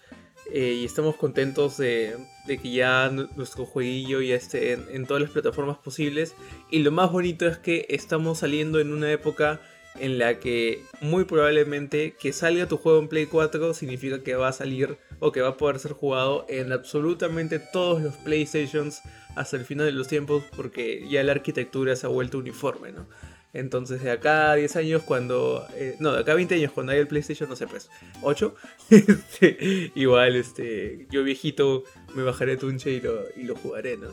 [0.53, 2.17] Eh, y estamos contentos de,
[2.47, 6.35] que ya nuestro jueguillo ya esté en, todas las plataformas posibles.
[6.71, 9.61] Y lo más bonito es que estamos saliendo en una época
[9.99, 14.49] en la que muy probablemente que salga tu juego en Play 4 significa que va
[14.49, 19.03] a salir o que va a poder ser jugado en absolutamente todos los PlayStations
[19.37, 23.07] hasta el final de los tiempos porque ya la arquitectura se ha vuelto uniforme, ¿no?
[23.55, 25.67] Entonces, de acá a 10 años, cuando.
[25.77, 27.89] Eh, no, de acá a 20 años, cuando haya el PlayStation, no sé, pues,
[28.21, 28.55] 8.
[28.91, 34.09] Este, igual, este, yo viejito me bajaré Tunche y lo, y lo jugaré, ¿no?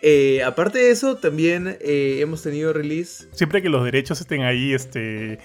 [0.00, 3.28] Eh, aparte de eso, también eh, hemos tenido release.
[3.32, 5.38] Siempre que los derechos estén ahí, este.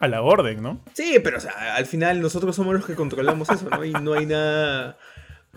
[0.00, 0.80] A la orden, ¿no?
[0.94, 3.84] Sí, pero o sea, al final nosotros somos los que controlamos eso, ¿no?
[3.84, 4.98] Y no hay nada.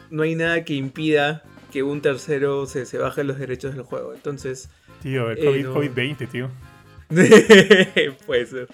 [0.09, 4.13] No hay nada que impida que un tercero se, se baje los derechos del juego.
[4.13, 4.69] Entonces.
[5.01, 6.49] Tío, el COVID, COVID-20, tío.
[8.25, 8.67] Puede.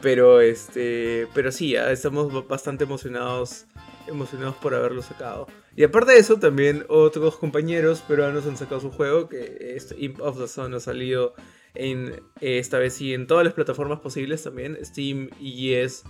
[0.00, 1.28] Pero este.
[1.34, 3.66] Pero sí, estamos bastante emocionados.
[4.08, 5.46] Emocionados por haberlo sacado.
[5.76, 9.28] Y aparte de eso, también otros compañeros peruanos han sacado su juego.
[9.28, 11.34] Que es Imp of the Sun ha salido
[11.74, 12.20] en.
[12.40, 14.76] Esta vez sí, en todas las plataformas posibles también.
[14.84, 16.04] Steam, EGS,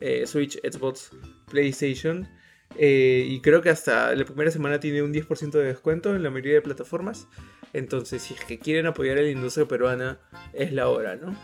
[0.00, 1.10] eh, Switch, Xbox,
[1.50, 2.28] PlayStation.
[2.76, 6.30] Eh, y creo que hasta la primera semana tiene un 10% de descuento en la
[6.30, 7.26] mayoría de plataformas.
[7.72, 10.20] Entonces, si es que quieren apoyar a la industria peruana,
[10.52, 11.36] es la hora, ¿no?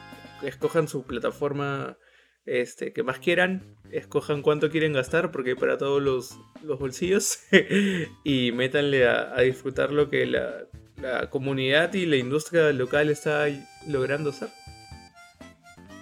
[0.42, 1.98] Escojan su plataforma
[2.46, 7.40] este, que más quieran, escojan cuánto quieren gastar, porque hay para todos los, los bolsillos,
[8.24, 10.66] y métanle a, a, disfrutar lo que la,
[11.00, 13.46] la comunidad y la industria local está
[13.86, 14.48] logrando hacer.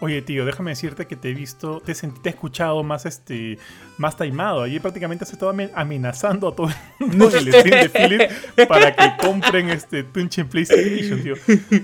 [0.03, 3.57] Oye, tío, déjame decirte que te he visto, te, he, te he escuchado más este
[3.99, 4.63] más taimado.
[4.63, 8.97] Allí prácticamente has estado amenazando a todo el mundo en el stream de Philip para
[8.97, 11.35] que compren este Tunch PlayStation, tío.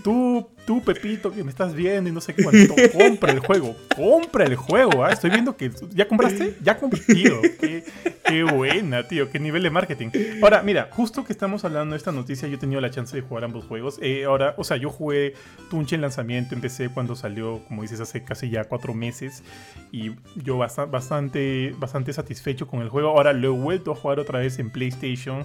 [0.03, 3.75] Tú, tú, Pepito, que me estás viendo y no sé cuánto, compra el juego.
[3.97, 5.11] Compra el juego, ¿ah?
[5.11, 5.71] Estoy viendo que.
[5.95, 6.59] ¿Ya compraste?
[6.63, 7.41] Ya compré, tío.
[7.59, 9.31] Qué, buena, tío.
[9.31, 10.11] Qué nivel de marketing.
[10.43, 13.23] Ahora, mira, justo que estamos hablando de esta noticia, yo he tenido la chance de
[13.23, 13.99] jugar ambos juegos.
[14.03, 15.33] Eh, ahora, o sea, yo jugué
[15.71, 19.43] Tunch en lanzamiento, empecé cuando salió, como dices, hace casi ya cuatro meses.
[19.91, 23.09] Y yo bastante, bastante, satisfecho con el juego.
[23.09, 25.45] Ahora lo he vuelto a jugar otra vez en PlayStation.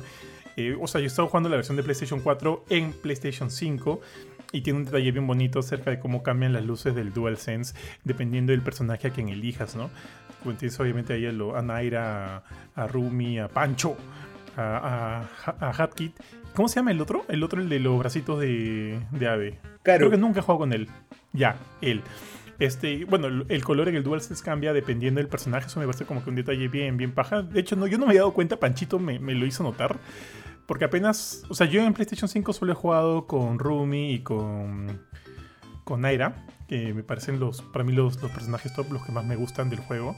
[0.57, 4.01] Eh, o sea, yo he estado jugando la versión de PlayStation 4 en PlayStation 5
[4.53, 8.51] y tiene un detalle bien bonito acerca de cómo cambian las luces del DualSense dependiendo
[8.51, 9.89] del personaje a quien elijas, ¿no?
[10.57, 12.43] Tienes obviamente ahí a, Naira,
[12.75, 13.95] a, Rumi, a Pancho,
[14.57, 16.15] a, a, Hatkit.
[16.53, 17.25] ¿Cómo se llama el otro?
[17.29, 19.59] El otro, el de los bracitos de, de ave.
[19.83, 20.89] Creo que nunca he jugado con él.
[21.31, 22.01] Ya, él.
[22.59, 25.67] Este, bueno, el color en el DualSense cambia dependiendo del personaje.
[25.67, 27.41] Eso me parece como que un detalle bien, bien paja.
[27.41, 29.97] De hecho, no, yo no me había dado cuenta, Panchito me, me lo hizo notar.
[30.65, 35.01] Porque apenas, o sea, yo en PlayStation 5 solo he jugado con Rumi y con,
[35.83, 39.25] con Naira, que me parecen los, para mí los, los personajes top, los que más
[39.25, 40.15] me gustan del juego.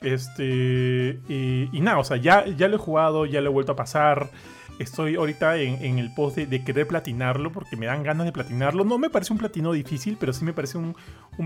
[0.00, 3.72] Este, y, y, nada, o sea, ya, ya lo he jugado, ya lo he vuelto
[3.72, 4.30] a pasar.
[4.78, 8.84] Estoy ahorita en, el post de, querer platinarlo porque me dan ganas de platinarlo.
[8.84, 10.94] No me parece un platino difícil, pero sí me parece un,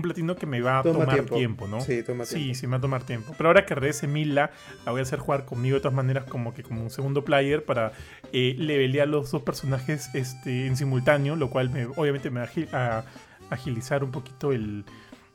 [0.01, 1.67] platino que me va a tomar tiempo.
[1.67, 1.79] ¿no?
[1.79, 2.47] Sí, toma tiempo.
[2.47, 3.33] Sí, sí, me va a tomar tiempo.
[3.37, 4.51] Pero ahora que regrese Mila,
[4.85, 7.63] la voy a hacer jugar conmigo de todas maneras como que como un segundo player
[7.63, 7.93] para
[8.33, 13.05] eh, levelear los dos personajes este, en simultáneo, lo cual me, obviamente me va a
[13.49, 14.85] agilizar un poquito el,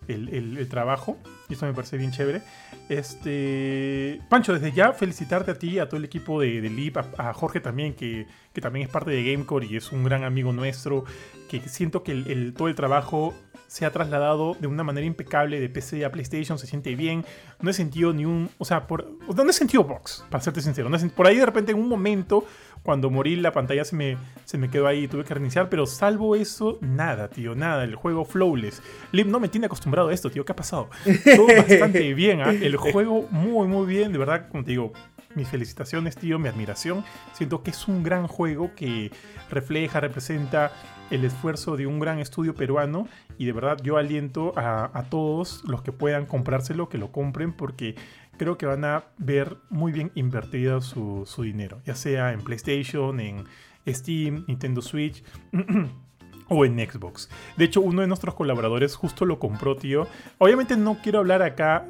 [0.08, 1.18] el, trabajo.
[1.48, 2.42] Y eso me parece bien chévere.
[2.88, 4.20] Este.
[4.28, 7.94] Pancho, desde ya felicitarte a ti, a todo el equipo de, Leap, a, Jorge también,
[7.94, 11.04] que, que, también es parte de Gamecore y es un gran amigo nuestro.
[11.48, 13.34] Que siento que el, todo el trabajo
[13.66, 17.24] se ha trasladado de una manera impecable de PC a PlayStation, se siente bien.
[17.60, 18.48] No he sentido ni un.
[18.58, 20.90] O sea, por, no he sentido box, para serte sincero.
[21.14, 22.44] por ahí de repente en un momento
[22.82, 25.86] cuando morí la pantalla se me, se me quedó ahí y tuve que reiniciar, pero
[25.86, 27.82] salvo eso, nada, tío, nada.
[27.82, 28.80] El juego flawless.
[29.10, 30.88] Lim no me tiene acostumbrado a esto, tío, ¿qué ha pasado?
[31.34, 32.50] Todo bastante bien, ¿ah?
[32.50, 34.92] El juego muy, muy bien, de verdad, como te digo,
[35.34, 37.04] mis felicitaciones, tío, mi admiración.
[37.32, 39.10] Siento que es un gran juego que
[39.50, 40.72] refleja, representa
[41.10, 43.08] el esfuerzo de un gran estudio peruano
[43.38, 47.94] y de verdad yo aliento a, todos los que puedan comprárselo que lo compren porque
[48.36, 53.20] creo que van a ver muy bien invertido su, su dinero, ya sea en PlayStation,
[53.20, 53.44] en
[53.86, 55.22] Steam, Nintendo Switch.
[56.48, 57.28] o en Xbox.
[57.56, 60.06] De hecho, uno de nuestros colaboradores justo lo compró, tío.
[60.38, 61.88] Obviamente no quiero hablar acá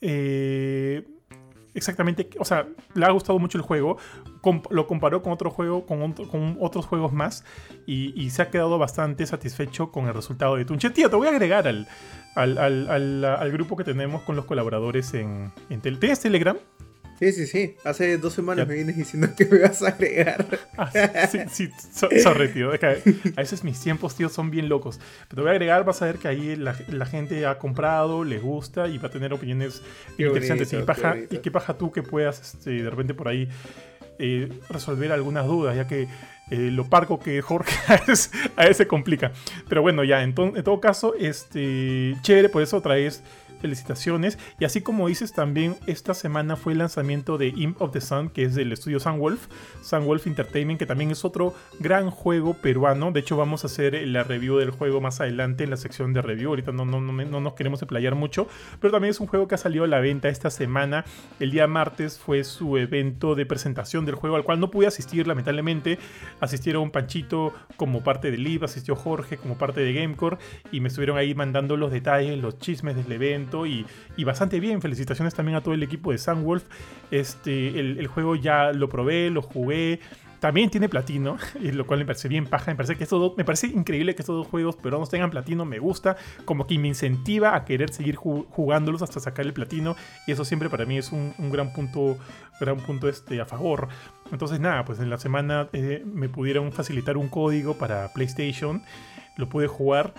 [0.00, 1.06] eh,
[1.74, 3.96] exactamente, o sea, le ha gustado mucho el juego,
[4.70, 7.44] lo comparó con otro juego, con, con otros juegos más,
[7.86, 10.90] y, se ha quedado bastante satisfecho con el resultado de Tunche.
[10.90, 11.86] Tío, te voy a agregar al,
[12.34, 16.56] al, grupo que tenemos con los colaboradores en, en ¿Tienes Telegram?
[17.22, 17.76] Sí, sí, sí.
[17.84, 20.44] Hace dos semanas me vienes diciendo que me vas a agregar.
[20.76, 20.90] Ah,
[21.30, 21.70] sí, sí,
[22.20, 22.72] sorry, tío.
[22.72, 24.98] a veces mis tiempos, tío, son bien locos.
[25.28, 28.40] Pero te voy a agregar, vas a ver que ahí la, gente ha comprado, le
[28.40, 29.82] gusta y va a tener opiniones
[30.18, 30.72] interesantes.
[30.72, 33.48] y, paja, y qué paja tú que puedas este, de repente por ahí
[34.18, 36.08] eh, resolver algunas dudas, ya que
[36.50, 37.72] eh, lo parco que Jorge
[38.56, 39.30] a veces, complica.
[39.68, 43.22] Pero bueno, ya, en, en todo caso, este, chévere, por eso traes
[43.62, 44.38] felicitaciones.
[44.58, 48.28] Y así como dices, también esta semana fue el lanzamiento de Imp of the Sun,
[48.28, 49.46] que es del estudio Sunwolf,
[49.82, 53.12] Sunwolf Entertainment, que también es otro gran juego peruano.
[53.12, 56.20] De hecho, vamos a hacer la review del juego más adelante en la sección de
[56.20, 56.50] review.
[56.50, 58.48] Ahorita no, no, no, no nos queremos explayar mucho,
[58.80, 61.04] pero también es un juego que ha salido a la venta esta semana.
[61.38, 65.26] El día martes fue su evento de presentación del juego, al cual no pude asistir,
[65.26, 65.98] lamentablemente.
[66.40, 70.38] Asistieron Panchito como parte del LIV, asistió Jorge como parte de Gamecore,
[70.72, 73.86] y me estuvieron ahí mandando los detalles, los chismes del evento y,
[74.24, 74.80] bastante bien.
[74.80, 76.64] Felicitaciones también a todo el equipo de Sunwolf.
[77.10, 80.00] Este, el, juego ya lo probé, lo jugué.
[80.40, 82.72] También tiene platino, lo cual me parece bien paja.
[82.72, 85.64] Me parece, que estos me parece increíble que estos dos juegos peruanos tengan platino.
[85.64, 89.94] Me gusta, como que me incentiva a querer seguir jugándolos hasta sacar el platino.
[90.26, 92.18] Y eso siempre para mí es un, gran punto,
[92.60, 93.88] gran punto este, a favor.
[94.32, 98.82] Entonces, nada, pues en la semana eh, me pudieron facilitar un código para PlayStation.
[99.36, 100.12] Lo pude jugar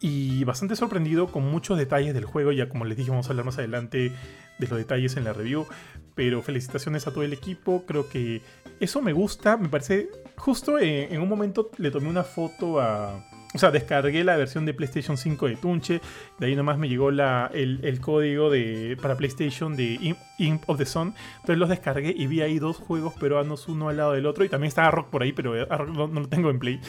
[0.00, 3.46] y bastante sorprendido con muchos detalles del juego, ya como les dije vamos a hablar
[3.46, 4.12] más adelante
[4.58, 5.66] de los detalles en la review,
[6.14, 7.84] Pero felicitaciones a todo el equipo.
[7.86, 8.42] Creo que
[8.80, 9.56] eso me gusta.
[9.56, 10.08] Me parece.
[10.36, 14.66] Justo en, en un momento le tomé una foto a o sea, descargué la versión
[14.66, 16.00] de PlayStation 5 de Tunche.
[16.38, 20.84] De ahí nomás me llegó la, el, código de, para PlayStation de Imp, of the
[20.84, 21.14] Sun.
[21.36, 24.44] Entonces los descargué y vi ahí dos juegos peruanos, uno al lado del otro.
[24.44, 25.54] Y también estaba Rock por ahí, pero
[25.86, 26.80] no, lo tengo en Play.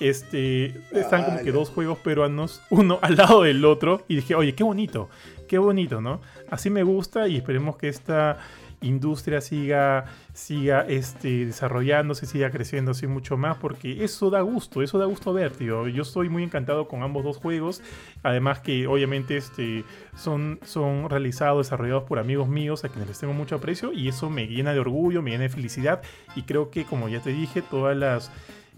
[0.00, 4.04] Este, están como que dos juegos peruanos, uno al lado del otro.
[4.08, 5.08] Y dije, oye, qué bonito,
[5.48, 6.20] qué bonito, ¿no?
[6.50, 8.38] Así me gusta y esperemos que esta
[8.80, 14.98] industria siga, siga este, desarrollándose, siga creciendo así mucho más, porque eso da gusto, eso
[14.98, 15.88] da gusto ver, tío.
[15.88, 17.82] Yo estoy muy encantado con ambos dos juegos,
[18.22, 19.84] además que obviamente este,
[20.16, 24.30] son, son realizados, desarrollados por amigos míos a quienes les tengo mucho aprecio y eso
[24.30, 26.02] me llena de orgullo, me llena de felicidad
[26.34, 28.30] y creo que como ya te dije, todas las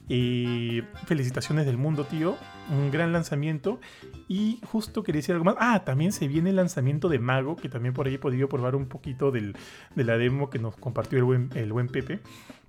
[0.09, 2.37] eh, felicitaciones del mundo, tío.
[2.73, 3.81] Un gran lanzamiento.
[4.29, 5.57] Y justo quería decir algo más.
[5.59, 8.75] Ah, también se viene el lanzamiento de Mago, que también por ahí he podido probar
[8.75, 9.53] un poquito de
[9.95, 12.21] la demo que nos compartió el buen, el buen Pepe.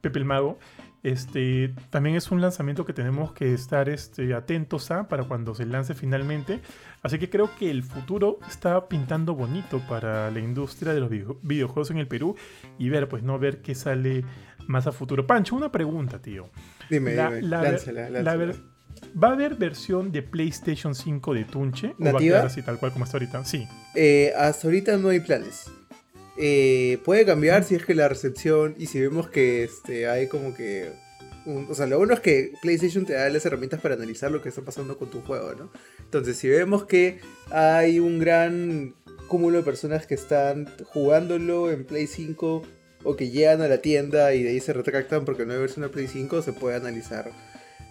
[0.01, 0.59] Pepe el Mago.
[1.03, 5.65] Este, también es un lanzamiento que tenemos que estar este, atentos a para cuando se
[5.65, 6.61] lance finalmente.
[7.01, 11.09] Así que creo que el futuro está pintando bonito para la industria de los
[11.41, 12.35] videojuegos en el Perú
[12.79, 14.23] y ver, pues no ver qué sale
[14.67, 15.27] más a futuro.
[15.27, 16.49] Pancho, una pregunta, tío.
[16.89, 18.53] Dime, la, dime.
[19.21, 21.93] ¿Va a haber versión de PlayStation 5 de Tunche?
[21.97, 22.09] ¿Nativa?
[22.09, 23.45] ¿O va a quedar así tal cual como está ahorita?
[23.45, 23.67] Sí.
[23.95, 25.65] Eh, hasta ahorita no hay planes.
[26.37, 30.55] Eh, puede cambiar si es que la recepción y si vemos que este, hay como
[30.55, 30.91] que...
[31.45, 34.49] o sea, lo bueno es que PlayStation te da las herramientas para analizar lo que
[34.49, 35.71] está pasando con tu juego, ¿no?
[35.99, 37.19] Entonces, si vemos que
[37.51, 38.95] hay un gran
[39.27, 42.63] cúmulo de personas que están jugándolo en Play 5
[43.03, 45.83] o que llegan a la tienda y de ahí se retractan porque no hay versión
[45.83, 47.31] de Play 5, se puede analizar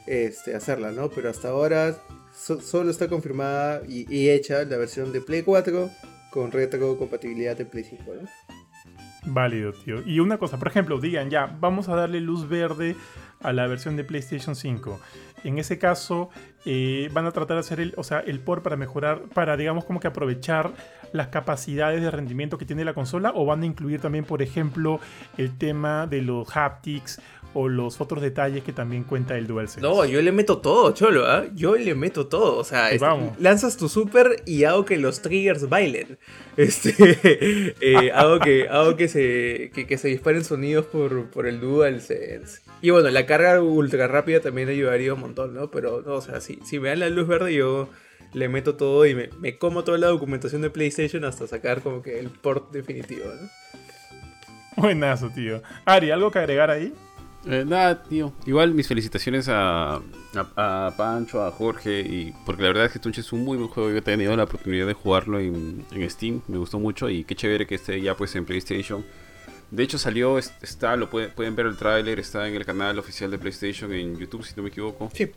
[0.07, 1.09] este, hacerla, ¿no?
[1.11, 1.97] Pero hasta ahora
[2.33, 5.91] solo está confirmada y, hecha la versión de Play 4
[6.31, 8.29] con retro compatibilidad de Play 5, ¿no?
[9.24, 10.03] Válido, tío.
[10.05, 12.97] Y una cosa, por ejemplo, digan ya, vamos a darle luz verde
[13.41, 15.01] a la versión de PlayStation 5.
[15.45, 16.31] En ese caso,
[16.65, 19.85] eh, van a tratar de hacer el, o sea, el port para mejorar, para digamos
[19.85, 20.73] como que aprovechar
[21.12, 25.01] las capacidades de rendimiento que tiene la consola o van a incluir también, por ejemplo,
[25.37, 27.20] el tema de los haptics
[27.55, 29.81] o los otros detalles que también cuenta el DualSense.
[29.81, 31.45] No, yo le meto todo, cholo, ¿ah?
[31.55, 32.91] Yo le meto todo, o sea,
[33.39, 36.19] lanzas tu super y hago que los triggers bailen.
[36.55, 42.61] Este, eh, hago que hago que se que, se disparen sonidos por, por el DualSense.
[42.83, 45.70] Y bueno, la carga ultra rápida también ayudaría un montón, ¿no?
[45.70, 47.89] Pero, no, o sea, si, si me dan la luz verde, yo
[48.35, 52.19] le meto todo y me, como toda la documentación de PlayStation hasta sacar como que
[52.19, 53.49] el port definitivo, ¿no?
[54.77, 55.62] Buenazo, tío.
[55.85, 56.95] Ari, ¿algo que agregar ahí?
[57.44, 58.32] Eh, nada, tío.
[58.47, 60.01] Igual mis felicitaciones a,
[60.56, 63.69] a, Pancho, a Jorge, y porque la verdad es que Tunche es un muy buen
[63.69, 63.90] juego.
[63.90, 67.35] Yo he tenido la oportunidad de jugarlo en, en Steam, me gustó mucho y qué
[67.35, 69.05] chévere que esté ya pues en PlayStation.
[69.73, 73.39] De hecho salió, está, lo pueden, ver el tráiler, está en el canal oficial de
[73.39, 75.10] PlayStation en YouTube, si no me equivoco.
[75.14, 75.31] Sí.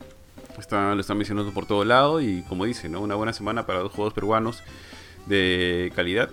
[0.60, 2.99] Está, lo están mencionando por todo lado y como dice, ¿no?
[2.99, 4.61] Una buena semana para dos juegos peruanos
[5.26, 6.32] de calidad.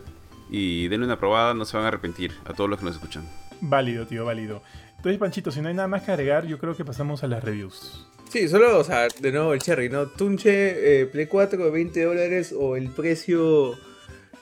[0.51, 3.25] Y denle una probada, no se van a arrepentir a todos los que nos escuchan.
[3.61, 4.65] Válido, tío, válido.
[5.03, 7.43] Entonces, Panchito, si no hay nada más que agregar, yo creo que pasamos a las
[7.43, 8.07] reviews.
[8.31, 10.07] Sí, solo, o sea, de nuevo el cherry, ¿no?
[10.07, 13.77] Tunche, eh, Play 4 de 20 dólares o el precio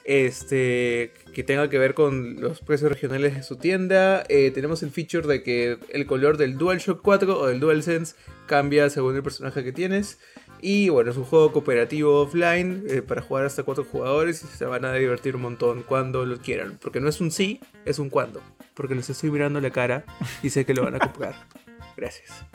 [0.05, 4.23] este, que tenga que ver con los precios regionales de su tienda.
[4.29, 8.15] Eh, tenemos el feature de que el color del DualShock 4 o del DualSense
[8.45, 10.19] cambia según el personaje que tienes.
[10.61, 14.67] Y bueno, es un juego cooperativo offline eh, para jugar hasta 4 jugadores y se
[14.67, 16.79] van a divertir un montón cuando lo quieran.
[16.83, 18.43] Porque no es un sí, es un cuando.
[18.81, 20.05] Porque les estoy mirando la cara
[20.43, 21.35] y sé que lo van a comprar.
[21.99, 22.47] Gracias.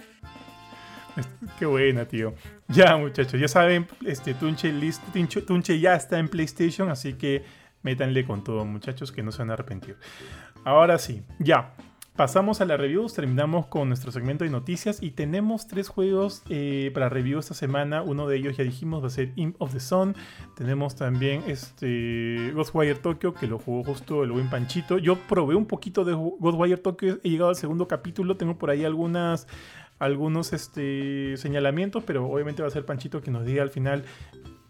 [1.60, 2.34] Qué buena, tío.
[2.68, 5.04] Ya, muchachos, ya saben, este Tunche, list,
[5.46, 7.44] Tunche ya está en PlayStation, así que
[7.84, 9.98] métanle con todo, muchachos, que no se van a arrepentir.
[10.64, 11.76] Ahora sí, ya.
[12.16, 16.90] Pasamos a la reviews, terminamos con nuestro segmento de noticias y tenemos tres juegos eh,
[16.94, 18.04] para review esta semana.
[18.04, 20.16] Uno de ellos ya dijimos va a ser Imp of the Sun.
[20.56, 24.98] Tenemos también este Ghostwire Tokyo que lo jugó justo el buen Panchito.
[24.98, 28.86] Yo probé un poquito de Ghostwire Tokyo, he llegado al segundo capítulo, tengo por ahí
[28.86, 29.46] algunas
[30.00, 34.06] algunos este, señalamientos, pero obviamente va a ser Panchito que nos diga al final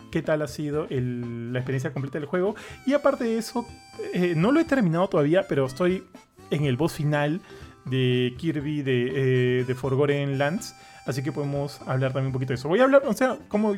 [0.10, 2.56] qué tal ha sido la experiencia completa del juego.
[2.88, 3.68] Y aparte de eso,
[4.14, 6.06] eh, no lo he terminado todavía, pero estoy
[6.52, 7.42] en el boss final
[7.86, 10.76] de Kirby de, eh, de Forgotten Lands.
[11.06, 12.68] Así que podemos hablar también un poquito de eso.
[12.68, 13.76] Voy a hablar, o sea, como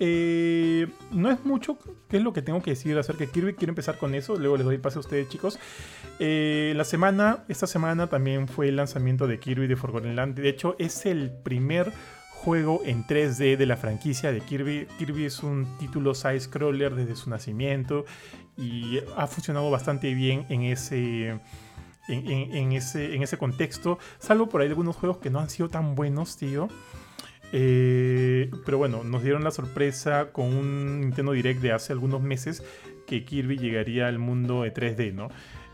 [0.00, 1.78] eh, no es mucho
[2.08, 3.54] qué es lo que tengo que decir acerca de Kirby.
[3.54, 4.36] Quiero empezar con eso.
[4.36, 5.58] Luego les doy paso a ustedes, chicos.
[6.18, 10.38] Eh, la semana, esta semana también fue el lanzamiento de Kirby de Forgotten Land.
[10.38, 11.90] De hecho, es el primer
[12.32, 14.86] juego en 3D de la franquicia de Kirby.
[14.98, 18.04] Kirby es un título side-scroller desde su nacimiento
[18.56, 21.40] y ha funcionado bastante bien en ese,
[22.08, 25.94] en, ese, en ese contexto, salvo por ahí algunos juegos que no han sido tan
[25.94, 26.68] buenos, tío.
[27.52, 32.62] Eh, pero bueno, nos dieron la sorpresa con un Nintendo Direct de hace algunos meses
[33.06, 35.28] que Kirby llegaría al mundo de 3D, ¿no?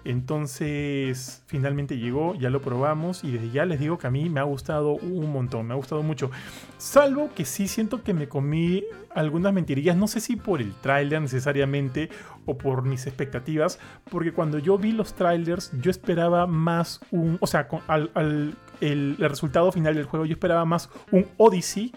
[0.04, 4.40] Entonces, finalmente llegó, ya lo probamos y desde ya les digo que a mí me
[4.40, 6.30] ha gustado un montón, me ha gustado mucho.
[6.76, 11.22] Salvo que sí siento que me comí algunas mentirillas, no sé si por el tráiler
[11.22, 12.10] necesariamente
[12.44, 13.78] o por mis expectativas,
[14.10, 19.16] porque cuando yo vi los trailers yo esperaba más un, o sea, al, el, el,
[19.16, 21.92] resultado final del juego yo esperaba más un Odyssey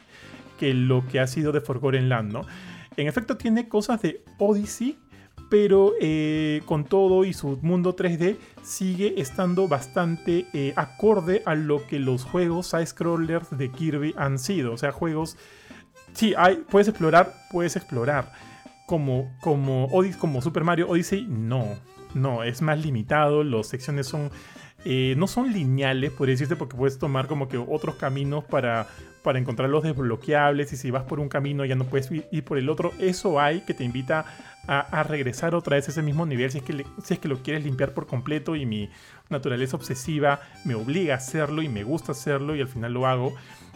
[0.57, 2.41] que lo que ha sido de Forgotten Land, ¿no?
[2.95, 4.97] En efecto tiene cosas de Odyssey,
[5.49, 11.85] pero eh, con todo y su mundo 3D sigue estando bastante eh, acorde a lo
[11.87, 14.73] que los juegos side-scrollers de Kirby han sido.
[14.73, 15.37] O sea, juegos...
[16.13, 18.31] Sí, hay, puedes explorar, puedes explorar.
[18.87, 21.75] Como, como, como Super Mario Odyssey, no.
[22.13, 24.31] No, es más limitado, las secciones son...
[24.85, 28.87] Eh, no son lineales, por decirte, porque puedes tomar como que otros caminos para,
[29.27, 32.57] para encontrar los desbloqueables y si vas por un camino ya no puedes ir por
[32.57, 32.93] el otro.
[32.97, 34.25] Eso hay que te invita
[34.65, 37.43] a, regresar otra vez a ese mismo nivel si es, que si es que lo
[37.43, 38.89] quieres limpiar por completo y mi
[39.27, 43.35] naturaleza obsesiva me obliga a hacerlo y me gusta hacerlo y al final lo hago.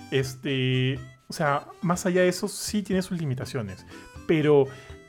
[0.10, 0.98] Este,
[1.28, 3.86] o sea, más allá de eso sí tiene sus limitaciones,
[4.28, 4.68] pero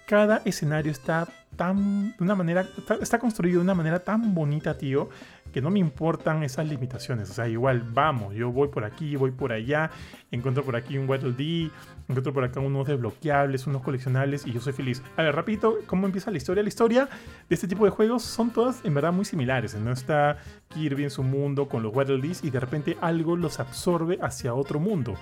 [0.08, 2.66] cada escenario está tan de una manera
[3.00, 5.08] está, construido de una manera tan bonita, tío,
[5.52, 7.30] que no me importan esas limitaciones.
[7.30, 9.90] O sea, igual vamos, yo voy por aquí, voy por allá,
[10.30, 11.70] encuentro por aquí un Waddle D,
[12.08, 15.02] encuentro por acá unos desbloqueables, unos coleccionables y yo soy feliz.
[15.16, 16.62] A ver, rapidito, ¿cómo empieza la historia?
[16.62, 17.08] La historia
[17.48, 19.74] de este tipo de juegos son todas en verdad muy similares.
[19.74, 20.38] No está
[20.68, 24.54] Kirby en su mundo con los Waddle Dees y de repente algo los absorbe hacia
[24.54, 25.16] otro mundo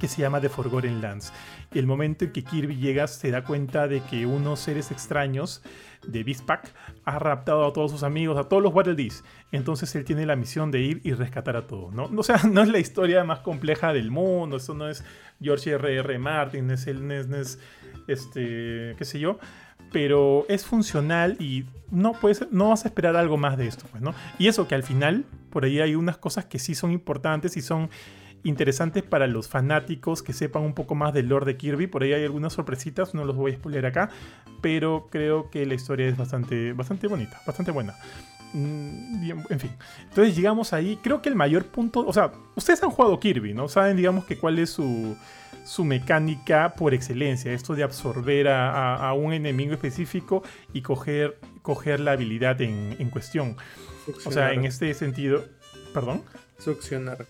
[0.00, 1.32] que se llama The Forgotten Lands.
[1.72, 5.62] El momento en que Kirby llega se da cuenta de que unos seres extraños
[6.06, 6.72] de Beastpack
[7.04, 9.22] ha raptado a todos sus amigos, a todos los Waddle Dees.
[9.52, 11.92] Entonces él tiene la misión de ir y rescatar a todos.
[11.92, 12.10] ¿no?
[12.16, 15.04] O sea, no es la historia más compleja del mundo, eso no es
[15.40, 15.98] George R.R.
[15.98, 16.18] R.
[16.18, 17.58] Martin, es el NES,
[18.08, 19.38] este, qué sé yo.
[19.92, 24.02] Pero es funcional y no, puedes, no vas a esperar algo más de esto, pues,
[24.02, 24.14] ¿no?
[24.38, 27.60] Y eso que al final, por ahí hay unas cosas que sí son importantes y
[27.60, 27.90] son
[28.44, 31.86] interesantes para los fanáticos que sepan un poco más del lore de Kirby.
[31.86, 34.10] Por ahí hay algunas sorpresitas, no los voy a spoiler acá,
[34.60, 37.94] pero creo que la historia es bastante, bastante bonita, bastante buena.
[38.52, 39.70] Mm, en fin.
[40.08, 40.98] Entonces llegamos ahí.
[41.02, 42.00] Creo que el mayor punto.
[42.00, 43.68] O sea, ustedes han jugado Kirby, ¿no?
[43.68, 45.16] Saben, digamos, que cuál es su,
[45.64, 47.52] su mecánica por excelencia.
[47.52, 50.42] Esto de absorber a, un enemigo específico
[50.72, 53.56] y coger, coger la habilidad en, en cuestión.
[54.24, 55.44] O sea, en este sentido.
[55.94, 56.22] ¿Perdón?
[56.58, 57.26] Succionar.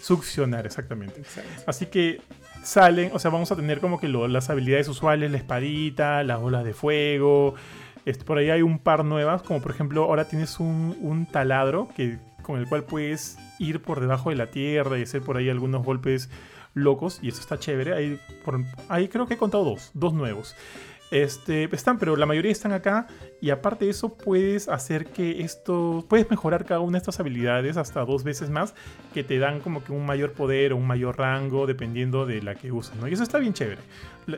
[0.00, 1.22] Succionar, exactamente.
[1.66, 2.20] Así que
[2.62, 6.64] salen, o sea, vamos a tener como que las habilidades usuales, la espadita, las bolas
[6.64, 7.54] de fuego.
[8.24, 12.58] por ahí hay un par nuevas, como por ejemplo, ahora tienes un, taladro que, con
[12.58, 16.30] el cual puedes ir por debajo de la tierra y hacer por ahí algunos golpes
[16.74, 17.18] locos.
[17.22, 17.94] Y eso está chévere.
[17.94, 20.54] Ahí, por, ahí creo que he contado dos, dos nuevos.
[21.10, 23.06] Este, están, pero la mayoría están acá.
[23.40, 26.04] Y aparte de eso, puedes hacer que esto.
[26.08, 28.74] Puedes mejorar cada una de estas habilidades hasta dos veces más.
[29.14, 31.66] Que te dan como que un mayor poder o un mayor rango.
[31.66, 33.08] Dependiendo de la que uses, ¿no?
[33.08, 33.80] Y eso está bien chévere.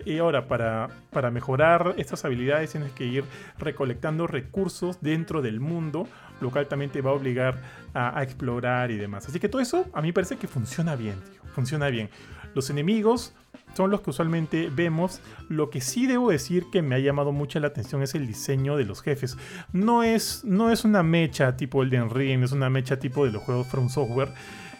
[0.04, 3.24] Y ahora, para, para mejorar estas habilidades, tienes que ir
[3.58, 6.06] recolectando recursos dentro del mundo.
[6.40, 7.60] Lo cual también te va a obligar
[7.92, 9.28] a, a explorar y demás.
[9.28, 11.40] Así que todo eso a mí parece que funciona bien, tío.
[11.52, 12.08] Funciona bien.
[12.54, 13.34] Los enemigos
[13.74, 15.20] son los que usualmente vemos.
[15.48, 18.76] Lo que sí debo decir que me ha llamado mucho la atención es el diseño
[18.76, 19.36] de los jefes.
[19.72, 23.42] No es, no es una mecha tipo Elden Ring, es una mecha tipo de los
[23.42, 24.32] juegos From Software.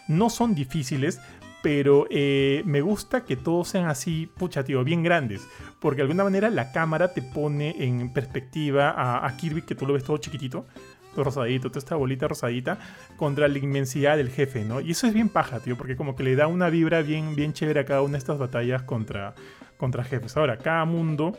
[0.07, 1.19] No son difíciles,
[1.61, 5.41] pero eh, me gusta que todos sean así, pucha, tío, bien grandes.
[5.79, 9.85] Porque de alguna manera la cámara te pone en perspectiva a, a Kirby, que tú
[9.85, 10.65] lo ves todo chiquitito
[11.15, 12.79] rosadito, toda esta bolita rosadita,
[13.17, 14.81] contra la inmensidad del jefe, ¿no?
[14.81, 17.53] Y eso es bien paja, tío, porque como que le da una vibra bien, bien
[17.53, 19.35] chévere a cada una de estas batallas contra,
[19.77, 20.37] contra jefes.
[20.37, 21.37] Ahora, cada mundo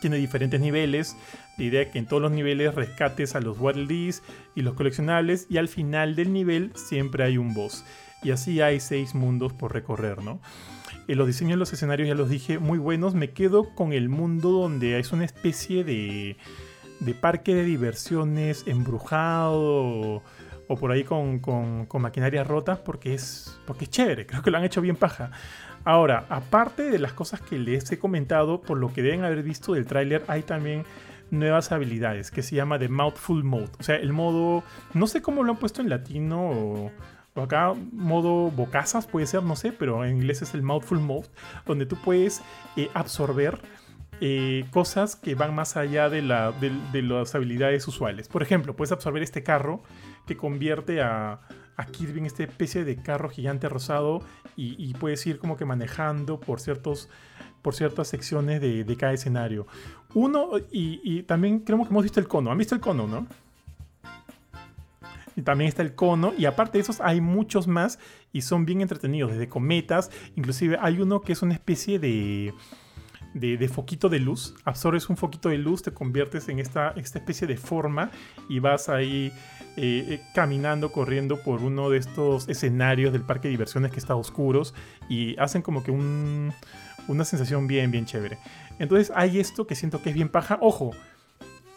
[0.00, 1.16] tiene diferentes niveles.
[1.58, 4.22] La idea es que en todos los niveles rescates a los Waddle Dees
[4.54, 7.84] y los coleccionables, y al final del nivel siempre hay un boss.
[8.22, 10.40] Y así hay seis mundos por recorrer, ¿no?
[11.08, 13.14] Eh, los diseños de los escenarios ya los dije muy buenos.
[13.14, 16.36] Me quedo con el mundo donde es una especie de
[17.00, 20.22] de parque de diversiones embrujado
[20.68, 24.58] o, por ahí con, con, maquinarias rotas porque es, porque es chévere, creo que lo
[24.58, 25.32] han hecho bien paja.
[25.84, 29.72] Ahora, aparte de las cosas que les he comentado, por lo que deben haber visto
[29.72, 30.84] del tráiler, hay también
[31.30, 33.70] nuevas habilidades que se llama The Mouthful Mode.
[33.78, 34.62] O sea, el modo,
[34.94, 36.92] no sé cómo lo han puesto en latino o,
[37.34, 41.28] o acá modo bocazas puede ser, no sé, pero en inglés es el mouthful mode,
[41.64, 42.42] donde tú puedes
[42.76, 43.58] eh, absorber
[44.20, 48.28] eh, cosas que van más allá de, la, de, las habilidades usuales.
[48.28, 49.82] Por ejemplo, puedes absorber este carro
[50.26, 51.40] que convierte a,
[51.80, 54.22] a Kirby en esta especie de carro gigante rosado
[54.56, 57.08] y, puedes ir como que manejando por, ciertos,
[57.62, 59.66] por ciertas secciones de, cada escenario.
[60.12, 62.50] Uno, y, también creo que hemos visto el cono.
[62.50, 63.26] ¿Han visto el cono, no?
[65.42, 66.34] También está el cono.
[66.36, 67.98] Y aparte de esos hay muchos más
[68.32, 69.32] y son bien entretenidos.
[69.32, 70.10] Desde cometas.
[70.36, 72.52] Inclusive hay uno que es una especie de
[73.34, 74.54] de, foquito de luz.
[74.64, 78.10] Absorbes un foquito de luz, te conviertes en esta, esta especie de forma
[78.48, 79.32] y vas ahí
[79.76, 84.14] eh, eh, caminando, corriendo por uno de estos escenarios del parque de diversiones que está
[84.14, 84.74] oscuros
[85.08, 88.38] y hacen como que una sensación bien, bien chévere.
[88.78, 90.58] Entonces hay esto que siento que es bien paja.
[90.60, 90.92] Ojo,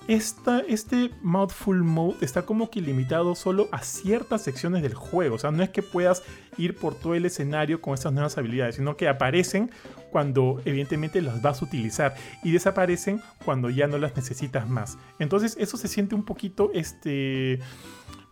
[0.07, 5.35] esta, este Mouthful Mode está como que limitado solo a ciertas secciones del juego.
[5.35, 6.23] O sea, no es que puedas
[6.57, 9.71] ir por todo el escenario con estas nuevas habilidades, sino que aparecen
[10.11, 14.97] cuando evidentemente las vas a utilizar y desaparecen cuando ya no las necesitas más.
[15.19, 17.59] Entonces eso se siente un poquito, este,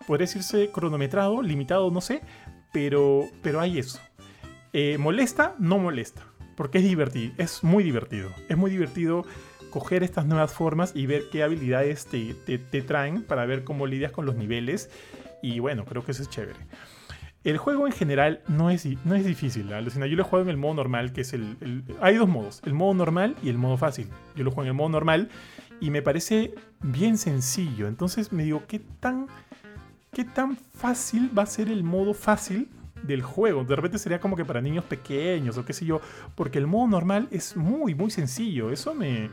[0.07, 2.21] podría decirse cronometrado, limitado, no sé,
[2.71, 3.99] pero, pero hay eso.
[4.73, 5.55] Eh, ¿Molesta?
[5.57, 6.23] No molesta,
[6.55, 9.25] porque es divertido, es muy divertido, es muy divertido
[9.71, 14.11] coger estas nuevas formas y ver qué habilidades te, te, traen para ver cómo lidias
[14.11, 14.91] con los niveles.
[15.41, 16.59] Y bueno, creo que eso es chévere.
[17.43, 20.05] El juego en general no es, no es difícil, alucina.
[20.05, 22.93] Yo lo juego en el modo normal, que es el, Hay dos modos, el modo
[22.93, 24.07] normal y el modo fácil.
[24.35, 25.29] Yo lo juego en el modo normal
[25.79, 27.87] y me parece bien sencillo.
[27.87, 29.25] Entonces me digo, ¿qué tan,
[30.13, 32.69] qué tan fácil va a ser el modo fácil
[33.01, 33.63] del juego?
[33.63, 35.99] De repente sería como que para niños pequeños o qué sé yo.
[36.35, 38.69] Porque el modo normal es muy, muy sencillo.
[38.69, 39.31] Eso me,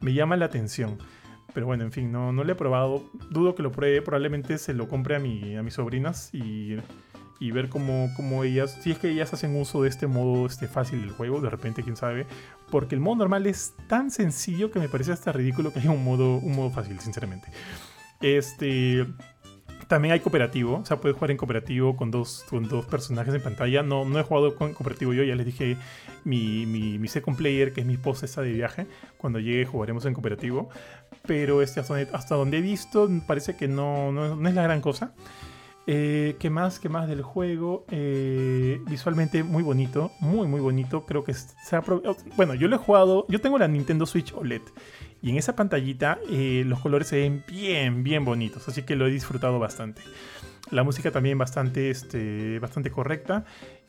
[0.00, 0.98] me llama la atención.
[1.54, 3.10] Pero bueno, en fin, no, no lo he probado.
[3.30, 4.02] Dudo que lo pruebe.
[4.02, 6.76] Probablemente se lo compre a, mi, a mis sobrinas y,
[7.40, 10.68] y ver cómo, cómo, ellas, si es que ellas hacen uso de este modo este
[10.68, 12.26] fácil del juego, de repente, quién sabe.
[12.70, 16.04] Porque el modo normal es tan sencillo que me parece hasta ridículo que haya un
[16.04, 17.48] modo, un modo fácil, sinceramente.
[18.20, 19.06] Este.
[19.86, 23.42] También hay cooperativo, o sea, puedes jugar en cooperativo con dos, con dos personajes en
[23.42, 23.82] pantalla.
[23.82, 25.76] No, no he jugado con cooperativo yo, ya les dije
[26.24, 28.86] mi, mi, second player, que es mi esta de viaje.
[29.16, 30.68] Cuando llegue jugaremos en cooperativo.
[31.26, 34.80] Pero este, hasta, hasta donde he visto, parece que no, no, no es la gran
[34.80, 35.14] cosa.
[35.90, 36.78] Eh, ¿Qué más?
[36.78, 37.86] ¿Qué más del juego?
[37.90, 41.06] Eh, visualmente muy bonito, muy muy bonito.
[41.06, 41.82] Creo que se ha
[42.36, 44.60] Bueno, yo lo he jugado, yo tengo la Nintendo Switch OLED
[45.22, 49.06] y en esa pantallita eh, los colores se ven bien, bien bonitos, así que lo
[49.06, 50.02] he disfrutado bastante.
[50.70, 53.44] La música también bastante, este, bastante correcta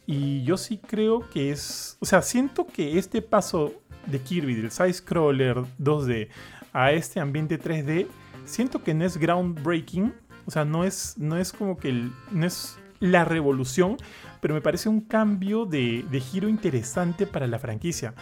[0.05, 3.73] y yo sí creo que es, o sea, siento que este paso
[4.05, 6.29] de Kirby del side scroller 2D
[6.73, 8.07] a este ambiente 3D,
[8.45, 10.13] siento que no es groundbreaking
[10.49, 13.97] o sea, no es, no es como que no es la revolución,
[14.41, 18.15] pero me parece un cambio de, giro interesante para la franquicia.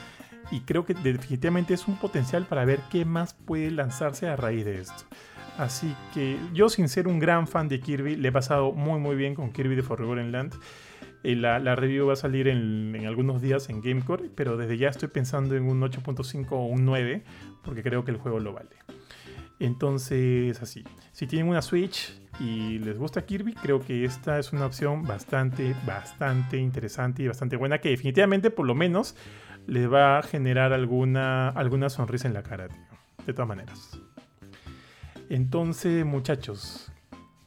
[0.52, 4.66] Y creo que definitivamente es un potencial para ver qué más puede lanzarse a raíz
[4.66, 5.04] de esto.
[5.58, 9.16] Así que yo sin ser un gran fan de Kirby, le he pasado muy muy
[9.16, 10.54] bien con Kirby de Forgotten Land.
[11.24, 14.78] Eh, la, la, review va a salir en, en, algunos días en Gamecore, pero desde
[14.78, 17.24] ya estoy pensando en un 8.5 o un 9,
[17.64, 18.70] porque creo que el juego lo vale.
[19.60, 20.84] Entonces, así.
[21.12, 25.76] Si tienen una Switch y les gusta Kirby, creo que esta es una opción bastante,
[25.86, 29.16] bastante interesante y bastante buena que definitivamente, por lo menos,
[29.68, 32.82] les va a generar alguna, alguna sonrisa en la cara, tío.
[33.26, 34.00] De todas maneras.
[35.30, 36.92] Entonces, muchachos,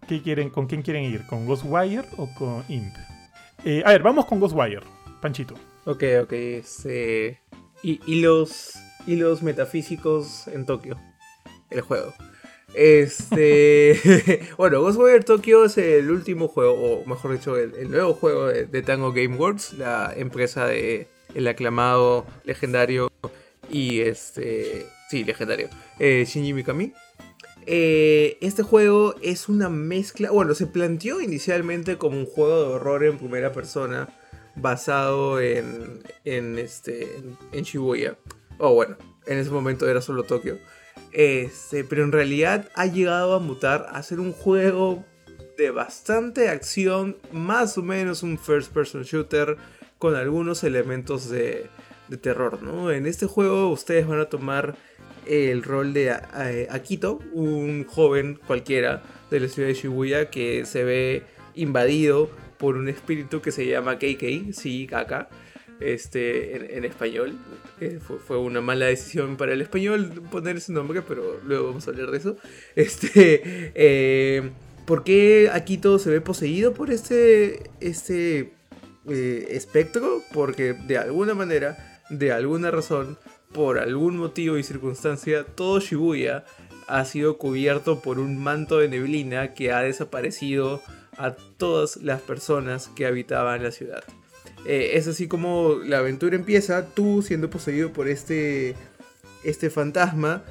[0.07, 1.27] ¿qué quieren, ¿con quién quieren ir?
[1.27, 2.95] ¿Con Ghostwire o con Imp?
[3.65, 4.83] Eh, a ver, vamos con Ghostwire,
[5.23, 5.55] Panchito.
[5.87, 6.33] Ok, ok.
[6.33, 7.41] Este,
[7.83, 8.75] y, y, los,
[9.07, 10.99] y los metafísicos en Tokio
[11.71, 12.13] el juego.
[12.75, 13.99] Este.
[14.59, 19.13] bueno, Ghostwire Tokyo es el último juego, o mejor dicho, el, nuevo juego de, Tango
[19.13, 23.11] Gameworks, la empresa de el aclamado, legendario
[23.71, 24.87] y este.
[25.09, 25.69] Sí, legendario.
[25.99, 26.93] Eh, Shinji Mikami.
[27.67, 30.31] Eh, este juego es una mezcla.
[30.31, 34.09] Bueno, se planteó inicialmente como un juego de horror en primera persona
[34.57, 37.17] basado en, en, este,
[37.53, 38.17] en Shibuya.
[38.59, 38.97] O bueno,
[39.27, 40.59] en ese momento era solo Tokio.
[41.13, 45.05] Este, pero en realidad ha llegado a mutar a ser un juego
[45.59, 49.57] de bastante acción, más o menos un first person shooter
[50.01, 51.69] con algunos elementos de,
[52.23, 52.91] terror, ¿no?
[52.91, 54.75] En este juego ustedes van a tomar
[55.27, 61.23] el rol de Akito, un joven cualquiera de la ciudad de Shibuya que se ve
[61.55, 62.29] invadido
[62.59, 65.29] por un espíritu que se llama KK, sí, Kaka
[65.81, 67.39] este, en, español.
[68.27, 72.11] fue, una mala decisión para el español poner ese nombre, pero luego vamos a hablar
[72.11, 72.37] de eso.
[72.75, 74.51] Este, eh,
[74.87, 75.51] ¿Por qué
[75.81, 78.55] todo se ve poseído por este, este
[79.09, 80.23] eh, espectro?
[80.33, 83.19] Porque de alguna manera, de alguna razón,
[83.53, 86.45] por algún motivo y circunstancia, todo Shibuya
[86.87, 90.83] ha sido cubierto por un manto de neblina que ha desaparecido
[91.17, 94.03] a todas las personas que habitaban la ciudad.
[94.67, 98.75] Eh, es así como la aventura empieza, tú siendo poseído por este,
[99.45, 100.45] este fantasma,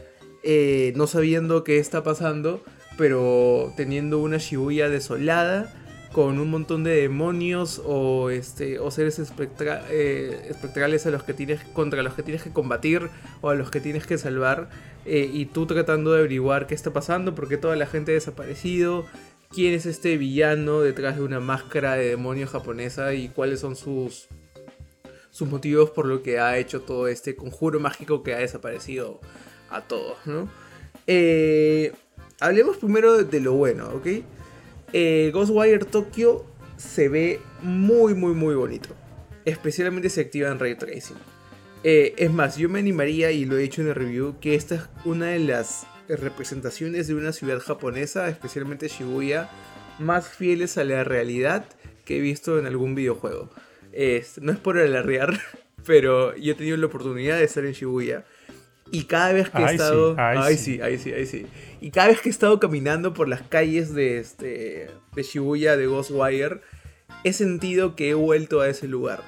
[0.43, 2.63] eh, no sabiendo qué está pasando,
[2.97, 5.73] pero teniendo una Shibuya desolada,
[6.11, 11.63] con un montón de demonios o, este, o seres eh, espectrales a los que tienes,
[11.73, 13.09] contra los que tienes que combatir
[13.41, 14.69] o a los que tienes que salvar,
[15.05, 19.07] y tú tratando de averiguar qué está pasando, por qué toda la gente ha desaparecido,
[19.49, 24.27] quién es este villano detrás de una máscara de demonio japonesa y cuáles son sus,
[25.31, 29.19] sus motivos por lo que ha hecho todo este conjuro mágico que ha desaparecido
[29.69, 30.49] a todos, ¿no?
[31.07, 31.91] Eh,
[32.39, 34.07] hablemos primero de, lo bueno, ¿ok?
[34.93, 36.45] Eh, Ghostwire Tokyo
[36.77, 38.89] se ve muy, muy, muy bonito.
[39.45, 41.17] Especialmente se activa en Ray Tracing.
[41.83, 44.75] Eh, es más, yo me animaría, y lo he dicho en el review, que esta
[44.75, 49.49] es una de las representaciones de una ciudad japonesa, especialmente Shibuya,
[49.99, 51.65] más fieles a la realidad
[52.05, 53.49] que he visto en algún videojuego.
[54.41, 55.39] no es por alardear,
[55.85, 58.25] pero yo he tenido la oportunidad de estar en Shibuya.
[58.91, 60.15] Y cada vez que he estado.
[60.47, 61.45] Sí, sí, ahí sí, ahí sí.
[61.81, 66.61] Y cada vez que he estado caminando por las calles de, este, Shibuya, de Ghostwire,
[67.23, 69.21] he sentido que he vuelto a ese lugar.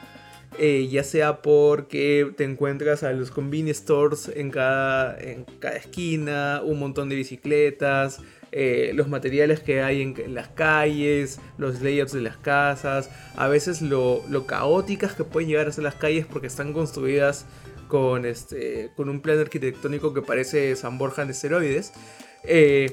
[0.59, 6.61] Eh, ya sea porque te encuentras a los convenience stores en cada, en cada esquina,
[6.63, 8.19] un montón de bicicletas,
[8.51, 13.81] eh, los materiales que hay en, las calles, los layouts de las casas, a veces
[13.81, 17.45] lo, lo, caóticas que pueden llegar a ser las calles porque están construidas
[17.87, 21.93] con, este, con un plan arquitectónico que parece San Borja en esteroides.
[22.43, 22.91] Eh,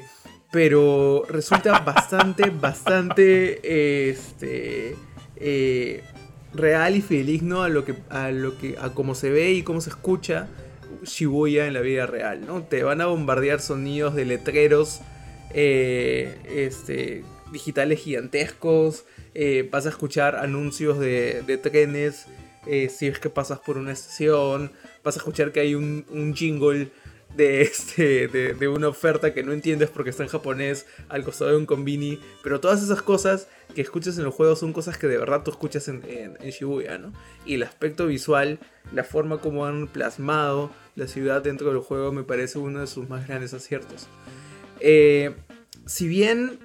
[0.50, 4.96] pero resulta bastante, bastante, este,
[6.54, 9.80] real y fideligno a lo que a lo que a cómo se ve y cómo
[9.80, 10.48] se escucha
[11.04, 12.62] Shibuya en la vida real, ¿no?
[12.62, 15.00] Te van a bombardear sonidos de letreros
[15.54, 19.04] eh, este, digitales gigantescos,
[19.34, 22.26] eh, vas a escuchar anuncios de, trenes
[22.66, 24.72] eh, si es que pasas por una estación,
[25.02, 26.90] vas a escuchar que hay un jingle
[27.38, 31.56] de, este, de, una oferta que no entiendes porque está en japonés al costado de
[31.56, 32.20] un convini.
[32.42, 35.52] Pero todas esas cosas que escuchas en los juegos son cosas que de verdad tú
[35.52, 36.02] escuchas en,
[36.42, 37.12] Shibuya, ¿no?
[37.46, 38.58] Y el aspecto visual,
[38.92, 43.08] la forma como han plasmado la ciudad dentro del juego me parece uno de sus
[43.08, 44.08] más grandes aciertos.
[44.80, 45.34] Eh,
[45.86, 46.58] si bien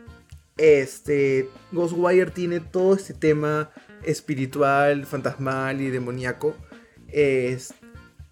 [0.57, 3.69] este, Ghostwire tiene todo este tema
[4.03, 6.55] espiritual, fantasmal y demoníaco,
[7.07, 7.75] es,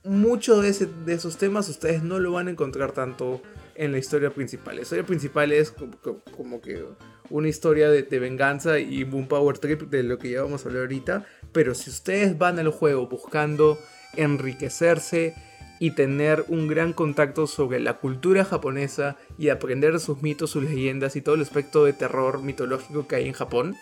[0.04, 0.70] mucho de,
[1.08, 3.42] esos temas ustedes no lo van a encontrar tanto
[3.76, 4.76] en la historia principal.
[4.76, 6.84] La historia principal es como, que
[7.30, 10.84] una historia de, venganza y un power trip de lo que ya vamos a hablar
[10.84, 11.26] ahorita.
[11.52, 13.78] Pero si ustedes van al juego buscando
[14.16, 15.36] enriquecerse
[15.80, 21.16] y tener un gran contacto sobre la cultura japonesa y aprender sus mitos, sus leyendas
[21.16, 23.76] y todo el aspecto de terror mitológico que hay en Japón,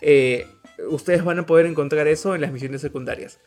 [0.00, 0.46] eh,
[0.88, 3.40] ustedes van a poder encontrar eso en las misiones secundarias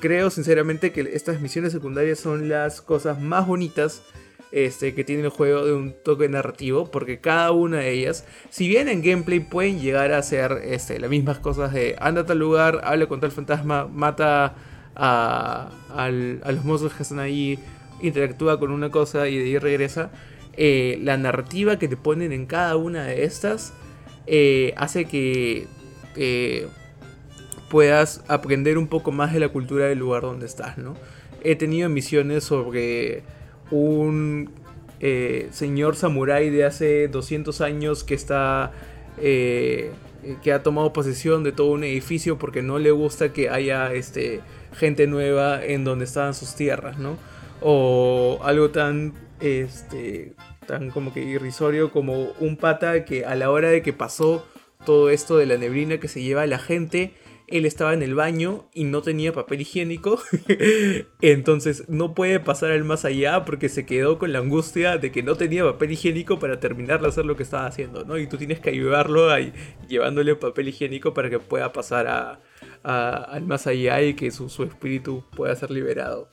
[0.00, 4.02] creo sinceramente que estas misiones secundarias son las cosas más bonitas
[4.50, 8.68] este, que tiene el juego de un toque narrativo, porque cada una de ellas, si
[8.68, 12.38] bien en gameplay pueden llegar a ser este, las mismas cosas de anda a tal
[12.38, 14.54] lugar, habla con tal fantasma, mata
[14.96, 17.58] a, los monstruos que están ahí,
[18.00, 20.10] interactúa con una cosa y de ahí regresa,
[20.54, 23.74] eh, la narrativa que te ponen en cada una de estas
[24.26, 25.66] eh, hace que
[26.16, 26.66] eh,
[27.68, 30.94] puedas aprender un poco más de la cultura del lugar donde estás, ¿no?
[31.42, 33.22] He tenido misiones sobre
[33.70, 34.50] un
[35.00, 38.72] eh, señor samurái de hace 200 años que está...
[39.18, 39.90] Eh,
[40.42, 44.40] que ha tomado posesión de todo un edificio porque no le gusta que haya este,
[44.72, 47.16] gente nueva en donde estaban sus tierras, ¿no?
[47.60, 50.34] O algo tan, este,
[50.66, 54.44] tan como que irrisorio como un pata que a la hora de que pasó
[54.84, 57.12] todo esto de la neblina que se lleva a la gente,
[57.48, 60.20] él estaba en el baño y no tenía papel higiénico,
[61.20, 65.22] entonces no puede pasar al más allá porque se quedó con la angustia de que
[65.22, 68.18] no tenía papel higiénico para terminar de hacer lo que estaba haciendo, ¿no?
[68.18, 69.52] Y tú tienes que ayudarlo ahí,
[69.88, 72.40] llevándole papel higiénico para que pueda pasar a,
[72.82, 76.30] al más allá y que su, espíritu pueda ser liberado.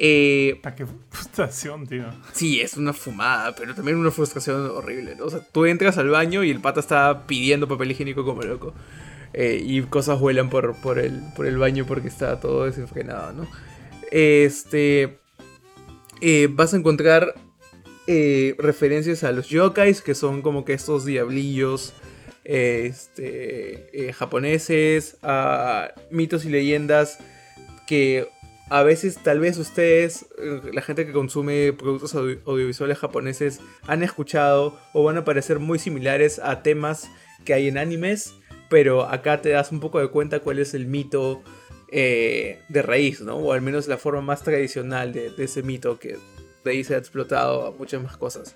[0.00, 2.04] Eh, qué frustración, tío.
[2.32, 5.24] Sí, es una fumada, pero también una frustración horrible, ¿no?
[5.24, 8.74] O sea, tú entras al baño y el pata está pidiendo papel higiénico como loco.
[9.32, 13.48] Eh, y cosas vuelan por, por, el, por el baño porque está todo desenfrenado, ¿no?
[14.10, 15.18] Este.
[16.20, 17.34] Eh, vas a encontrar
[18.06, 21.92] eh, referencias a los yokais, que son como que estos diablillos
[22.42, 27.18] este, japoneses, a mitos y leyendas
[27.86, 28.28] que
[28.70, 30.26] a veces tal vez ustedes,
[30.72, 36.38] la gente que consume productos audiovisuales japoneses, han escuchado o van a parecer muy similares
[36.38, 37.08] a temas
[37.44, 38.34] que hay en animes,
[38.68, 41.42] pero acá te das un poco de cuenta cuál es el mito
[41.90, 43.36] eh, de raíz, ¿no?
[43.36, 46.16] O al menos la forma más tradicional de, ese mito que
[46.64, 48.54] de ahí se ha explotado a muchas más cosas.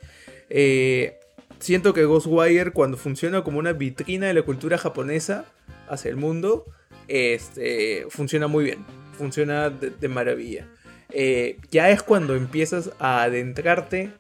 [0.51, 1.19] Eh,
[1.59, 5.47] siento que Ghostwire cuando funciona como una vitrina de la cultura japonesa
[5.89, 6.67] hacia el mundo,
[7.09, 10.67] este, funciona muy bien funciona de, maravilla.
[11.11, 14.11] Eh, ya es cuando empiezas a adentrarte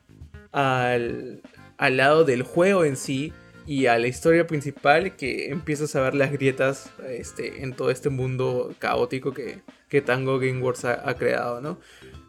[0.52, 1.40] al,
[1.78, 3.32] al lado del juego en sí
[3.66, 8.09] y a la historia principal que empiezas a ver las grietas este, en todo este
[8.09, 11.78] mundo caótico que, que Tango Gameworks ha, ha creado, ¿no?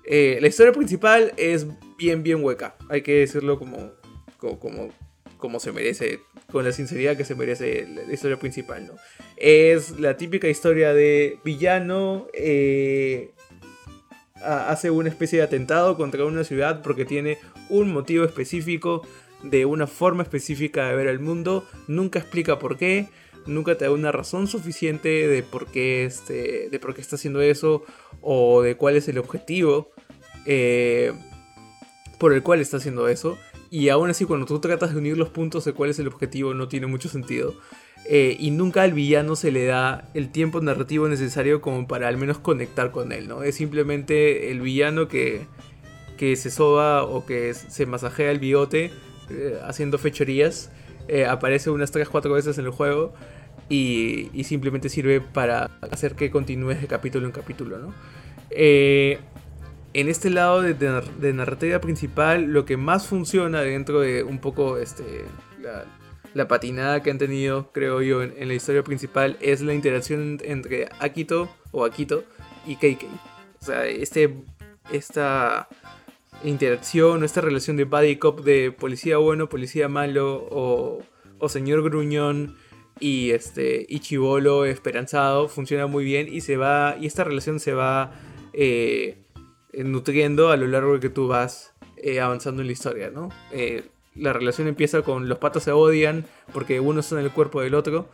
[0.06, 1.66] Eh, la historia principal es
[1.98, 3.92] bien, bien hueca, hay que decirlo como,
[4.38, 4.90] como,
[5.38, 6.20] como, se merece,
[6.52, 8.94] con la sinceridad que se merece la historia principal, ¿no?
[9.38, 12.28] Es la típica historia de villano.
[12.34, 13.32] Eh,
[14.44, 17.38] hace una especie de atentado contra una ciudad porque tiene
[17.70, 19.08] un motivo específico,
[19.44, 21.66] de una forma específica de ver el mundo.
[21.88, 23.10] Nunca explica por qué.
[23.46, 27.42] Nunca te da una razón suficiente de por qué, este, de por qué está haciendo
[27.42, 27.84] eso
[28.22, 29.92] o de cuál es el objetivo
[30.46, 31.12] eh,
[32.20, 33.38] por el cual está haciendo eso.
[33.70, 36.54] Y aún así, cuando tú tratas de unir los puntos de cuál es el objetivo,
[36.54, 37.56] no tiene mucho sentido.
[38.06, 42.18] Eh, y nunca al villano se le da el tiempo narrativo necesario como para al
[42.18, 43.44] menos conectar con él, ¿no?
[43.44, 45.48] Es simplemente el villano que,
[46.18, 48.92] que se soba o que se masajea el bigote
[49.30, 50.72] eh, haciendo fechorías.
[51.08, 53.14] Eh, aparece unas 3-4 veces en el juego
[53.68, 57.94] y, y, simplemente sirve para hacer que continúes de capítulo en capítulo, ¿no?
[59.96, 64.78] en este lado de, de, narrativa principal, lo que más funciona dentro de un poco
[64.78, 65.04] este,
[65.62, 65.86] la,
[66.34, 70.90] la patinada que han tenido, creo yo, en, la historia principal es la interacción entre
[71.00, 72.24] Akito o Akito
[72.66, 73.10] y Keikei.
[73.62, 74.36] O sea, este,
[74.92, 75.68] esta
[76.44, 81.02] interacción, esta relación de buddy cop de policía bueno, policía malo o,
[81.40, 82.56] o señor gruñón
[83.00, 84.02] y este y
[84.68, 88.12] esperanzado funciona muy bien y se va y esta relación se va
[88.54, 89.18] eh,
[89.74, 93.30] nutriendo a lo largo de que tú vas eh, avanzando en la historia, ¿no?
[93.52, 93.84] Eh,
[94.16, 98.10] la relación empieza con los patos se odian porque uno está el cuerpo del otro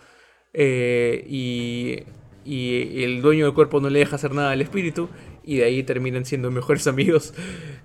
[0.54, 2.04] eh, y,
[2.46, 5.10] y, el dueño del cuerpo no le deja hacer nada al espíritu
[5.44, 7.34] y de ahí terminan siendo mejores amigos,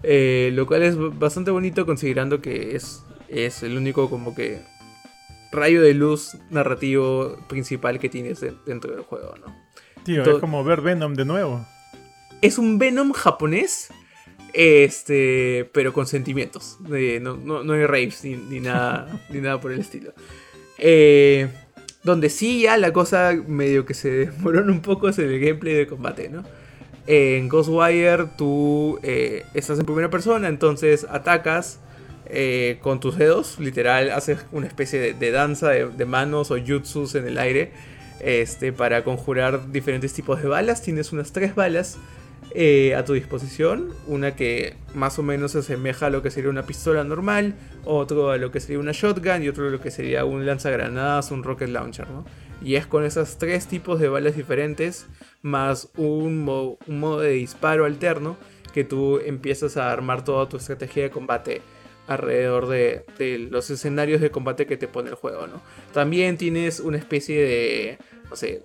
[0.02, 4.60] eh, lo cual es bastante bonito considerando que es, es el único como que
[5.52, 9.54] rayo de luz narrativo principal que tienes dentro del juego, ¿no?
[10.04, 11.66] Tío, es como ver Venom de nuevo.
[12.42, 13.90] Es un Venom japonés
[14.54, 16.78] este, pero con sentimientos.
[16.80, 20.14] no, no, hay raves ni, nada, ni nada por el estilo.
[20.78, 21.48] Eh,
[22.04, 25.86] donde sí ya la cosa medio que se desmorona un poco es el gameplay de
[25.86, 26.44] combate, ¿no?
[27.06, 31.80] En Ghostwire tú eh, estás en primera persona, entonces atacas
[32.26, 37.26] eh, con tus dedos, literal, haces una especie de, danza de, manos o jutsus en
[37.26, 37.72] el aire
[38.20, 40.80] este, para conjurar diferentes tipos de balas.
[40.80, 41.98] Tienes unas tres balas
[42.54, 43.90] eh, a tu disposición.
[44.06, 47.54] Una que más o menos se asemeja a lo que sería una pistola normal,
[47.84, 51.30] otro a lo que sería una shotgun y otro a lo que sería un lanzagranadas,
[51.30, 52.06] un rocket launcher.
[52.62, 55.06] Y es con esos tres tipos de balas diferentes,
[55.42, 58.36] más un, modo de disparo alterno,
[58.72, 61.62] que tú empiezas a armar toda tu estrategia de combate
[62.06, 63.04] alrededor de,
[63.50, 65.62] los escenarios de combate que te pone el juego, ¿no?
[65.92, 67.98] También tienes una especie de,
[68.28, 68.64] no sé,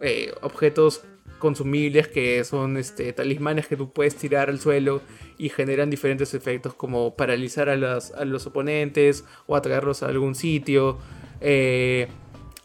[0.00, 1.02] eh, objetos
[1.38, 5.02] consumibles que son este, talismanes que tú puedes tirar al suelo
[5.38, 10.98] y generan diferentes efectos como paralizar a, los oponentes o atraerlos a algún sitio
[11.40, 12.08] eh,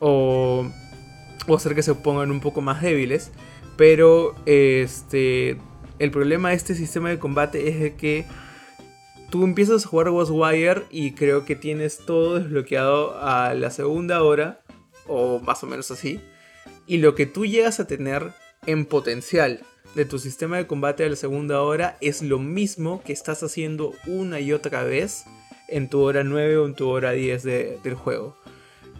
[0.01, 0.69] o,
[1.47, 3.31] o, hacer que se pongan un poco más débiles.
[3.77, 5.57] Pero este,
[5.99, 8.25] el problema de este sistema de combate es que
[9.29, 14.61] tú empiezas a jugar Ghostwire y creo que tienes todo desbloqueado a la segunda hora
[15.07, 16.19] o más o menos así.
[16.85, 18.33] Y lo que tú llegas a tener
[18.65, 19.61] en potencial
[19.95, 23.93] de tu sistema de combate a la segunda hora es lo mismo que estás haciendo
[24.07, 25.25] una y otra vez
[25.67, 28.40] en tu hora 9 o en tu hora 10 del juego.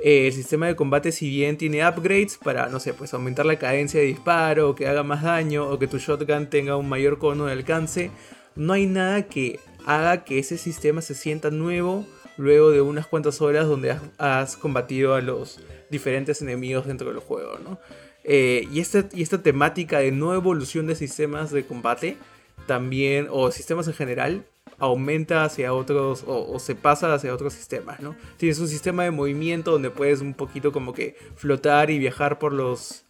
[0.03, 3.59] Eh, el sistema de combate si bien tiene upgrades para, no sé, pues aumentar la
[3.59, 7.19] cadencia de disparo, o que haga más daño, o que tu shotgun tenga un mayor
[7.19, 8.09] cono de alcance,
[8.55, 12.05] no hay nada que haga que ese sistema se sienta nuevo
[12.37, 15.59] luego de unas cuantas horas donde has, combatido a los
[15.91, 17.77] diferentes enemigos dentro del juego, ¿no?
[18.23, 22.17] Eh, y, esta, y esta temática de no evolución de sistemas de combate,
[22.65, 24.45] también, o sistemas en general,
[24.81, 28.15] aumenta hacia otros o, se pasa hacia otros sistemas, ¿no?
[28.37, 32.51] Tienes un sistema de movimiento donde puedes un poquito como que flotar y viajar por
[32.51, 33.05] los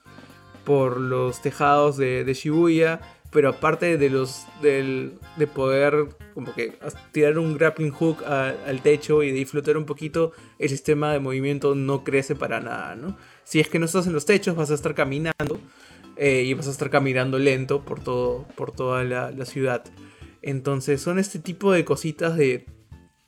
[0.66, 3.00] por los tejados de, Shibuya,
[3.32, 6.78] pero aparte de los del, de poder como que
[7.12, 11.74] tirar un grappling hook al techo y de flotar un poquito, el sistema de movimiento
[11.74, 13.18] no crece para nada, ¿no?
[13.46, 15.60] Si es que no estás en los techos, vas a estar caminando
[16.18, 19.84] eh, y vas a estar caminando lento por, todo, por toda la ciudad.
[20.42, 22.66] Entonces son este tipo de cositas de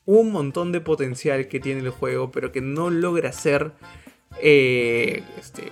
[0.06, 3.74] un montón de potencial que tiene el juego, pero que no logra ser
[4.42, 5.72] eh, este,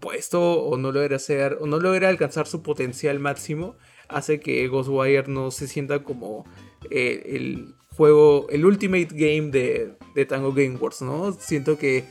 [0.00, 3.76] puesto o no logra ser o no logra alcanzar su potencial máximo,
[4.08, 6.44] hace que Ghostwire no se sienta como
[6.90, 11.32] eh, el juego, el ultimate game de, de Tango Gameworks, ¿no?
[11.32, 12.04] Siento que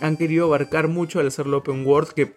[0.00, 2.34] han querido abarcar mucho al hacerlo open world, que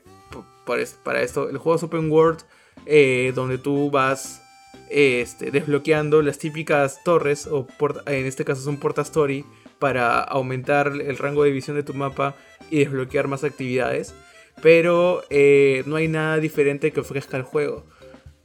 [1.04, 2.42] para esto el juego es open world,
[2.86, 4.43] eh, donde tú vas
[4.90, 7.68] este, desbloqueando las típicas torres, o
[8.06, 9.46] en este caso son porta story,
[9.80, 12.36] para aumentar el rango de visión de tu mapa
[12.70, 14.14] y desbloquear más actividades.
[14.62, 17.86] Pero eh, no hay nada diferente que ofrezca el juego.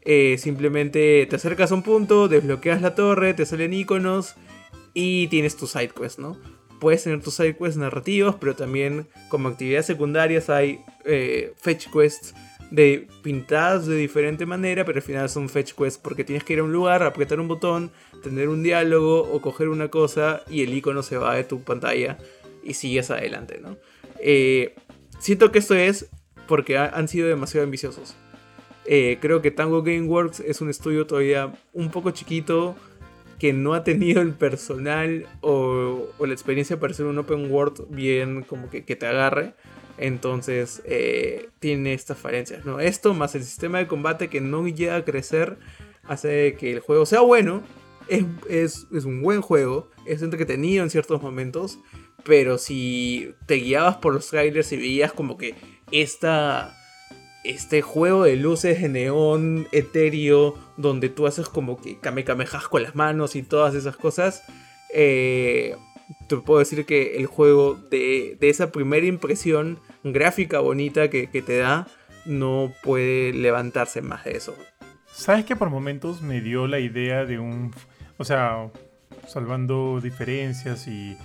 [0.03, 4.37] Eh, simplemente te acercas a un punto, desbloqueas la torre, te salen iconos
[4.95, 6.37] y tienes tu side quest, ¿no?
[6.81, 12.35] Puedes tener tus side quests narrativos, pero también como actividades secundarias hay eh, fetch quests
[12.71, 16.59] de pintadas de diferente manera, pero al final son fetch quests porque tienes que ir
[16.59, 17.91] a un lugar, apretar un botón,
[18.23, 22.19] tener un diálogo o coger una cosa y el icono se va de tu pantalla
[22.63, 23.77] y sigues adelante, ¿no?
[24.21, 24.75] Eh,
[25.19, 26.11] siento que esto es
[26.47, 28.17] porque han sido demasiado ambiciosos.
[28.85, 32.75] Eh, creo que Tango Gameworks es un estudio todavía un poco chiquito
[33.39, 38.43] que no ha tenido el personal o, la experiencia para ser un open world bien
[38.43, 39.55] como que te agarre.
[39.99, 42.81] Entonces eh, tiene estas falencias, ¿no?
[42.81, 45.59] Esto más el sistema de combate que no llega a crecer
[46.05, 47.63] hace que el juego sea bueno.
[48.49, 51.79] Es, un buen juego, es entretenido en ciertos momentos,
[52.25, 55.55] pero si te guiabas por los trailers y veías como que
[55.93, 56.75] esta,
[57.45, 62.95] este juego de luces de neón etéreo, donde tú haces como que kamehamejas con las
[62.95, 64.43] manos y todas esas cosas,
[64.95, 65.77] eh,
[66.27, 71.87] te puedo decir que el juego de, esa primera impresión gráfica bonita que, te da
[72.25, 74.57] no puede levantarse más de eso.
[75.07, 77.75] ¿Sabes que por momentos me dio la idea de un...
[78.19, 78.71] O sea,
[79.27, 81.17] salvando diferencias y,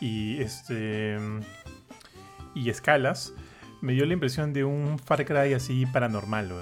[0.00, 1.16] y, este,
[2.54, 3.34] y escalas,
[3.80, 6.52] me dio la impresión de un Far Cry así paranormal,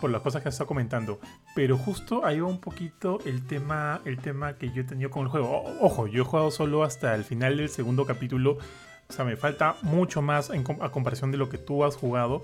[0.00, 1.20] por las cosas que has estado comentando.
[1.56, 5.22] Pero justo ahí va un poquito el tema, el tema que yo he tenido con
[5.22, 5.64] el juego.
[5.80, 8.58] ojo, yo he jugado solo hasta el final del segundo capítulo.
[9.08, 12.42] O sea, me falta mucho más a comparación de lo que tú has jugado.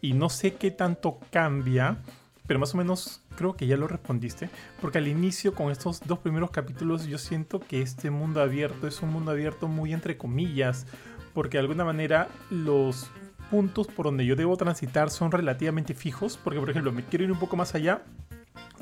[0.00, 1.98] Y no sé qué tanto cambia.
[2.46, 4.48] Pero más o menos creo que ya lo respondiste.
[4.80, 9.02] Porque al inicio, con estos dos primeros capítulos, yo siento que este mundo abierto es
[9.02, 10.86] un mundo abierto muy entre comillas.
[11.34, 13.10] Porque de alguna manera los
[13.50, 17.30] puntos por donde yo debo transitar son relativamente fijos, porque por ejemplo me quiero ir
[17.30, 18.02] un poco más allá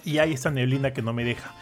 [0.04, 1.54] y hay esta neblina que no me deja.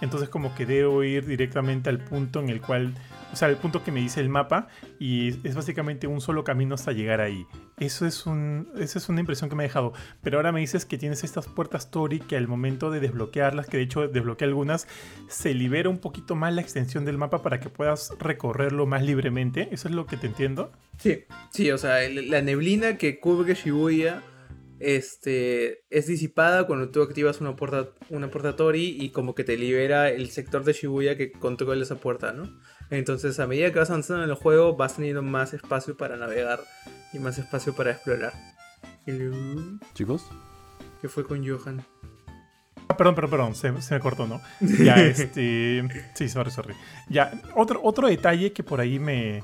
[0.00, 2.94] Entonces como que debo ir directamente al punto en el cual,
[3.32, 4.68] o sea, el punto que me dice el mapa
[4.98, 7.46] y es básicamente un solo camino hasta llegar ahí.
[7.78, 9.92] Eso es un, esa es una impresión que me ha dejado.
[10.22, 13.76] Pero ahora me dices que tienes estas puertas Tori que al momento de desbloquearlas, que
[13.76, 14.86] de hecho desbloqueé algunas,
[15.28, 19.68] se libera un poquito más la extensión del mapa para que puedas recorrerlo más libremente.
[19.72, 20.70] ¿Eso es lo que te entiendo?
[20.98, 24.22] Sí, sí, o sea, la neblina que cubre Shibuya
[24.80, 29.56] este, es disipada cuando tú activas una puerta, una puerta Tori y como que te
[29.56, 32.44] libera el sector de Shibuya que controla esa puerta, ¿no?
[32.90, 36.60] Entonces a medida que vas avanzando en el juego vas teniendo más espacio para navegar
[37.12, 38.32] y más espacio para explorar.
[39.94, 40.26] Chicos.
[41.00, 41.82] ¿Qué fue con Johan?
[42.88, 44.40] Ah, perdón, perdón, perdón, se, me cortó, ¿no?
[44.60, 45.86] Ya, este...
[46.14, 46.74] Sí, sorry, sorry.
[47.08, 49.42] Ya, otro, otro detalle que por ahí me,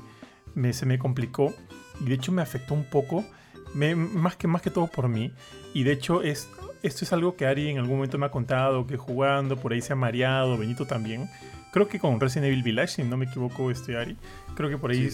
[0.53, 1.53] me, se me complicó
[2.01, 3.25] y de hecho me afectó un poco
[3.75, 5.31] más, que, más que todo por mí.
[5.73, 6.49] Y de hecho, es,
[6.83, 9.81] esto es algo que Ari en algún momento me ha contado, que jugando por ahí
[9.81, 11.29] se ha mareado, Benito también.
[11.71, 14.17] Creo que con Resident Evil Village, si no me equivoco, este Ari.
[14.55, 15.09] Creo que por ahí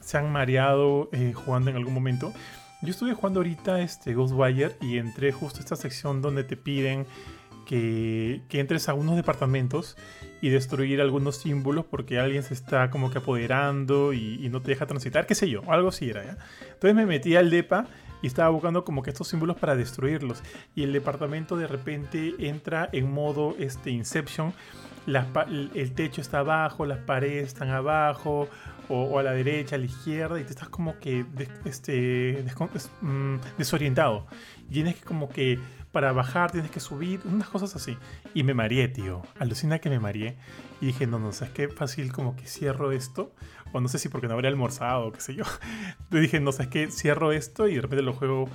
[0.00, 2.32] se, han mareado eh, jugando en algún momento.
[2.80, 7.06] Yo estuve jugando ahorita este Ghostwire y entré justo a esta sección donde te piden
[7.66, 9.96] que, que, entres a unos departamentos
[10.40, 14.86] y destruir algunos símbolos porque alguien se está como que apoderando y, no te deja
[14.86, 16.38] transitar, qué sé yo, algo así era, ¿ya?
[16.62, 17.86] Entonces me metí al DEPA
[18.22, 20.42] y estaba buscando como que estos símbolos para destruirlos
[20.74, 24.52] y el departamento de repente entra en modo este Inception,
[25.74, 28.48] el techo está abajo, las paredes están abajo
[28.88, 31.24] o, a la derecha, a la izquierda y te estás como que
[31.64, 32.44] este,
[33.00, 34.26] mm, desorientado.
[34.68, 35.58] Y tienes que como que
[35.98, 37.98] para bajar tienes que subir, unas cosas así.
[38.32, 39.20] Y me mareé, tío.
[39.40, 40.36] Alucina que me mareé.
[40.80, 41.68] Y dije, no, no, ¿sabes qué?
[41.68, 43.34] Fácil como que cierro esto.
[43.72, 45.42] O no sé si porque no habría almorzado o qué sé yo.
[46.12, 46.88] Le dije, no, ¿sabes qué?
[46.92, 48.48] Cierro esto y de repente lo juego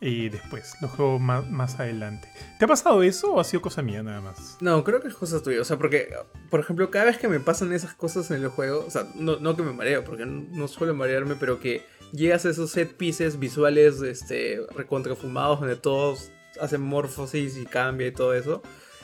[0.00, 2.28] y después, lo juego más, más adelante.
[2.60, 4.56] ¿Te ha pasado eso o ha sido cosa mía nada más?
[4.60, 5.62] No, creo que es cosa tuya.
[5.62, 6.14] O sea, porque,
[6.50, 9.40] por ejemplo, cada vez que me pasan esas cosas en el juego, o sea, no,
[9.40, 12.96] no que me mareo, porque no, no suelo marearme, pero que llegas a esos set
[12.96, 16.30] pieces visuales este, recontrafumados donde todos
[16.60, 18.62] hacen morfosis y cambia y todo eso.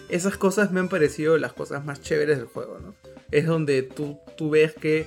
[0.09, 2.95] Esas cosas me han parecido las cosas más chéveres del juego, ¿no?
[3.31, 5.07] Es donde tú, tú ves que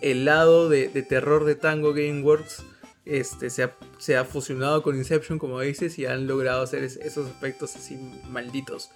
[0.00, 2.64] el lado de, de terror de Tango Gameworks
[3.04, 7.28] este, se, ha, se ha fusionado con Inception, como dices, y han logrado hacer esos
[7.28, 7.96] aspectos así
[8.28, 8.90] malditos.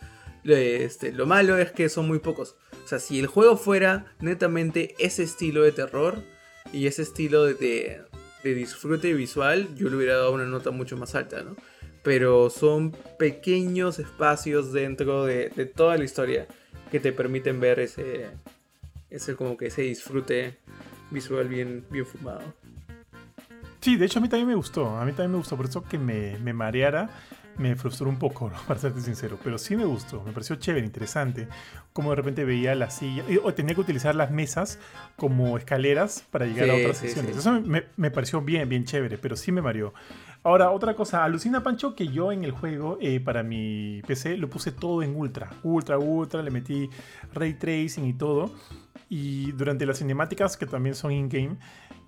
[0.45, 2.57] Este, lo malo es que son muy pocos.
[2.85, 6.23] O sea, si el juego fuera netamente ese estilo de terror
[6.73, 8.05] y ese estilo de,
[8.43, 11.57] de, disfrute visual, yo le hubiera dado una nota mucho más alta, ¿no?
[12.05, 16.47] Pero son pequeños espacios dentro de, de toda la historia
[16.93, 18.27] que te permiten ver ese,
[19.11, 20.59] ese como que ese disfrute
[21.11, 22.43] visual bien, bien fumado.
[23.81, 24.89] Sí, de hecho a mí también me gustó.
[24.97, 25.57] A mí también me gustó.
[25.57, 27.11] Por eso que me, me mareara
[27.59, 29.39] me frustró un poco, para serte sincero.
[29.43, 30.23] Pero sí me gustó.
[30.23, 31.49] Me pareció chévere, interesante.
[31.93, 33.25] Como de repente veía la silla.
[33.43, 34.79] O tenía que utilizar las mesas
[35.17, 37.37] como escaleras para llegar a otras secciones.
[37.37, 39.19] Eso me, me, pareció bien, bien chévere.
[39.19, 39.95] Pero sí me mareó.
[40.45, 41.25] Ahora, otra cosa.
[41.25, 45.17] Alucina, Pancho, que yo en el juego, eh, para mi PC, lo puse todo en
[45.17, 45.51] ultra.
[45.63, 46.43] Ultra, ultra.
[46.43, 46.89] Le metí
[47.33, 48.53] ray tracing y todo.
[49.09, 51.57] Y durante las cinemáticas, que también son in-game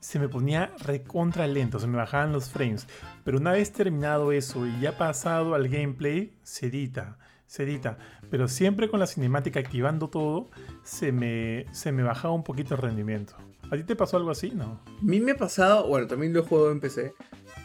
[0.01, 2.87] se me ponía recontra lento, se me bajaban los frames.
[3.25, 7.99] Pero una vez terminado eso y ya pasado al gameplay, se edita, se edita.
[8.31, 10.49] Pero siempre con la cinemática activando todo,
[10.85, 13.35] se me, se me bajaba un poquito el rendimiento.
[13.71, 14.53] ¿A ti te pasó algo así?
[14.55, 14.81] No.
[14.87, 17.13] A mí me ha pasado, bueno, también lo jugado en PC.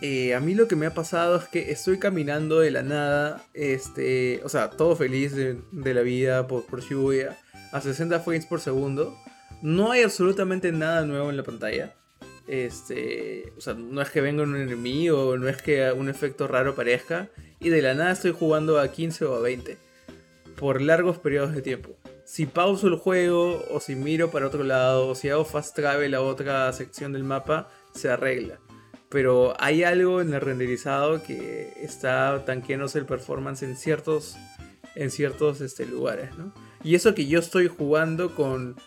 [0.02, 3.46] Eh, a mí lo que me ha pasado es que estoy caminando de la nada,
[3.54, 7.38] este, o sea, todo feliz de, la vida por, por Shibuya,
[7.72, 9.16] a 60 frames por segundo.
[9.62, 11.94] No hay absolutamente nada nuevo en la pantalla.
[12.48, 16.74] Este, o sea, no es que venga un enemigo, no es que un efecto raro
[16.74, 17.30] parezca.
[17.60, 19.78] Y de la nada estoy jugando a 15 o a 20.
[20.56, 21.96] Por largos periodos de tiempo.
[22.26, 26.16] Si pauso el juego, o si miro para otro lado, o si hago fast travel
[26.16, 28.60] a otra sección del mapa, se arregla.
[29.12, 34.38] Pero hay algo en el renderizado que está tanqueándose el performance en ciertos,
[34.96, 36.30] en ciertos este, lugares,
[36.84, 38.78] Y eso que yo estoy jugando con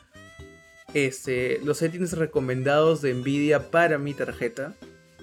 [0.94, 4.74] este, los settings recomendados de Nvidia para mi tarjeta,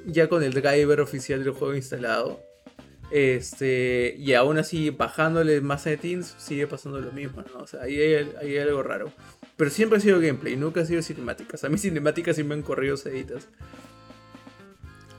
[0.05, 2.39] ya con el driver oficial del juego instalado.
[3.11, 7.63] Este, y aún así, bajándole más settings, sigue pasando lo mismo, ¿no?
[7.63, 9.11] O sea, ahí hay, algo raro.
[9.57, 11.63] Pero siempre ha sido gameplay, nunca ha sido cinemáticas.
[11.63, 13.49] A mí cinemáticas sí me han corrido seditas.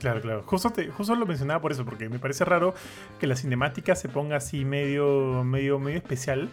[0.03, 0.43] Claro, claro.
[0.45, 2.73] Justo, lo mencionaba por eso, porque me parece raro
[3.21, 6.49] que la cinemática se ponga así medio, medio, medio especial,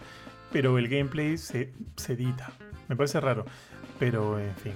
[0.53, 2.53] pero el gameplay se, se edita.
[2.87, 3.43] Me parece raro.
[3.99, 4.71] Pero, en fin.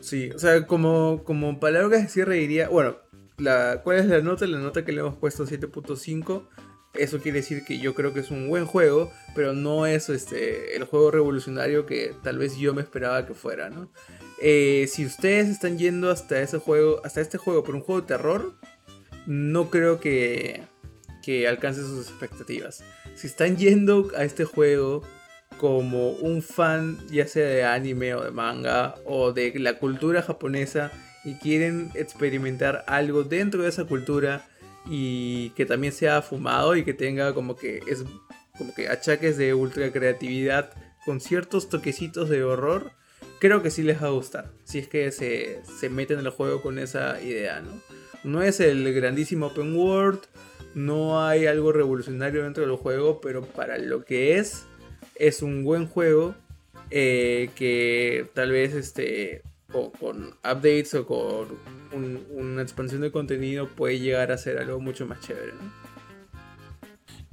[0.00, 2.96] Sí, o sea, como, como palabras de cierre diría, bueno,
[3.38, 4.48] la, ¿cuál es la nota?
[4.48, 6.48] La nota que le hemos puesto 7.5.
[6.94, 10.76] Eso quiere decir que yo creo que es un buen juego, pero no es este,
[10.76, 13.92] el juego revolucionario que tal vez yo me esperaba que fuera, ¿no?
[14.44, 18.08] Eh, si ustedes están yendo hasta ese juego, hasta este juego por un juego de
[18.08, 18.54] terror,
[19.24, 20.62] no creo que,
[21.22, 22.82] que alcance sus expectativas.
[23.14, 25.02] Si están yendo a este juego
[25.58, 30.90] como un fan ya sea de anime o de manga o de la cultura japonesa
[31.24, 34.48] y quieren experimentar algo dentro de esa cultura
[34.86, 38.04] y que también sea fumado y que tenga como que es
[38.58, 40.70] como que achaques de ultra creatividad
[41.04, 42.92] con ciertos toquecitos de horror,
[43.42, 44.52] creo que sí les va a gustar.
[44.62, 47.72] Si es que se, se meten en el juego con esa idea, ¿no?
[48.22, 50.20] No es el grandísimo open world,
[50.76, 54.64] no hay algo revolucionario dentro del juego, pero para lo que es,
[55.16, 56.36] es un buen juego
[56.90, 59.42] eh, que tal vez este,
[59.72, 61.48] con, updates o con
[62.30, 65.52] una expansión de contenido puede llegar a ser algo mucho más chévere.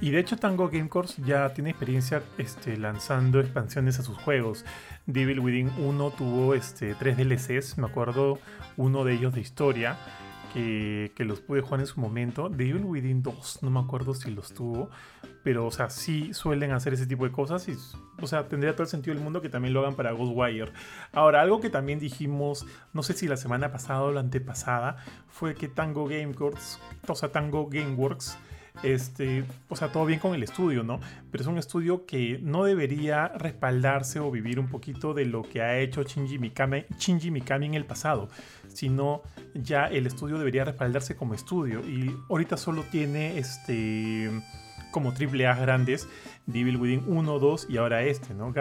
[0.02, 4.64] Y de hecho Tango Game Course ya tiene experiencia este, lanzando expansiones a sus juegos.
[5.10, 8.38] Devil Within 1 tuvo este, tres DLCs, me acuerdo
[8.78, 9.98] uno de ellos de historia
[10.54, 12.50] que, los pude jugar en su momento.
[12.50, 14.90] The Evil Within 2, no me acuerdo si los tuvo,
[15.44, 17.76] pero o sea, sí suelen hacer ese tipo de cosas y,
[18.22, 20.72] o sea, tendría todo el sentido del mundo que también lo hagan para Ghostwire.
[21.12, 25.56] Ahora, algo que también dijimos, no sé si la semana pasada o la antepasada, fue
[25.56, 28.38] que Tango Gameworks, o sea, Tango Gameworks,
[28.84, 31.00] este, o sea, todo bien con el estudio, ¿no?
[31.32, 35.62] Pero es un estudio que no debería respaldarse o vivir un poquito de lo que
[35.62, 38.30] ha hecho Shinji Mikami, Shinji Mikami en el pasado,
[38.68, 39.22] sino
[39.54, 44.30] ya el estudio debería respaldarse como estudio y ahorita solo tiene este
[44.92, 46.08] como triple A grandes,
[46.48, 48.54] Devil Within 1, 2 y ahora este, ¿no?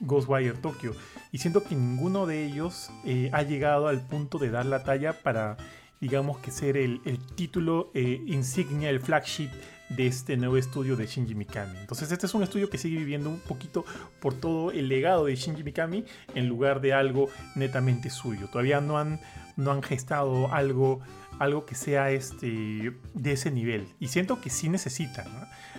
[0.00, 0.92] Ghostwire Tokyo.
[1.32, 5.22] Y siento que ninguno de ellos eh, ha llegado al punto de dar la talla
[5.22, 5.56] para,
[6.00, 7.00] digamos, que ser el,
[7.34, 9.50] título eh, insignia, el flagship
[9.88, 11.78] de este nuevo estudio de Shinji Mikami.
[11.78, 13.84] Entonces este es un estudio que sigue viviendo un poquito
[14.20, 16.04] por todo el legado de Shinji Mikami
[16.34, 18.48] en lugar de algo netamente suyo.
[18.48, 19.20] Todavía no han,
[19.56, 21.00] no han gestado algo,
[21.38, 23.86] algo que sea este, de ese nivel.
[24.00, 25.26] Y siento que sí necesitan,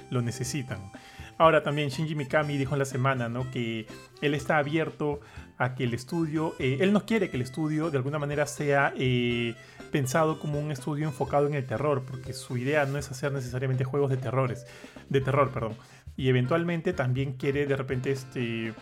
[0.09, 0.91] lo necesitan.
[1.37, 3.51] Ahora también Shinji Mikami dijo en la semana ¿no?
[3.51, 3.85] que
[4.21, 5.19] él está abierto
[5.57, 8.93] a que el estudio, eh, él no quiere que el estudio de alguna manera sea...
[8.97, 9.55] Eh,
[9.87, 13.83] pensado como un estudio enfocado en el terror, porque su idea no es hacer necesariamente
[13.83, 14.65] juegos de terrores,
[15.09, 15.75] de terror, perdón.
[16.15, 18.73] Y eventualmente también quiere de repente este,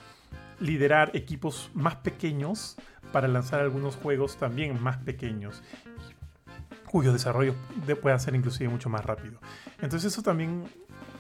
[0.59, 2.75] liderar equipos más pequeños
[3.11, 5.61] para lanzar algunos juegos también más pequeños
[6.95, 7.55] cuyo desarrollo
[8.01, 9.39] pueda ser inclusive mucho más rápido.
[9.81, 10.63] Entonces eso también,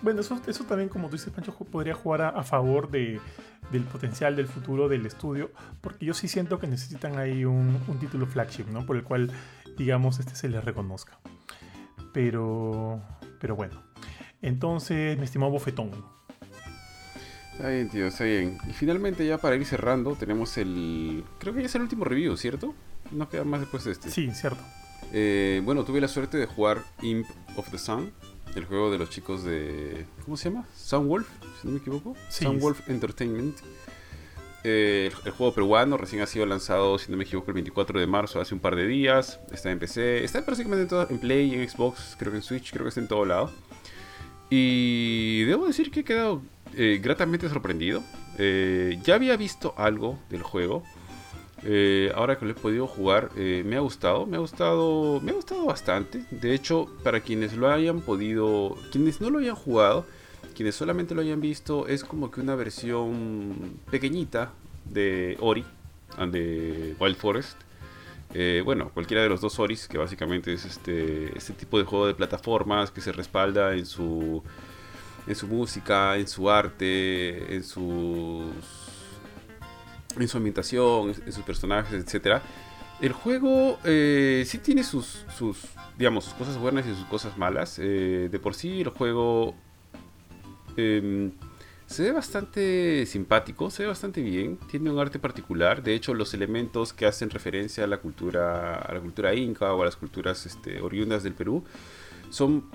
[0.01, 3.19] bueno, eso, eso también como tú dices Pancho podría jugar a favor de,
[3.71, 5.51] del potencial del futuro del estudio,
[5.81, 8.85] porque yo sí siento que necesitan ahí un, título flagship, ¿no?
[8.85, 9.31] Por el cual,
[9.77, 11.19] digamos, este se les reconozca.
[12.13, 13.01] Pero,
[13.39, 13.81] pero bueno.
[14.41, 15.91] Entonces, mi estimado Bofetón.
[17.53, 18.57] Está bien, tío, está bien.
[18.69, 21.23] Y finalmente, ya para ir cerrando, tenemos el.
[21.39, 22.75] Creo que ya es el último review, ¿cierto?
[23.11, 24.11] No queda más después de este.
[24.11, 24.61] Sí, cierto.
[25.13, 27.25] Eh, bueno, tuve la suerte de jugar Imp
[27.55, 28.11] of the Sun,
[28.55, 30.05] el juego de los chicos de.
[30.25, 30.67] ¿Cómo se llama?
[30.75, 31.27] Soundwolf,
[31.61, 32.15] si no me equivoco.
[32.29, 33.57] Soundwolf Entertainment.
[34.67, 38.07] Eh, el, juego peruano recién ha sido lanzado, si no me equivoco, el 24 de
[38.07, 39.39] marzo, hace un par de días.
[39.51, 42.71] Está en PC, está prácticamente en, todo, en Play, en Xbox, creo que en Switch,
[42.71, 43.51] creo que está en todo lado.
[44.49, 46.41] Y debo decir que he quedado
[46.75, 48.01] eh, gratamente sorprendido.
[48.39, 50.83] Eh, ya había visto algo del juego.
[52.15, 55.65] Ahora que lo he podido jugar, me ha gustado, me ha gustado, me ha gustado
[55.65, 56.23] bastante.
[56.29, 60.05] De hecho, para quienes lo hayan podido, quienes no lo hayan jugado,
[60.55, 64.53] quienes solamente lo hayan visto, es como que una versión pequeñita
[64.85, 65.65] de Ori,
[66.31, 67.57] de Wild Forest.
[68.33, 72.07] Eh, bueno, cualquiera de los dos Oris, que básicamente es este, este tipo de juego
[72.07, 74.43] de plataformas que se respalda en su,
[75.27, 78.45] en su música, en su arte, en sus
[80.19, 82.41] en su ambientación, en sus personajes, etc.
[83.01, 85.59] El juego eh, sí tiene sus, sus,
[85.97, 87.79] digamos, sus cosas buenas y sus cosas malas.
[87.79, 89.55] Eh, de por sí el juego
[90.77, 91.31] em,
[91.85, 95.83] se ve bastante simpático, se ve bastante bien, tiene un arte particular.
[95.83, 99.81] De hecho, los elementos que hacen referencia a la cultura, a la cultura inca o
[99.81, 101.63] a las culturas este, oriundas del Perú
[102.31, 102.65] son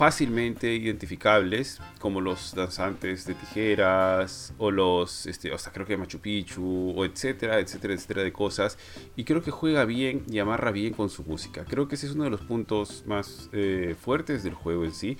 [0.00, 6.94] fácilmente identificables, como los danzantes de tijeras, o los, este, sea, creo que Machu Picchu,
[6.96, 8.78] o etcétera, etcétera, etcétera de cosas.
[9.14, 11.66] Y creo que juega bien y amarra bien con su música.
[11.66, 15.18] Creo que ese es uno de los puntos más eh, fuertes del juego en sí.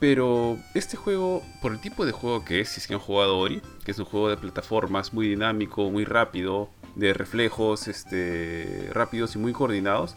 [0.00, 3.38] Pero este juego, por el tipo de juego que es, si es que han jugado
[3.38, 9.36] Ori, que es un juego de plataformas muy dinámico, muy rápido, de reflejos este, rápidos
[9.36, 10.16] y muy coordinados,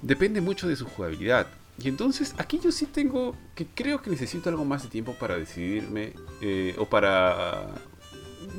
[0.00, 1.46] depende mucho de su jugabilidad.
[1.78, 5.36] Y entonces aquí yo sí tengo que creo que necesito algo más de tiempo para
[5.36, 7.68] decidirme eh, o para,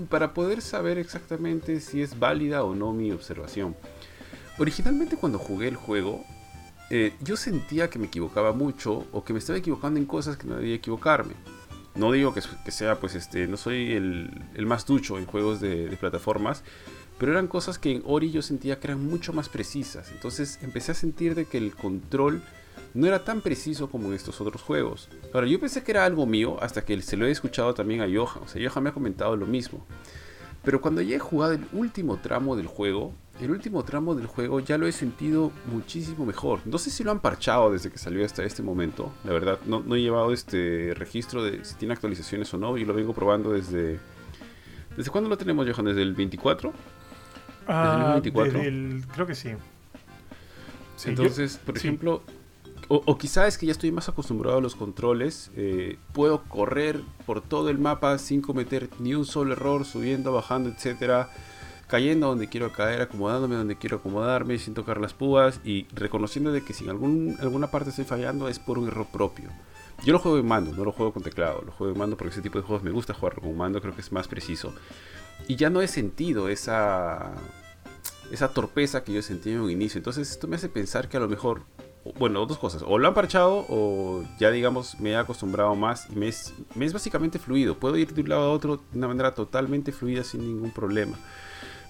[0.09, 3.75] para poder saber exactamente si es válida o no mi observación.
[4.59, 6.23] Originalmente cuando jugué el juego
[6.95, 10.45] eh, yo sentía que me equivocaba mucho o que me estaba equivocando en cosas que
[10.45, 11.33] no debía equivocarme.
[11.95, 16.63] No digo que, sea pues este, no soy el, más ducho en juegos de, plataformas,
[17.17, 20.11] pero eran cosas que en Ori yo sentía que eran mucho más precisas.
[20.11, 22.43] Entonces empecé a sentir de que el control
[22.93, 25.09] no era tan preciso como en estos otros juegos.
[25.33, 28.05] Ahora, yo pensé que era algo mío hasta que se lo he escuchado también a
[28.05, 28.43] Johan.
[28.43, 29.83] O sea, Johan me ha comentado lo mismo.
[30.63, 34.61] Pero cuando ya he jugado el último tramo del juego, el último tramo del juego
[34.61, 36.61] ya lo he sentido muchísimo mejor.
[36.65, 39.11] No sé si lo han parchado desde que salió hasta este momento.
[39.25, 42.77] La verdad, no, he llevado este registro de si tiene actualizaciones o no.
[42.77, 43.99] Y lo vengo probando desde...
[44.95, 45.85] ¿Desde cuándo lo tenemos, Johan?
[45.85, 46.71] ¿Desde el 24?
[47.67, 49.13] Ah, ¿Desde el 24?
[49.13, 49.49] creo que sí.
[51.05, 52.21] Entonces, por ejemplo,
[52.87, 55.51] o, quizás es que ya estoy más acostumbrado a los controles.
[55.55, 60.69] Eh, puedo correr por todo el mapa sin cometer ni un solo error, subiendo, bajando,
[60.69, 61.29] etcétera.
[61.87, 66.63] Cayendo donde quiero caer, acomodándome donde quiero acomodarme, sin tocar las púas y reconociendo de
[66.63, 66.89] que si en
[67.39, 69.49] alguna parte estoy fallando es por un error propio.
[70.03, 72.33] Yo lo juego en mando, no lo juego con teclado, lo juego en mando porque
[72.33, 74.73] ese tipo de juegos me gusta jugar con mando, creo que es más preciso.
[75.47, 77.31] Y ya no he sentido esa,
[78.31, 79.99] esa torpeza que yo sentí en un inicio.
[79.99, 81.61] Entonces esto me hace pensar que a lo mejor
[82.17, 82.83] bueno, dos cosas.
[82.85, 86.85] O lo han parchado o ya digamos me he acostumbrado más y me es, me
[86.85, 87.77] es básicamente fluido.
[87.77, 91.17] Puedo ir de un lado a otro de una manera totalmente fluida sin ningún problema.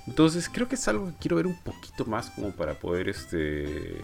[0.08, 4.02] Entonces creo que es algo que quiero ver un poquito más como para poder este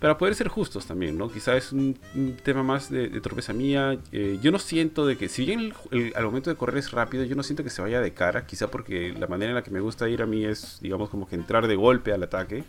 [0.00, 1.30] para poder ser justos también, ¿no?
[1.30, 1.94] Quizá es un,
[2.42, 3.98] tema más de, de tropeza mía.
[4.12, 5.74] Eh, yo no siento de que, si bien
[6.14, 8.70] al momento de correr es rápido, yo no siento que se vaya de cara, quizá
[8.70, 11.34] porque la manera en la que me gusta ir a mí es, digamos, como que
[11.34, 12.64] entrar de golpe al ataque.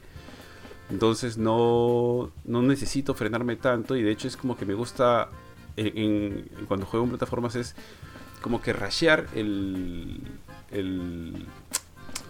[0.92, 5.30] Entonces no, no necesito frenarme tanto y de hecho es como que me gusta,
[6.68, 7.76] cuando juego en plataformas es
[8.42, 10.22] como que rashear el,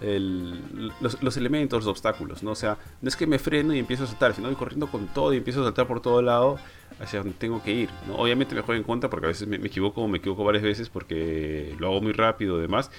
[0.01, 2.51] los, elementos, los obstáculos, ¿no?
[2.51, 5.07] O sea, no es que me freno y empiezo a saltar, sino voy corriendo con
[5.07, 6.59] todo y empiezo a saltar por todo lado
[6.99, 7.89] hacia donde tengo que ir.
[8.15, 11.75] Obviamente me juego en contra porque a veces me, equivoco, me equivoco varias veces porque
[11.79, 12.91] lo hago muy rápido y demás,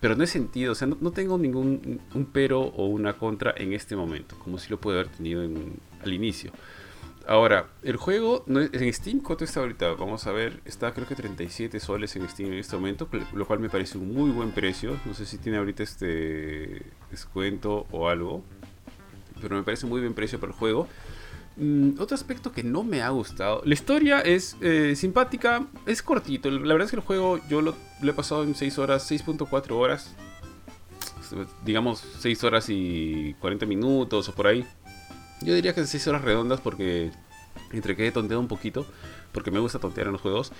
[0.00, 3.72] pero no es sentido, o sea, no, tengo ningún un pero o una contra en
[3.72, 6.52] este momento, como si lo pude haber tenido al inicio.
[7.26, 9.92] Ahora, el juego no en Steam, ¿cuánto está ahorita?
[9.94, 13.58] Vamos a ver, está creo que 37 soles en Steam en este momento, lo cual
[13.58, 14.98] me parece un muy buen precio.
[15.04, 16.80] No sé si tiene ahorita este
[17.10, 18.42] descuento o algo,
[19.42, 20.88] pero me parece muy buen precio para el juego.
[21.58, 26.50] Mm, otro aspecto que no me ha gustado, la historia es eh, simpática, es cortito.
[26.50, 29.70] La verdad es que el juego yo lo, lo he pasado en 6 horas, 6.4
[29.72, 30.14] horas,
[31.64, 34.64] digamos 6 horas y 40 minutos o por ahí.
[35.42, 37.10] Yo diría que 6 horas redondas porque
[37.72, 38.86] entre que he tonteado un poquito,
[39.32, 40.52] porque me gusta tontear en los juegos.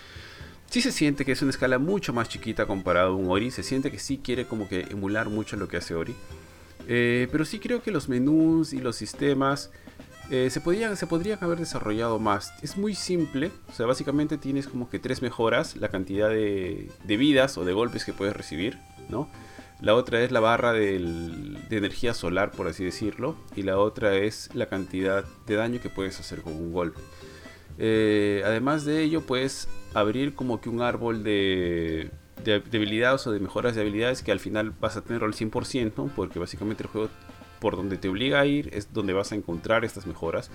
[0.71, 3.51] Sí se siente que es una escala mucho más chiquita comparado a un Ori.
[3.51, 6.15] Se siente que sí quiere como que emular mucho lo que hace Ori.
[6.87, 9.71] Eh, pero sí creo que los menús y los sistemas
[10.31, 11.07] eh, se, podrían, se
[11.41, 12.53] haber desarrollado más.
[12.63, 13.51] Es muy simple.
[13.69, 15.77] O sea, básicamente tienes como que tres mejoras.
[15.77, 18.79] La cantidad de, de vidas o de golpes que puedes recibir,
[19.09, 19.29] ¿no?
[19.81, 20.97] La otra es la barra de
[21.71, 23.37] energía solar, por así decirlo.
[23.55, 27.01] Y la otra es la cantidad de daño que puedes hacer con un golpe.
[27.79, 32.11] Eh, además de ello, puedes abrir como que un árbol de,
[32.45, 36.11] de, habilidades o de mejoras de habilidades que al final vas a tener al 100%,
[36.15, 37.09] porque básicamente el juego
[37.61, 40.51] por donde te obliga a ir es donde vas a encontrar estas mejoras.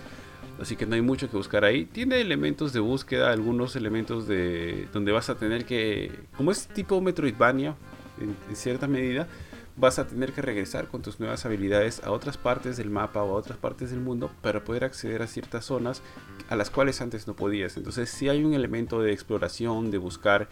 [0.62, 1.86] Así que no hay mucho que buscar ahí.
[1.86, 7.02] Tiene elementos de búsqueda, algunos elementos de donde vas a tener que, como es tipo
[7.02, 7.76] Metroidvania,
[8.20, 9.28] en, cierta medida,
[9.76, 13.32] vas a tener que regresar con tus nuevas habilidades a otras partes del mapa o
[13.32, 16.04] a otras partes del mundo para poder acceder a ciertas zonas
[16.50, 17.76] a las cuales antes no podías.
[17.76, 20.50] Entonces si hay un elemento de exploración, de buscar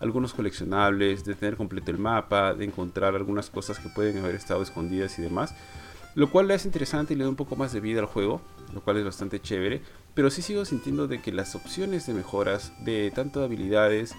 [0.00, 4.62] algunos coleccionables, de tener completo el mapa, de encontrar algunas cosas que pueden haber estado
[4.62, 5.54] escondidas y demás.
[6.14, 8.40] Lo cual le hace interesante y le da un poco más de vida al juego,
[8.72, 9.82] lo cual es bastante chévere.
[10.14, 14.14] Pero sí sigo sintiendo de que las opciones de mejoras de tanto habilidades,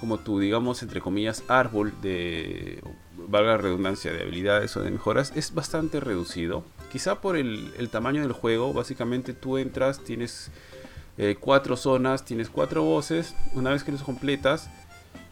[0.00, 2.82] como tu, digamos, entre comillas, árbol de,
[3.28, 6.64] valga la redundancia, de habilidades o de mejoras, es bastante reducido.
[6.90, 10.50] Quizá por el, tamaño del juego, básicamente tú entras, tienes
[11.18, 14.70] eh, cuatro zonas, tienes cuatro voces, una vez que los completas,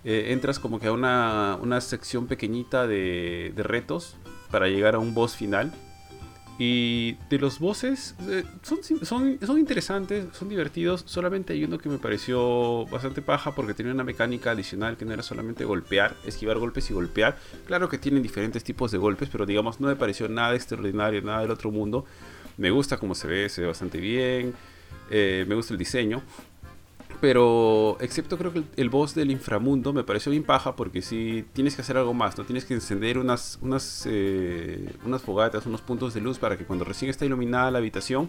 [0.04, 4.16] eh, entras como que a una, una sección pequeñita de, de retos
[4.50, 5.72] para llegar a un boss final
[6.64, 11.02] y de los bosses, eh, son, son, son, interesantes, son divertidos.
[11.06, 15.12] Solamente hay uno que me pareció bastante paja porque tenía una mecánica adicional que no
[15.12, 17.36] era solamente golpear, esquivar golpes y golpear.
[17.66, 21.40] Claro que tienen diferentes tipos de golpes, pero digamos no me pareció nada extraordinario, nada
[21.40, 22.04] del otro mundo.
[22.58, 24.54] Me gusta cómo se ve, se ve bastante bien.
[25.10, 26.22] Eh, me gusta el diseño.
[27.22, 31.76] Pero, excepto creo que el, boss del inframundo me pareció bien paja porque si tienes
[31.76, 32.42] que hacer algo más, ¿no?
[32.42, 36.84] Tienes que encender unas, unas, eh, unas fogatas, unos puntos de luz para que cuando
[36.84, 38.28] recién está iluminada la habitación,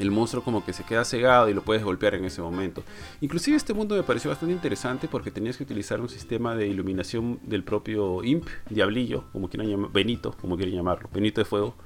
[0.00, 2.82] el monstruo como que se queda cegado y lo puedes golpear en ese momento.
[3.20, 7.38] Inclusive este mundo me pareció bastante interesante porque tenías que utilizar un sistema de iluminación
[7.44, 11.76] del propio Imp, Diablillo, como quieran llamar, Benito, como quieren llamarlo, Benito de Fuego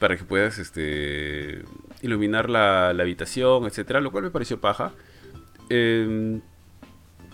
[0.00, 1.62] para que puedas este,
[2.00, 4.92] iluminar la, habitación, etcétera, lo cual me pareció paja.
[5.70, 6.40] Em,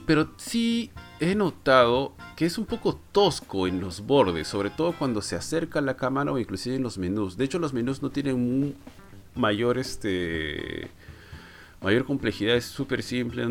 [0.06, 5.22] pero sí he notado que es un poco tosco en los bordes, sobre todo cuando
[5.22, 7.36] se acerca la cámara o inclusive en los menús.
[7.36, 8.76] De hecho, los menús no tienen un
[9.34, 10.90] mayor este
[11.80, 13.46] mayor complejidad, es súper simple.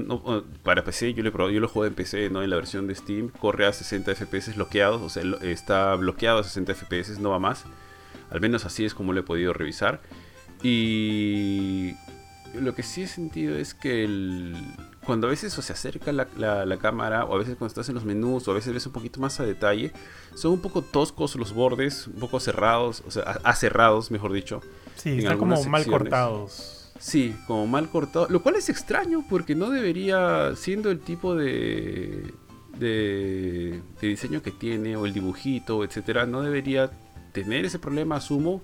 [0.63, 3.29] para PC, yo lo, yo lo juego en PC, no en la versión de Steam,
[3.29, 7.65] corre a 60 FPS bloqueados, o sea, está bloqueado a 60 FPS, no va más.
[8.29, 10.01] Al menos así es como lo he podido revisar.
[10.63, 11.93] Y
[12.61, 14.53] lo que sí he sentido es que
[15.06, 18.48] cuando a veces se acerca la, cámara, o a veces cuando estás en los menús,
[18.48, 19.91] o a veces ves un poquito más a detalle,
[20.34, 24.61] son un poco toscos los bordes, un poco cerrados, o sea, acerrados, mejor dicho.
[24.95, 26.91] Sí, están como mal cortados.
[26.99, 32.34] Sí, como mal cortados, lo cual es extraño porque no debería, siendo el tipo de,
[32.80, 36.91] de, de diseño que tiene, o el dibujito, etcétera, no debería
[37.36, 38.61] tener ese problema, asumo.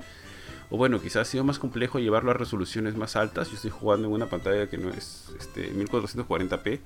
[0.71, 3.49] O bueno, quizás ha sido más complejo llevarlo a resoluciones más altas.
[3.49, 6.79] Yo estoy jugando en una pantalla que no es este, 1440p.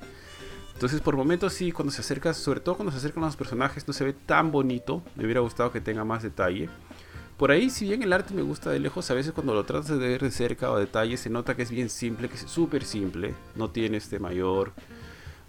[0.73, 3.93] Entonces, por momentos sí, cuando se acerca, sobre todo cuando se acercan los personajes, no
[3.93, 5.03] se ve tan bonito.
[5.15, 6.67] Me hubiera gustado que tenga más detalle.
[7.37, 9.89] Por ahí, si bien el arte me gusta de lejos, a veces cuando lo tratas
[9.89, 12.83] de ver de cerca o detalle, se nota que es bien simple, que es súper
[12.83, 13.35] simple.
[13.55, 14.73] No tiene este mayor,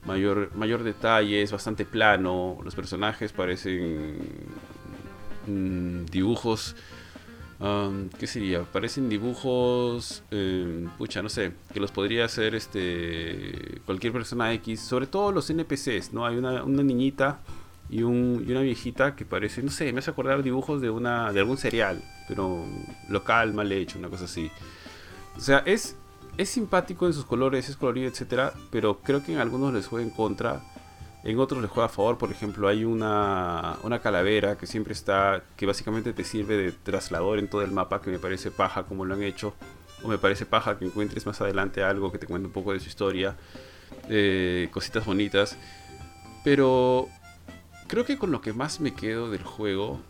[0.04, 2.58] mayor, mayor detalle, es bastante plano.
[2.62, 4.18] Los personajes parecen
[5.46, 6.76] mm, dibujos.
[7.61, 8.62] Um, ¿Qué sería?
[8.62, 10.23] Parecen dibujos.
[10.31, 11.53] eh, pucha, no sé.
[11.73, 14.81] Que los podría hacer este cualquier persona X.
[14.81, 16.27] Sobre todo los NPCs, ¿no?
[16.27, 17.41] Hay una, una niñita
[17.89, 21.33] y, un, y una viejita que parece, no sé, me hace acordar dibujos de una
[21.33, 22.65] de algún cereal, pero
[23.09, 24.51] local, mal hecho, una cosa así.
[25.37, 25.97] O sea, es,
[26.37, 30.05] es simpático en sus colores, es colorido, etcétera, pero creo que en algunos les juega
[30.05, 30.62] en contra,
[31.27, 32.19] en otros les juega a favor.
[32.19, 37.40] Por ejemplo, hay una, una calavera que siempre está, que básicamente te sirve de traslador
[37.40, 39.55] en todo el mapa, que me parece paja como lo han hecho,
[40.05, 42.78] o me parece paja que encuentres más adelante algo que te cuente un poco de
[42.78, 43.36] su historia,
[44.09, 45.57] eh, cositas bonitas,
[46.44, 47.09] pero
[47.89, 50.01] creo que con lo que más me quedo del juego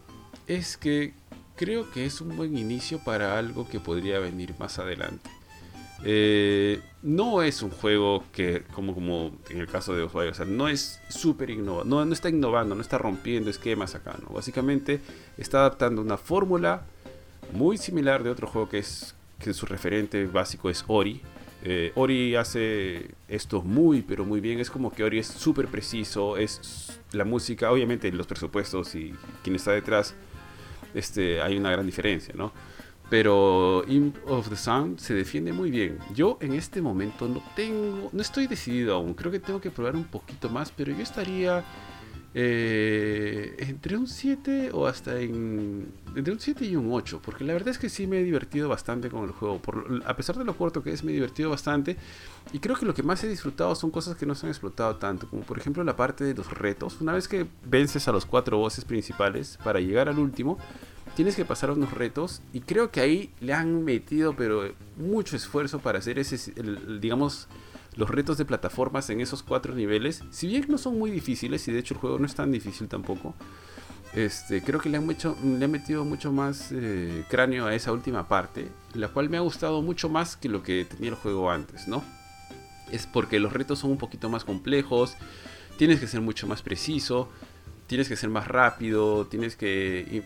[0.47, 1.15] es que
[1.57, 5.31] creo que es un buen inicio para algo que podría venir más adelante.
[6.05, 10.45] Eh, no es un juego que, como, como en el caso de Oswald, o sea,
[10.45, 14.35] no es súper innovador, no, no está innovando, no está rompiendo esquemas acá, ¿no?
[14.35, 15.01] Básicamente
[15.39, 16.83] está adaptando una fórmula
[17.53, 21.21] muy similar de otro juego que es que su referente básico es Ori.
[21.63, 24.61] Eh, Ori hace esto muy, pero muy bien.
[24.61, 26.37] Es como que Ori es súper preciso.
[26.37, 30.15] Es la música, obviamente, los presupuestos y quien está detrás,
[30.95, 32.53] este, hay una gran diferencia, ¿no?
[33.09, 35.99] Pero Imp of the Sun se defiende muy bien.
[36.15, 39.15] Yo en este momento no tengo, no estoy decidido aún.
[39.15, 41.65] Creo que tengo que probar un poquito más, pero yo estaría
[42.35, 47.53] eh, entre un 7 o hasta en entre un 7 y un 8, porque la
[47.53, 49.61] verdad es que sí me he divertido bastante con el juego.
[50.05, 51.97] A pesar de lo corto que es, me he divertido bastante.
[52.53, 54.97] Y creo que lo que más he disfrutado son cosas que no se han explotado
[54.97, 57.01] tanto, como por ejemplo la parte de los retos.
[57.01, 60.59] Una vez que vences a los cuatro bosses principales para llegar al último,
[61.17, 65.81] tienes que pasar unos retos y creo que ahí le han metido pero mucho esfuerzo
[65.81, 66.53] para hacer ese,
[67.01, 67.49] digamos,
[67.97, 70.23] los retos de plataformas en esos cuatro niveles.
[70.31, 72.87] Si bien no son muy difíciles y de hecho el juego no es tan difícil
[72.87, 73.35] tampoco,
[74.13, 77.93] este, creo que le han, hecho, le han metido mucho más eh, cráneo a esa
[77.93, 81.51] última parte, la cual me ha gustado mucho más que lo que tenía el juego
[81.51, 82.05] antes, ¿no?
[82.93, 85.17] Es porque los retos son un poquito más complejos,
[85.79, 87.31] tienes que ser mucho más preciso,
[87.87, 90.25] tienes que ser más rápido, tienes que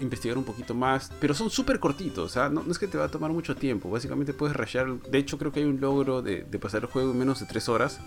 [0.00, 2.48] investigar un poquito más, pero son súper cortitos, ¿ah?
[2.48, 5.38] no, no es que te va a tomar mucho tiempo, básicamente puedes rayar, de hecho
[5.38, 8.00] creo que hay un logro de, de pasar el juego en menos de 3 horas,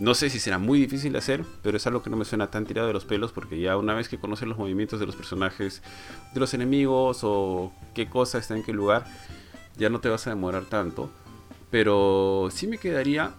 [0.00, 2.50] no sé si será muy difícil de hacer, pero es algo que no me suena
[2.50, 5.14] tan tirado de los pelos porque ya una vez que conoces los movimientos de los
[5.14, 5.82] personajes,
[6.32, 9.04] de los enemigos o qué cosa está en qué lugar,
[9.76, 11.10] ya no te vas a demorar tanto.
[11.70, 13.34] Pero sí me quedaría,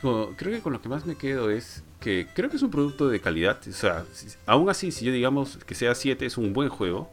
[0.00, 3.08] creo que con lo que más me quedo es que creo que es un producto
[3.08, 3.58] de calidad.
[3.66, 4.04] O sea,
[4.44, 7.08] aún así, si yo digamos que sea 7 es un buen juego.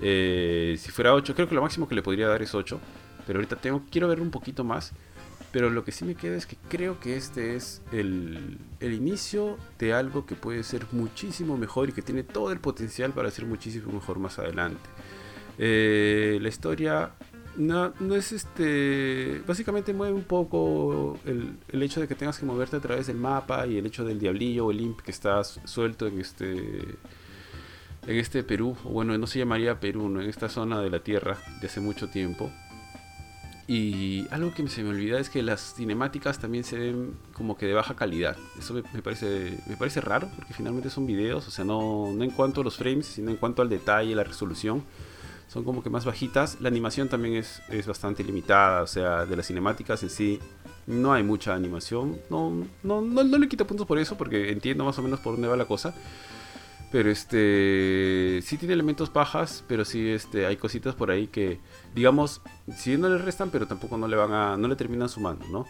[0.00, 2.80] Eh, si fuera 8, creo que lo máximo que le podría dar es 8.
[3.26, 4.92] Pero ahorita tengo, quiero ver un poquito más.
[5.52, 9.56] Pero lo que sí me queda es que creo que este es el, el inicio
[9.78, 13.46] de algo que puede ser muchísimo mejor y que tiene todo el potencial para ser
[13.46, 14.88] muchísimo mejor más adelante.
[15.58, 17.12] Eh, la historia
[17.60, 19.42] no, no es este.
[19.46, 23.16] Básicamente mueve un poco el, el hecho de que tengas que moverte a través del
[23.16, 26.56] mapa y el hecho del diablillo o el imp que está su- suelto en este.
[28.06, 30.22] En este Perú, bueno, no se llamaría Perú, ¿no?
[30.22, 32.50] en esta zona de la Tierra de hace mucho tiempo.
[33.68, 37.66] Y algo que se me olvida es que las cinemáticas también se ven como que
[37.66, 38.36] de baja calidad.
[38.58, 42.24] Eso me, me parece, me parece raro porque finalmente son videos, o sea, no, no
[42.24, 44.82] en cuanto a los frames, sino en cuanto al detalle, la resolución.
[45.50, 46.60] Son como que más bajitas.
[46.60, 50.38] La animación también es, es bastante limitada, o sea, de las cinemáticas en sí
[50.86, 52.20] no hay mucha animación.
[52.30, 52.50] No,
[52.84, 55.48] no, no, no le quito puntos por eso porque entiendo más o menos por dónde
[55.48, 55.92] va la cosa.
[56.92, 61.58] Pero este sí tiene elementos pajas, pero sí este hay cositas por ahí que
[61.96, 62.42] digamos,
[62.76, 65.66] si no le restan, pero tampoco no le van a no le terminan sumando, ¿no?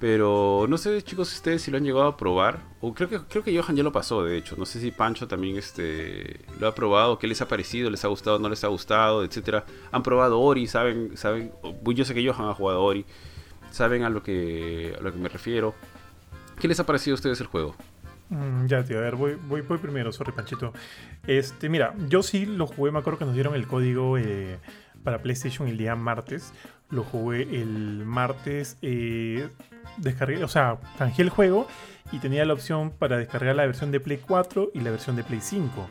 [0.00, 3.44] Pero no sé, chicos, ustedes si lo han llegado a probar o creo que creo
[3.44, 4.56] que Johan ya lo pasó, de hecho.
[4.56, 8.08] No sé si Pancho también este lo ha probado, qué les ha parecido, les ha
[8.08, 9.66] gustado, no les ha gustado, etcétera.
[9.92, 11.52] Han probado Ori, saben saben
[11.84, 13.04] yo sé que Johan ha jugado Ori.
[13.70, 15.74] Saben a lo que a lo que me refiero.
[16.58, 17.76] ¿Qué les ha parecido a ustedes el juego?
[18.30, 20.72] Mm, ya, tío, a ver, voy, voy, voy primero, sorry, Panchito.
[21.26, 24.58] Este, mira, yo sí lo jugué, me acuerdo que nos dieron el código eh,
[25.04, 26.54] para PlayStation el día martes.
[26.90, 29.48] Lo jugué el martes, eh,
[29.96, 31.66] descargué, o sea, canjeé el juego
[32.12, 35.24] y tenía la opción para descargar la versión de Play 4 y la versión de
[35.24, 35.88] Play 5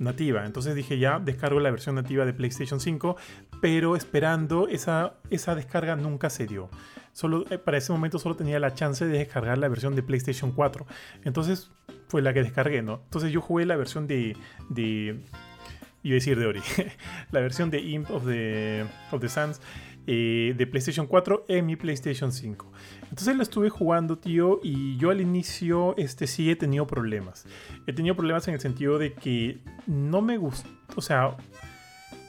[0.00, 0.44] nativa.
[0.46, 3.16] Entonces dije ya, descargo la versión nativa de PlayStation 5,
[3.60, 6.68] pero esperando esa, esa descarga nunca se dio.
[7.12, 10.52] Solo, eh, para ese momento solo tenía la chance de descargar la versión de PlayStation
[10.52, 10.86] 4.
[11.24, 11.70] Entonces
[12.08, 13.02] fue la que descargué, ¿no?
[13.04, 14.36] Entonces yo jugué la versión de,
[14.70, 15.20] de,
[16.02, 16.62] iba a decir de Ori,
[17.30, 19.60] la versión de Imp of the, of the Suns
[20.06, 22.72] eh, de PlayStation 4 en mi PlayStation 5.
[23.04, 27.46] Entonces lo estuve jugando, tío, y yo al inicio este, sí he tenido problemas.
[27.86, 31.36] He tenido problemas en el sentido de que no me gusta, o sea,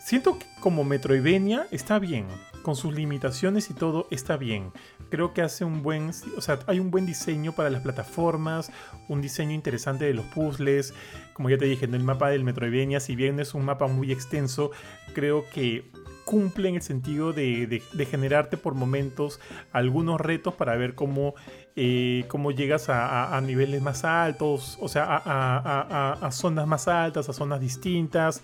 [0.04, 2.28] siento que como Metroidvania está bien,
[2.62, 4.72] con sus limitaciones y todo está bien.
[5.10, 8.72] Creo que hace un buen, o sea, hay un buen diseño para las plataformas,
[9.10, 10.94] un diseño interesante de los puzzles.
[11.34, 14.12] Como ya te dije, en el mapa del Metroidvania, si bien es un mapa muy
[14.12, 14.72] extenso,
[15.14, 15.92] creo que
[16.26, 19.40] cumple en el sentido de, generarte por momentos
[19.72, 21.36] algunos retos para ver cómo,
[21.76, 27.60] eh, cómo llegas a, niveles más altos, o sea, a, zonas más altas, a zonas
[27.60, 28.42] distintas,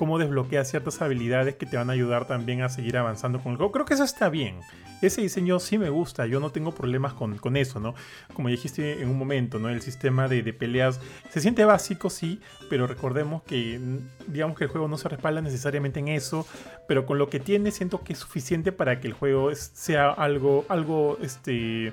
[0.00, 3.58] cómo desbloqueas ciertas habilidades que te van a ayudar también a seguir avanzando con el
[3.58, 3.70] juego.
[3.70, 4.60] Creo que eso está bien.
[5.02, 7.94] Ese diseño sí me gusta, yo no tengo problemas con, eso, ¿no?
[8.32, 9.68] Como dijiste en un momento, ¿no?
[9.68, 12.40] El sistema de, de, peleas se siente básico, sí,
[12.70, 13.78] pero recordemos que,
[14.26, 16.46] digamos que el juego no se respalda necesariamente en eso,
[16.88, 20.64] pero con lo que tiene siento que es suficiente para que el juego sea algo,
[20.70, 21.92] algo, este,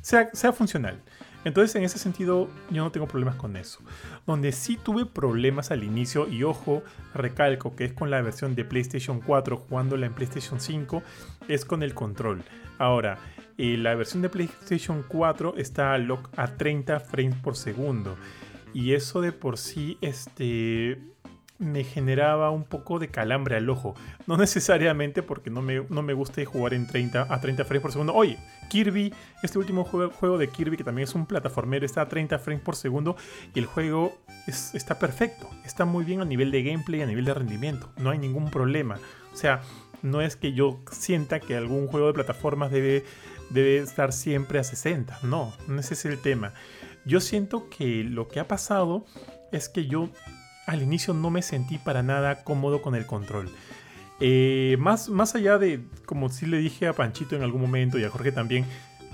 [0.00, 1.00] sea, sea funcional.
[1.44, 3.80] Entonces, en ese sentido, yo no tengo problemas con eso.
[4.26, 6.82] Donde sí tuve problemas al inicio, y ojo,
[7.14, 11.02] recalco que es con la versión de PlayStation 4 jugándola en PlayStation 5,
[11.48, 12.42] es con el control.
[12.78, 13.18] Ahora,
[13.58, 15.98] eh, la versión de PlayStation 4 está a
[16.36, 18.16] a 30 frames por segundo.
[18.72, 21.13] Y eso de por sí, este
[21.64, 23.94] me generaba un poco de calambre al ojo.
[24.26, 27.92] No necesariamente porque no me, no me guste jugar en 30, a 30 frames por
[27.92, 28.14] segundo.
[28.14, 28.38] Oye,
[28.68, 29.12] Kirby,
[29.42, 32.76] este último juego, de Kirby, que también es un plataformero, está a 30 frames por
[32.76, 33.16] segundo
[33.54, 34.16] y el juego
[34.46, 35.48] está perfecto.
[35.64, 37.90] Está muy bien a nivel de gameplay, a nivel de rendimiento.
[37.96, 38.98] No hay ningún problema.
[39.32, 39.62] O sea,
[40.02, 43.04] no es que yo sienta que algún juego de plataformas debe,
[43.50, 45.20] debe estar siempre a 60.
[45.22, 46.52] No, no ese es el tema.
[47.06, 49.04] Yo siento que lo que ha pasado
[49.52, 50.10] es que yo
[50.66, 53.50] al inicio no me sentí para nada cómodo con el control.
[54.20, 58.04] Eh, más, más allá de, como sí le dije a Panchito en algún momento y
[58.04, 58.64] a Jorge también,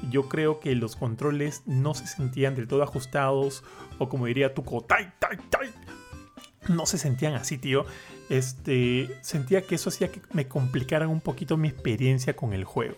[0.09, 3.65] yo creo que los controles no se sentían del todo ajustados
[3.99, 4.87] o como diría Tuco.
[6.69, 7.87] No se sentían así, tío.
[8.29, 12.97] Este, sentía que eso hacía que me complicaran un poquito mi experiencia con el juego.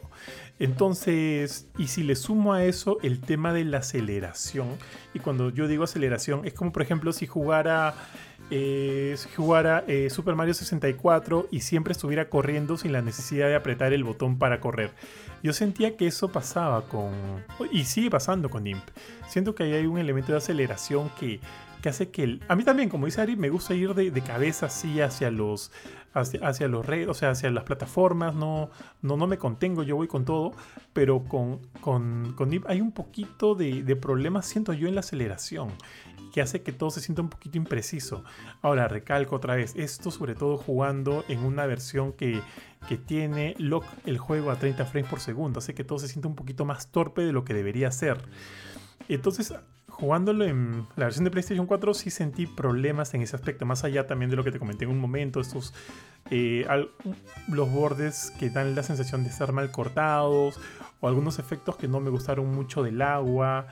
[0.59, 4.77] Entonces, y si le sumo a eso el tema de la aceleración,
[5.15, 7.95] y cuando yo digo aceleración, es como por ejemplo si jugara
[8.55, 13.95] eh, jugara eh, Super Mario 64 y siempre estuviera corriendo sin la necesidad de apretar
[13.95, 14.91] el botón para correr.
[15.43, 17.12] Yo sentía que eso pasaba con...
[17.70, 18.85] y sigue pasando con Imp.
[19.27, 21.41] Siento que ahí hay un elemento de aceleración que,
[21.81, 22.41] que hace que...
[22.47, 25.73] a mí también, como dice Ari, me gusta ir de, cabeza así hacia los...
[26.15, 28.69] Hacia, los redes, o sea, hacia las plataformas, no,
[29.01, 30.53] no, no me contengo, yo voy con todo,
[30.93, 35.01] pero con, con, con Imp hay un poquito de, de problemas, siento yo, en la
[35.01, 35.70] aceleración
[36.33, 38.25] que hace que todo se sienta un poquito impreciso.
[38.63, 42.41] Ahora, recalco otra vez, esto sobre todo jugando en una versión que,
[42.89, 46.29] que tiene lock el juego a 30 frames por segundo, hace que todo se sienta
[46.29, 48.19] un poquito más torpe de lo que debería ser.
[49.09, 49.55] Entonces,
[49.89, 54.07] jugándolo en la versión de PlayStation 4 sí sentí problemas en ese aspecto, más allá
[54.07, 55.75] también de lo que te comenté en un momento, estos
[56.31, 56.67] eh,
[57.49, 60.59] los bordes que dan la sensación de estar mal cortados
[61.01, 63.67] o algunos efectos que no me gustaron mucho del agua.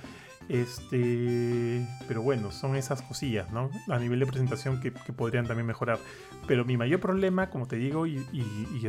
[0.50, 3.70] Este, pero bueno, son esas cosillas, ¿no?
[3.88, 6.00] A nivel de presentación que, podrían también mejorar.
[6.48, 8.18] Pero mi mayor problema, como te digo, y,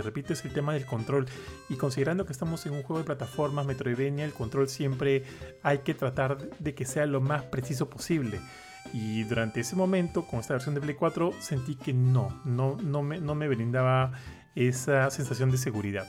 [0.02, 1.28] repito, es el tema del control.
[1.70, 5.24] Y considerando que estamos en un juego de plataformas Metroidvania, el control siempre
[5.62, 8.40] hay que tratar de que sea lo más preciso posible.
[8.92, 13.04] Y durante ese momento, con esta versión de Play 4, sentí que no, no, no,
[13.04, 14.14] me, no me brindaba
[14.56, 16.08] esa sensación de seguridad.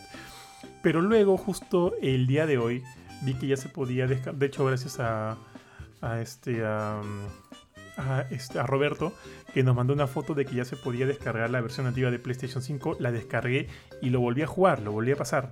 [0.82, 2.82] Pero luego, justo el día de hoy,
[3.22, 4.38] vi que ya se podía descargar.
[4.38, 5.36] De hecho, gracias a,
[6.20, 7.00] este, a,
[8.30, 9.12] este, a Roberto,
[9.54, 12.18] que nos mandó una foto de que ya se podía descargar la versión nativa de
[12.18, 12.96] PlayStation 5.
[12.98, 13.68] La descargué
[14.00, 15.50] y lo volví a jugar, lo volví a pasar.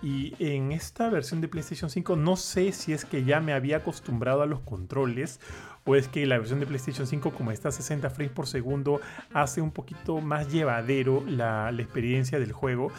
[0.00, 3.78] Y en esta versión de PlayStation 5 no sé si es que ya me había
[3.78, 5.40] acostumbrado a los controles
[5.84, 9.00] o es que la versión de PlayStation 5 como está a 60 frames por segundo
[9.34, 12.92] hace un poquito más llevadero la experiencia del juego.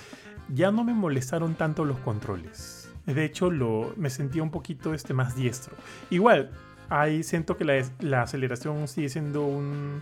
[0.50, 5.14] Ya no me molestaron tanto los controles de hecho, lo, me sentía un poquito este,
[5.14, 5.76] más diestro.
[6.10, 6.52] Igual,
[6.90, 7.66] ahí siento que
[8.00, 10.02] la, aceleración sigue siendo un,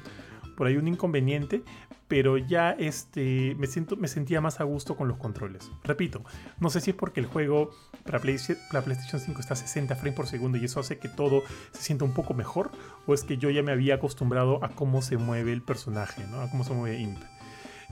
[0.56, 1.64] por ahí un inconveniente,
[2.08, 5.70] pero ya este, me, siento, me sentía más a gusto con los controles.
[5.84, 6.24] Repito,
[6.60, 7.72] no sé si es porque el juego
[8.04, 11.82] para, PlayStation 5 está a 60 frames por segundo y eso hace que todo se
[11.82, 12.72] sienta un poco mejor,
[13.06, 16.42] o es que yo ya me había acostumbrado a cómo se mueve el personaje, ¿no?
[16.42, 17.20] a cómo se mueve Imp.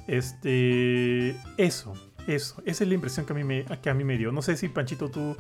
[0.08, 1.94] Este, eso,
[2.28, 4.32] eso, esa es la impresión que a mí me, que a mí me dio.
[4.32, 5.36] No sé si Panchito tú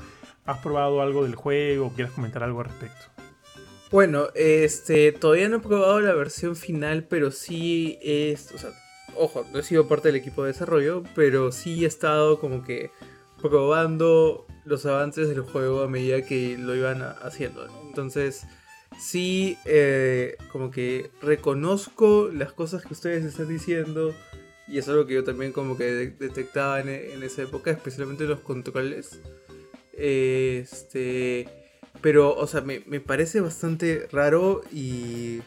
[0.45, 3.05] has probado algo del juego o quieres comentar algo al respecto.
[3.91, 8.49] Bueno, este, todavía no he probado la versión final, pero sí es,
[9.15, 12.91] ojo, no he sido parte del equipo de desarrollo, pero sí he estado como que
[13.41, 17.67] probando los avances del juego a medida que lo iban haciendo.
[17.87, 18.45] Entonces,
[18.99, 24.13] sí, eh, como que reconozco las cosas que ustedes están diciendo.
[24.67, 25.85] Y es algo que yo también como que
[26.19, 29.21] detectaba en, en esa época, especialmente los controles.
[29.93, 31.47] Este,
[32.01, 35.41] pero, o sea, me, me parece bastante raro y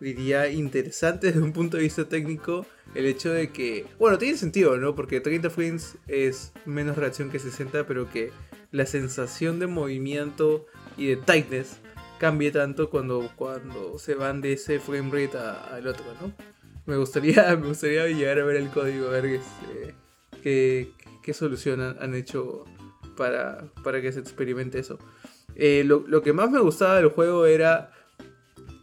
[0.00, 2.64] diría interesante desde un punto de vista técnico
[2.94, 4.94] el hecho de que, bueno, tiene sentido, ¿no?
[4.94, 8.30] Porque 30 frames es menos reacción que 60, pero que
[8.70, 10.66] la sensación de movimiento
[10.96, 11.78] y de tightness
[12.18, 16.32] cambie tanto cuando, cuando se van de ese frame rate al otro, ¿no?
[16.88, 19.94] Me gustaría, me gustaría llegar a ver el código, a ver este,
[20.42, 20.90] qué,
[21.22, 22.64] qué, solución han, hecho
[23.14, 24.98] para, para que se experimente eso.
[25.54, 27.92] Eh, lo, lo, que más me gustaba del juego era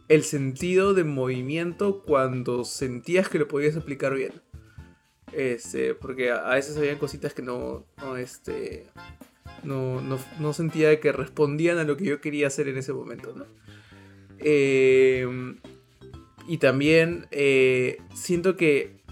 [0.08, 4.34] el sentido de movimiento cuando sentías que lo podías aplicar bien.
[5.32, 8.86] Este, porque a, veces había cositas que no, no, este,
[9.64, 13.34] no, no, sentía que respondían a lo que yo quería hacer en ese momento.
[14.38, 15.58] Em,
[16.46, 19.02] y también eh, siento que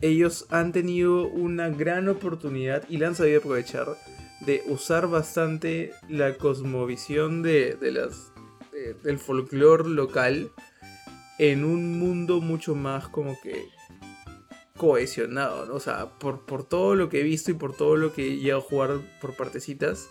[0.00, 3.86] ellos han tenido una gran oportunidad y la han sabido aprovechar
[4.44, 8.32] de usar bastante la cosmovisión de, de las,
[9.02, 10.50] del folclore local
[11.38, 13.66] en un mundo mucho más como que
[14.76, 15.74] cohesionado, ¿no?
[15.74, 18.36] O sea, por, por todo lo que he visto y por todo lo que he
[18.36, 20.08] llegado a jugar por partecitas,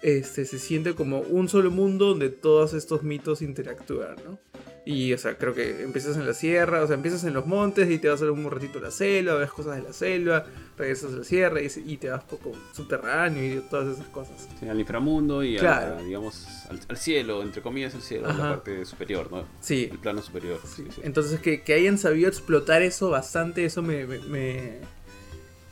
[0.00, 4.38] este, se siente como un solo mundo donde todos estos mitos interactúan, ¿no?
[4.84, 7.90] Y, o sea, creo que empiezas en la sierra, o sea, empiezas en los montes
[7.90, 10.46] y te vas a un ratito a la selva, ves cosas de la selva,
[10.76, 14.48] regresas a la sierra y, te vas poco subterráneo y todas esas cosas.
[14.58, 15.58] Sí, al inframundo y
[16.04, 16.46] digamos,
[16.88, 19.46] al, cielo, entre comillas el cielo, la parte superior, ¿no?
[19.60, 19.88] Sí.
[19.90, 20.58] El plano superior.
[20.64, 20.86] Sí.
[21.02, 24.78] Entonces, que, que, hayan sabido explotar eso bastante, eso me, me, me,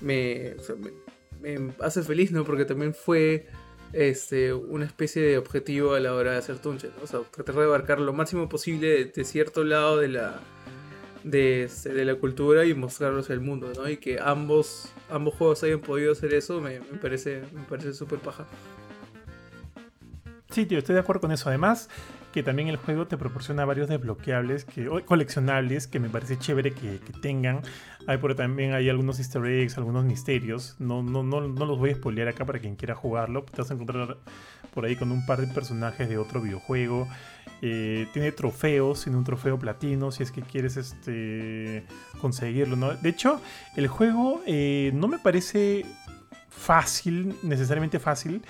[0.01, 0.57] me,
[1.41, 2.45] me hace feliz, ¿no?
[2.45, 3.47] Porque también fue
[3.93, 7.65] este, una especie de objetivo a la hora de hacer Tunche, O sea, tratar de
[7.65, 10.41] abarcar lo máximo posible de, cierto lado de la,
[11.25, 13.89] este, de, la cultura y mostrarlos al mundo, ¿no?
[13.89, 18.47] Y que ambos, ambos juegos hayan podido hacer eso me, parece me parece súper paja.
[20.51, 21.49] Sí, tío, estoy de acuerdo con eso.
[21.49, 21.91] Además,
[22.37, 27.01] que también el juego te proporciona varios desbloqueables que, coleccionables que me parece chévere que,
[27.23, 27.63] tengan.
[28.07, 30.77] Hay por también hay algunos easter eggs, algunos misterios.
[30.79, 33.43] No, no, no, no los voy a spoilear acá para quien quiera jugarlo.
[33.45, 34.19] Te vas a encontrar
[34.75, 37.09] por ahí con un par de personajes de otro videojuego.
[37.63, 41.87] Eh, tiene trofeos, tiene un trofeo platino si es que quieres este,
[42.21, 42.77] conseguirlo.
[42.77, 42.93] ¿no?
[42.97, 43.41] De hecho,
[43.77, 45.87] el juego eh, no me parece
[46.51, 48.43] fácil, necesariamente fácil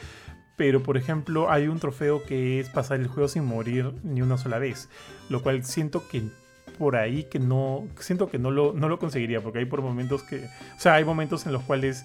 [0.57, 4.39] pero por ejemplo hay un trofeo que es pasar el juego sin morir ni una
[4.39, 4.89] sola vez,
[5.29, 6.23] lo cual siento que
[6.79, 10.23] por ahí que no, siento que no lo, no lo conseguiría, porque hay por momentos
[10.23, 12.05] que, o sea, hay momentos en los cuales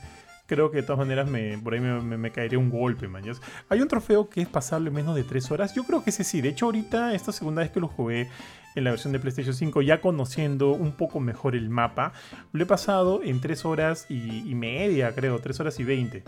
[0.51, 3.41] creo que de todas maneras me, por ahí me, caería un golpe, maños.
[3.69, 5.73] Hay un trofeo que es pasable menos de 3 horas.
[5.73, 6.41] Yo creo que ese sí.
[6.41, 8.29] De hecho, ahorita, esta segunda vez que lo jugué
[8.75, 12.11] en la versión de PlayStation 5, ya conociendo un poco mejor el mapa,
[12.51, 16.23] lo he pasado en 3 horas y, y media, creo, 3 horas y 20.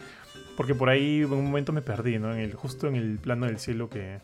[0.55, 2.33] Porque por ahí en un momento me perdí, ¿no?
[2.33, 4.19] En el, justo en el plano del cielo que,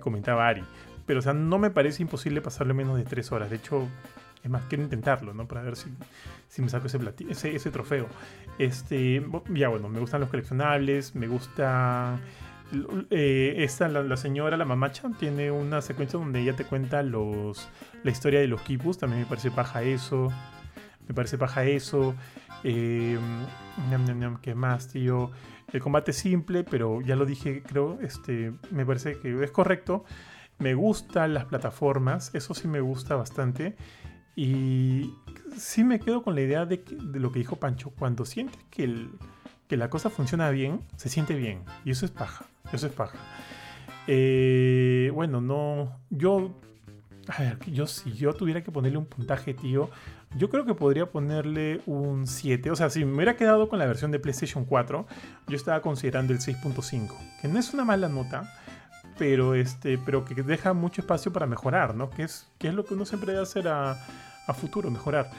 [0.00, 0.64] comentaba Ari.
[1.06, 3.50] Pero, o sea, no me parece imposible pasarle menos de tres horas.
[3.50, 3.88] De hecho,
[4.42, 5.46] es más, quiero intentarlo, ¿no?
[5.46, 5.90] Para ver si,
[6.48, 6.98] si me saco ese,
[7.28, 8.08] ese, ese trofeo.
[8.58, 12.18] Este, ya bueno, me gustan los coleccionables, me gusta...
[13.10, 17.68] Eh, esta, la, señora, la mamacha, tiene una secuencia donde ella te cuenta los,
[18.02, 18.98] la historia de los kipus.
[18.98, 20.32] También me parece paja eso.
[21.08, 22.14] Me parece paja eso.
[22.62, 23.18] Eh,
[24.42, 25.30] ¿Qué más, tío?
[25.72, 30.04] El combate simple, pero ya lo dije, creo, este, me parece que es correcto.
[30.58, 33.76] Me gustan las plataformas, eso sí me gusta bastante.
[34.36, 35.12] Y
[35.56, 37.90] sí me quedo con la idea de, de lo que dijo Pancho.
[37.90, 39.08] Cuando sientes que,
[39.68, 41.62] que, la cosa funciona bien, se siente bien.
[41.84, 42.46] Y eso es paja.
[42.72, 43.18] Eso es paja.
[44.06, 45.98] Eh, bueno, no.
[46.10, 46.54] Yo.
[47.28, 49.88] A ver, yo si yo tuviera que ponerle un puntaje, tío,
[50.36, 52.70] yo creo que podría ponerle un 7.
[52.70, 55.06] O sea, si me hubiera quedado con la versión de PlayStation 4,
[55.48, 58.52] yo estaba considerando el 6.5, que no es una mala nota,
[59.18, 62.10] pero, este, pero que deja mucho espacio para mejorar, ¿no?
[62.10, 65.30] Que es, que es lo que uno siempre debe hacer a, a futuro, mejorar.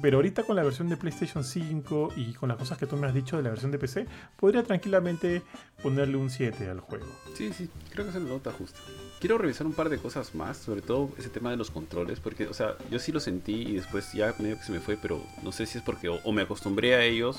[0.00, 3.06] Pero ahorita con la versión de PlayStation 5 y con las cosas que tú me
[3.06, 4.06] has dicho de la versión de PC,
[4.36, 5.42] podría tranquilamente
[5.82, 7.06] ponerle un 7 al juego.
[7.34, 8.80] Sí, sí, creo que es la nota justa.
[9.22, 12.48] Quiero revisar un par de cosas más, sobre todo ese tema de los controles, porque,
[12.48, 15.22] o sea, yo sí lo sentí y después ya medio que se me fue, pero
[15.44, 17.38] no sé si es porque o, me acostumbré a ellos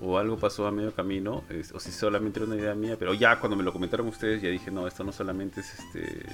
[0.00, 1.42] o algo pasó a medio camino,
[1.74, 4.50] o si solamente era una idea mía, pero ya cuando me lo comentaron ustedes ya
[4.50, 6.24] dije, no, esto no solamente es este...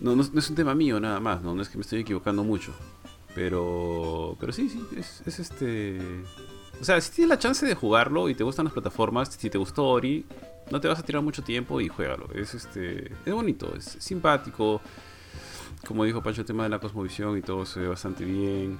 [0.00, 1.54] No, no, es un tema mío nada más, ¿no?
[1.54, 2.72] no es que me estoy equivocando mucho.
[3.34, 6.00] Pero, pero sí, sí, es, es este...
[6.80, 9.58] O sea, si tienes la chance de jugarlo y te gustan las plataformas, si te
[9.58, 10.24] gustó Ori,
[10.72, 12.28] no te vas a tirar mucho tiempo y juégalo.
[12.34, 14.80] Es este es bonito, es simpático.
[15.86, 18.78] Como dijo Pancho, el tema de la cosmovisión y todo se ve bastante bien.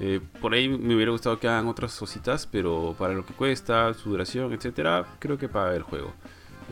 [0.00, 3.94] Eh, por ahí me hubiera gustado que hagan otras cositas, pero para lo que cuesta,
[3.94, 6.12] su duración, etcétera, creo que paga el juego.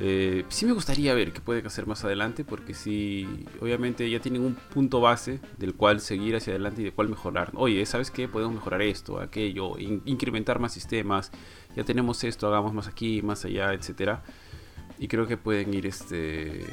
[0.00, 3.28] Eh, sí me gustaría ver qué puede hacer más adelante, porque sí,
[3.60, 7.50] obviamente ya tienen un punto base del cual seguir hacia adelante y de cual mejorar.
[7.54, 8.28] Oye, ¿sabes qué?
[8.28, 11.30] Podemos mejorar esto, aquello, incrementar más sistemas.
[11.76, 14.22] Ya tenemos esto, hagamos más aquí, más allá, etcétera.
[14.98, 16.64] Y creo que pueden ir, este,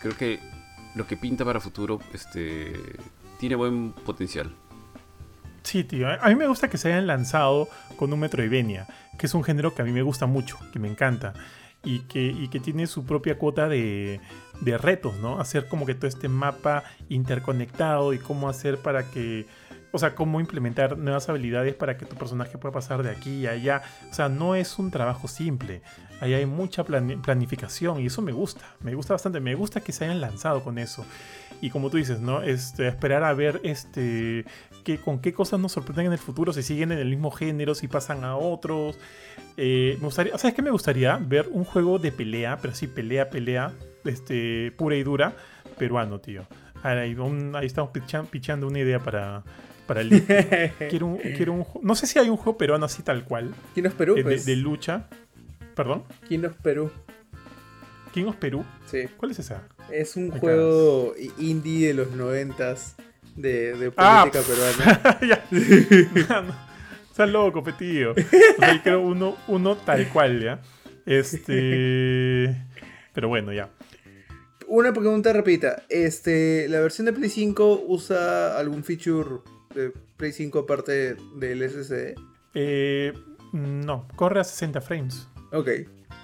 [0.00, 0.40] creo que
[0.94, 2.72] lo que pinta para futuro, este,
[3.38, 4.52] tiene buen potencial.
[5.62, 6.08] Sí, tío.
[6.08, 8.86] A mí me gusta que se hayan lanzado con un Metroidvania,
[9.18, 11.34] que es un género que a mí me gusta mucho, que me encanta
[11.84, 14.20] y que, que tiene su propia cuota de,
[14.60, 15.40] de retos, ¿no?
[15.40, 19.46] Hacer como que todo este mapa interconectado y cómo hacer para que
[19.92, 23.52] o sea, cómo implementar nuevas habilidades para que tu personaje pueda pasar de aquí a
[23.52, 23.82] allá.
[24.10, 25.82] O sea, no es un trabajo simple.
[26.20, 28.74] Ahí hay mucha planificación y eso me gusta.
[28.80, 29.40] Me gusta bastante.
[29.40, 31.04] Me gusta que se hayan lanzado con eso.
[31.60, 32.42] Y como tú dices, ¿no?
[32.42, 34.44] Este, esperar a ver este,
[35.04, 37.88] con qué cosas nos sorprenden en el futuro, si siguen en el mismo género, si
[37.88, 38.98] pasan a otros.
[39.56, 41.16] Eh, me gustaría, ¿sabes qué me gustaría?
[41.16, 43.72] Ver un juego de pelea, pero sí, pelea, pelea,
[44.04, 45.34] este, pura y dura,
[45.78, 46.46] peruano, tío.
[46.82, 47.16] Ahí,
[47.54, 47.90] ahí estamos
[48.30, 49.42] pichando una idea para,
[49.88, 50.22] para el
[50.90, 53.84] quiero, un, quiero un no sé si hay un juego peruano así tal cual King
[53.86, 54.46] of Perú de, pues.
[54.46, 55.08] de, lucha
[55.78, 56.90] perdón King of Perú
[58.12, 59.62] King of Perú sí ¿cuál es esa?
[59.92, 62.96] es un juego indie de los noventas
[63.36, 65.44] de, de ah, política peruana ya.
[66.42, 66.68] no,
[67.18, 68.12] Estás loco, petío.
[68.12, 68.14] O
[68.60, 70.60] sea, quiero uno, uno tal cual, ¿ya?
[71.04, 72.54] Este.
[73.12, 73.70] Pero bueno, ya.
[74.68, 75.82] Una pregunta rapidita.
[75.88, 79.40] Este, ¿La versión de Play 5 usa algún feature
[79.74, 82.14] de Play 5 aparte del SSD?
[82.54, 83.12] Eh,
[83.52, 85.26] no, corre a 60 frames.
[85.52, 85.68] Ok,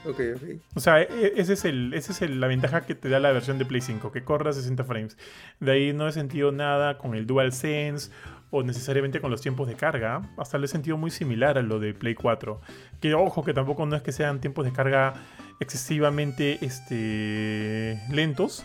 [0.04, 0.42] ok, ok.
[0.74, 3.32] O sea, e, e, esa es, el, ese es la ventaja que te da la
[3.32, 5.16] versión de Play 5, que corre a 60 frames.
[5.60, 8.10] De ahí no he sentido nada con el DualSense
[8.50, 10.22] o necesariamente con los tiempos de carga.
[10.36, 12.60] Hasta lo he sentido muy similar a lo de Play 4.
[13.00, 15.14] Que ojo, que tampoco no es que sean tiempos de carga
[15.60, 18.64] excesivamente este, lentos.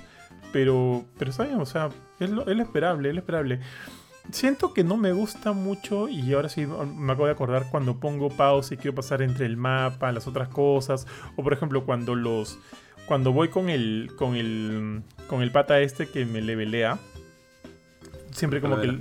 [0.52, 3.60] Pero, pero está bien, o sea, es lo, es lo esperable, es lo esperable
[4.32, 8.30] siento que no me gusta mucho y ahora sí me acabo de acordar cuando pongo
[8.30, 12.60] pausa y quiero pasar entre el mapa, las otras cosas, o por ejemplo cuando los
[13.08, 17.00] cuando voy con el con el con el pata este que me levelea,
[18.32, 19.00] siempre como que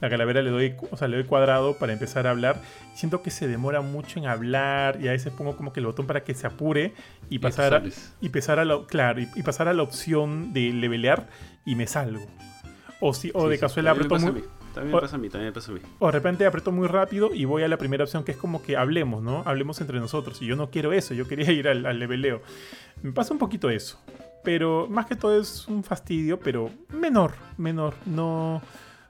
[0.00, 2.62] la calavera le doy, o sea, le doy cuadrado para empezar a hablar.
[2.94, 6.06] Siento que se demora mucho en hablar y a veces pongo como que el botón
[6.06, 6.94] para que se apure
[7.28, 7.82] y pasar a,
[8.20, 11.28] y pasar a la, claro, y, pasar a la opción de levelear
[11.64, 12.26] y me salgo.
[13.00, 14.44] O si o de casualidad aprieto muy
[14.74, 15.80] también me pasa a mí, también me pasa a mí.
[15.98, 18.62] O de repente aprieto muy rápido y voy a la primera opción que es como
[18.62, 19.42] que hablemos, ¿no?
[19.46, 20.40] Hablemos entre nosotros.
[20.42, 22.42] Y yo no quiero eso, yo quería ir al, al leveleo.
[23.02, 24.00] Me pasa un poquito eso.
[24.44, 27.94] Pero más que todo es un fastidio, pero menor, menor.
[28.06, 28.62] No,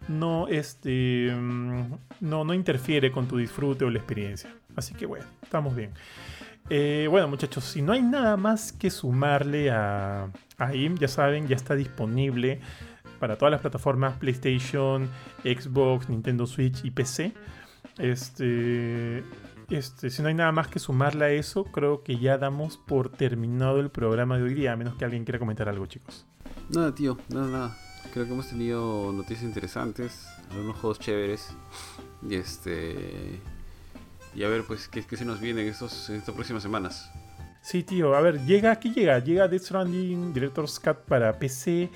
[0.09, 4.55] no, este, mm, no, no interfiere con tu disfrute o la experiencia.
[4.77, 5.93] Así que bueno, estamos bien.
[6.71, 11.49] Eh, bueno, muchachos, si no hay nada más que sumarle a, a IM, ya saben,
[11.49, 12.61] ya está disponible
[13.19, 15.09] para todas las plataformas PlayStation,
[15.43, 17.33] Xbox, Nintendo Switch y PC.
[17.99, 19.25] Este,
[19.71, 23.11] este, si no hay nada más que sumarle a eso, creo que ya damos por
[23.11, 26.25] terminado el programa de hoy día, a menos que alguien quiera comentar algo, chicos.
[26.71, 27.79] Nada, tío, nada, nada.
[28.13, 31.55] Creo que hemos tenido noticias interesantes, algunos juegos chéveres.
[32.27, 33.41] Y este.
[34.35, 37.11] Y a ver, pues, qué, qué se nos viene en, estos, en estas próximas semanas.
[37.61, 41.91] Sí, tío, a ver, llega, aquí llega, llega Death Stranding Director's Cut para PC,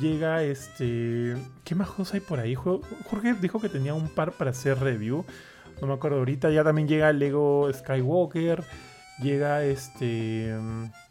[0.00, 1.36] llega este...
[1.64, 2.54] ¿Qué más juegos hay por ahí?
[2.54, 5.24] Jorge dijo que tenía un par para hacer review,
[5.80, 8.64] no me acuerdo ahorita, ya también llega Lego Skywalker,
[9.20, 10.54] llega este...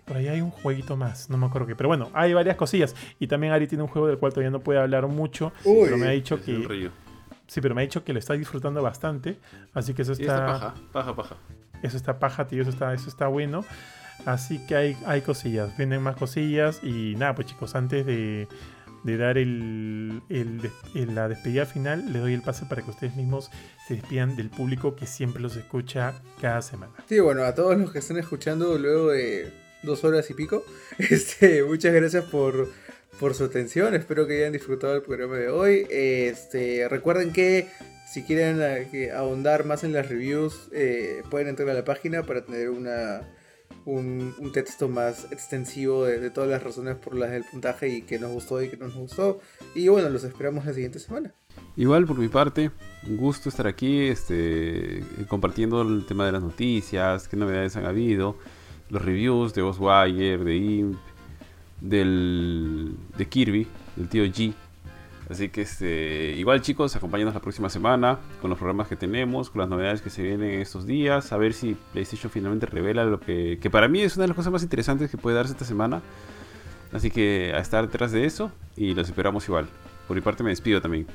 [0.05, 1.75] Por ahí hay un jueguito más, no me acuerdo qué.
[1.77, 2.93] Pero bueno, hay varias cosillas.
[3.19, 5.53] Y también Ari tiene un juego del cual todavía no puede hablar mucho.
[5.63, 6.91] pero me ha dicho que...
[7.47, 9.37] Sí, pero me ha dicho que lo está disfrutando bastante.
[9.73, 10.45] Así que eso está...
[10.45, 11.35] paja, paja, paja.
[11.81, 13.63] Eso está paja, tío, eso está, eso está bueno.
[14.25, 16.79] Así que hay, hay cosillas, vienen más cosillas.
[16.83, 18.47] Y nada, pues chicos, antes de,
[19.03, 20.21] dar el,
[20.93, 23.51] la despedida final, le doy el pase para que ustedes mismos
[23.87, 26.93] se despidan del público que siempre los escucha cada semana.
[27.07, 29.51] Sí, bueno, a todos los que están escuchando luego de
[29.83, 30.63] dos horas y pico,
[30.97, 32.69] este, muchas gracias por,
[33.19, 33.93] por su atención.
[33.93, 35.85] Espero que hayan disfrutado el programa de hoy.
[35.89, 37.67] Este, recuerden que
[38.13, 42.45] si quieren eh, ahondar más en las reviews, eh, pueden entrar a la página para
[42.45, 43.21] tener una
[43.85, 48.19] un, un texto más extensivo de, todas las razones por las del puntaje y que
[48.19, 49.39] nos gustó y que no nos gustó.
[49.75, 51.33] Y bueno, los esperamos la siguiente semana.
[51.75, 52.71] Igual por mi parte,
[53.07, 58.37] un gusto estar aquí este, compartiendo el tema de las noticias, qué novedades han habido,
[58.89, 60.97] los reviews de Ghostwire, de Imp,
[61.81, 64.53] del, de Kirby, del tío G.
[65.33, 69.61] Así que este, igual chicos, acompáñanos la próxima semana con los programas que tenemos, con
[69.61, 73.57] las novedades que se vienen estos días, a ver si PlayStation finalmente revela lo que,
[73.59, 76.03] que para mí es una de las cosas más interesantes que puede darse esta semana.
[76.91, 79.65] Así que a estar detrás de eso y los esperamos igual.
[80.07, 81.07] Por mi parte me despido también.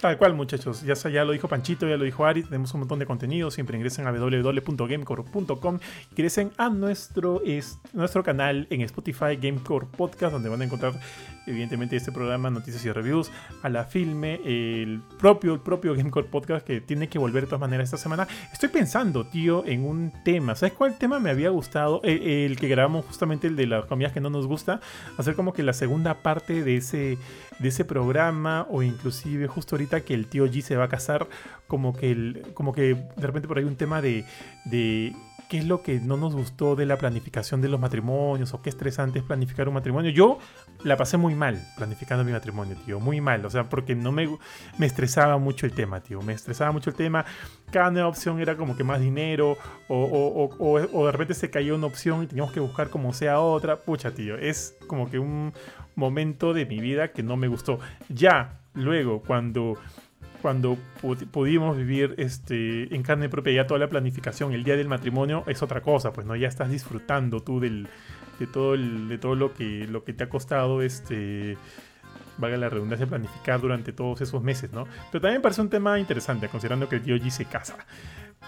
[0.00, 0.82] Tal cual, muchachos.
[0.82, 2.42] Ya, ya lo dijo Panchito, ya lo dijo Ari.
[2.42, 3.50] Tenemos un montón de contenido.
[3.50, 5.78] Siempre ingresen a www.gamecore.com
[6.10, 10.92] ingresen a nuestro, es, nuestro canal en Spotify, Gamecore Podcast, donde van a encontrar,
[11.46, 13.30] evidentemente, este programa, noticias y reviews,
[13.62, 17.60] a la filme, el propio, el propio Gamecore Podcast que tiene que volver de todas
[17.60, 18.26] maneras esta semana.
[18.52, 20.54] Estoy pensando, tío, en un tema.
[20.54, 22.00] ¿Sabes cuál tema me había gustado?
[22.02, 24.80] El, el que grabamos justamente, el de las comidas que no nos gusta.
[25.18, 27.18] Hacer como que la segunda parte de ese,
[27.58, 31.28] de ese programa o inclusive justo ahorita que el tío G se va a casar,
[31.66, 34.24] como que, el, como que de repente por ahí un tema de,
[34.64, 35.12] de
[35.48, 38.70] qué es lo que no nos gustó de la planificación de los matrimonios o qué
[38.70, 40.10] estresante es planificar un matrimonio.
[40.10, 40.38] Yo
[40.82, 44.28] la pasé muy mal planificando mi matrimonio, tío, muy mal, o sea, porque no me,
[44.78, 47.24] me estresaba mucho el tema, tío, me estresaba mucho el tema.
[47.70, 49.56] Cada nueva opción era como que más dinero
[49.88, 53.76] o, de repente se caía una opción y teníamos que buscar como sea otra.
[53.76, 55.52] Pucha, tío, es como que un
[55.94, 57.78] momento de mi vida que no me gustó.
[58.08, 59.78] Ya, luego, cuando
[60.42, 60.76] cuando
[61.30, 65.62] pudimos vivir este, en carne propia ya toda la planificación, el día del matrimonio es
[65.62, 67.88] otra cosa, pues no, ya estás disfrutando tú del,
[68.38, 71.56] de todo el, de todo lo que, lo que te ha costado este
[72.38, 74.86] valga la redundancia, planificar durante todos esos meses, ¿no?
[75.12, 77.76] Pero también parece un tema interesante, considerando que el tío se casa.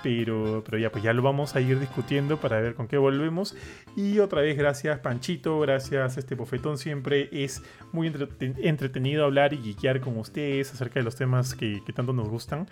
[0.03, 3.57] Pero, pero ya, pues ya lo vamos a ir discutiendo para ver con qué volvemos.
[3.97, 6.79] Y otra vez, gracias Panchito, gracias este bofetón.
[6.79, 11.93] Siempre es muy entretenido hablar y guiar con ustedes acerca de los temas que, que
[11.93, 12.69] tanto nos gustan.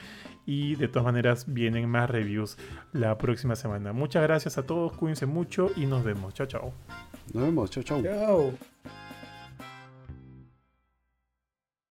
[0.46, 2.56] Y de todas maneras, vienen más reviews
[2.92, 3.92] la próxima semana.
[3.92, 6.34] Muchas gracias a todos, cuídense mucho y nos vemos.
[6.34, 6.72] Chao, chao.
[7.32, 8.02] Nos vemos, chao, chao.
[8.02, 9.03] Chao.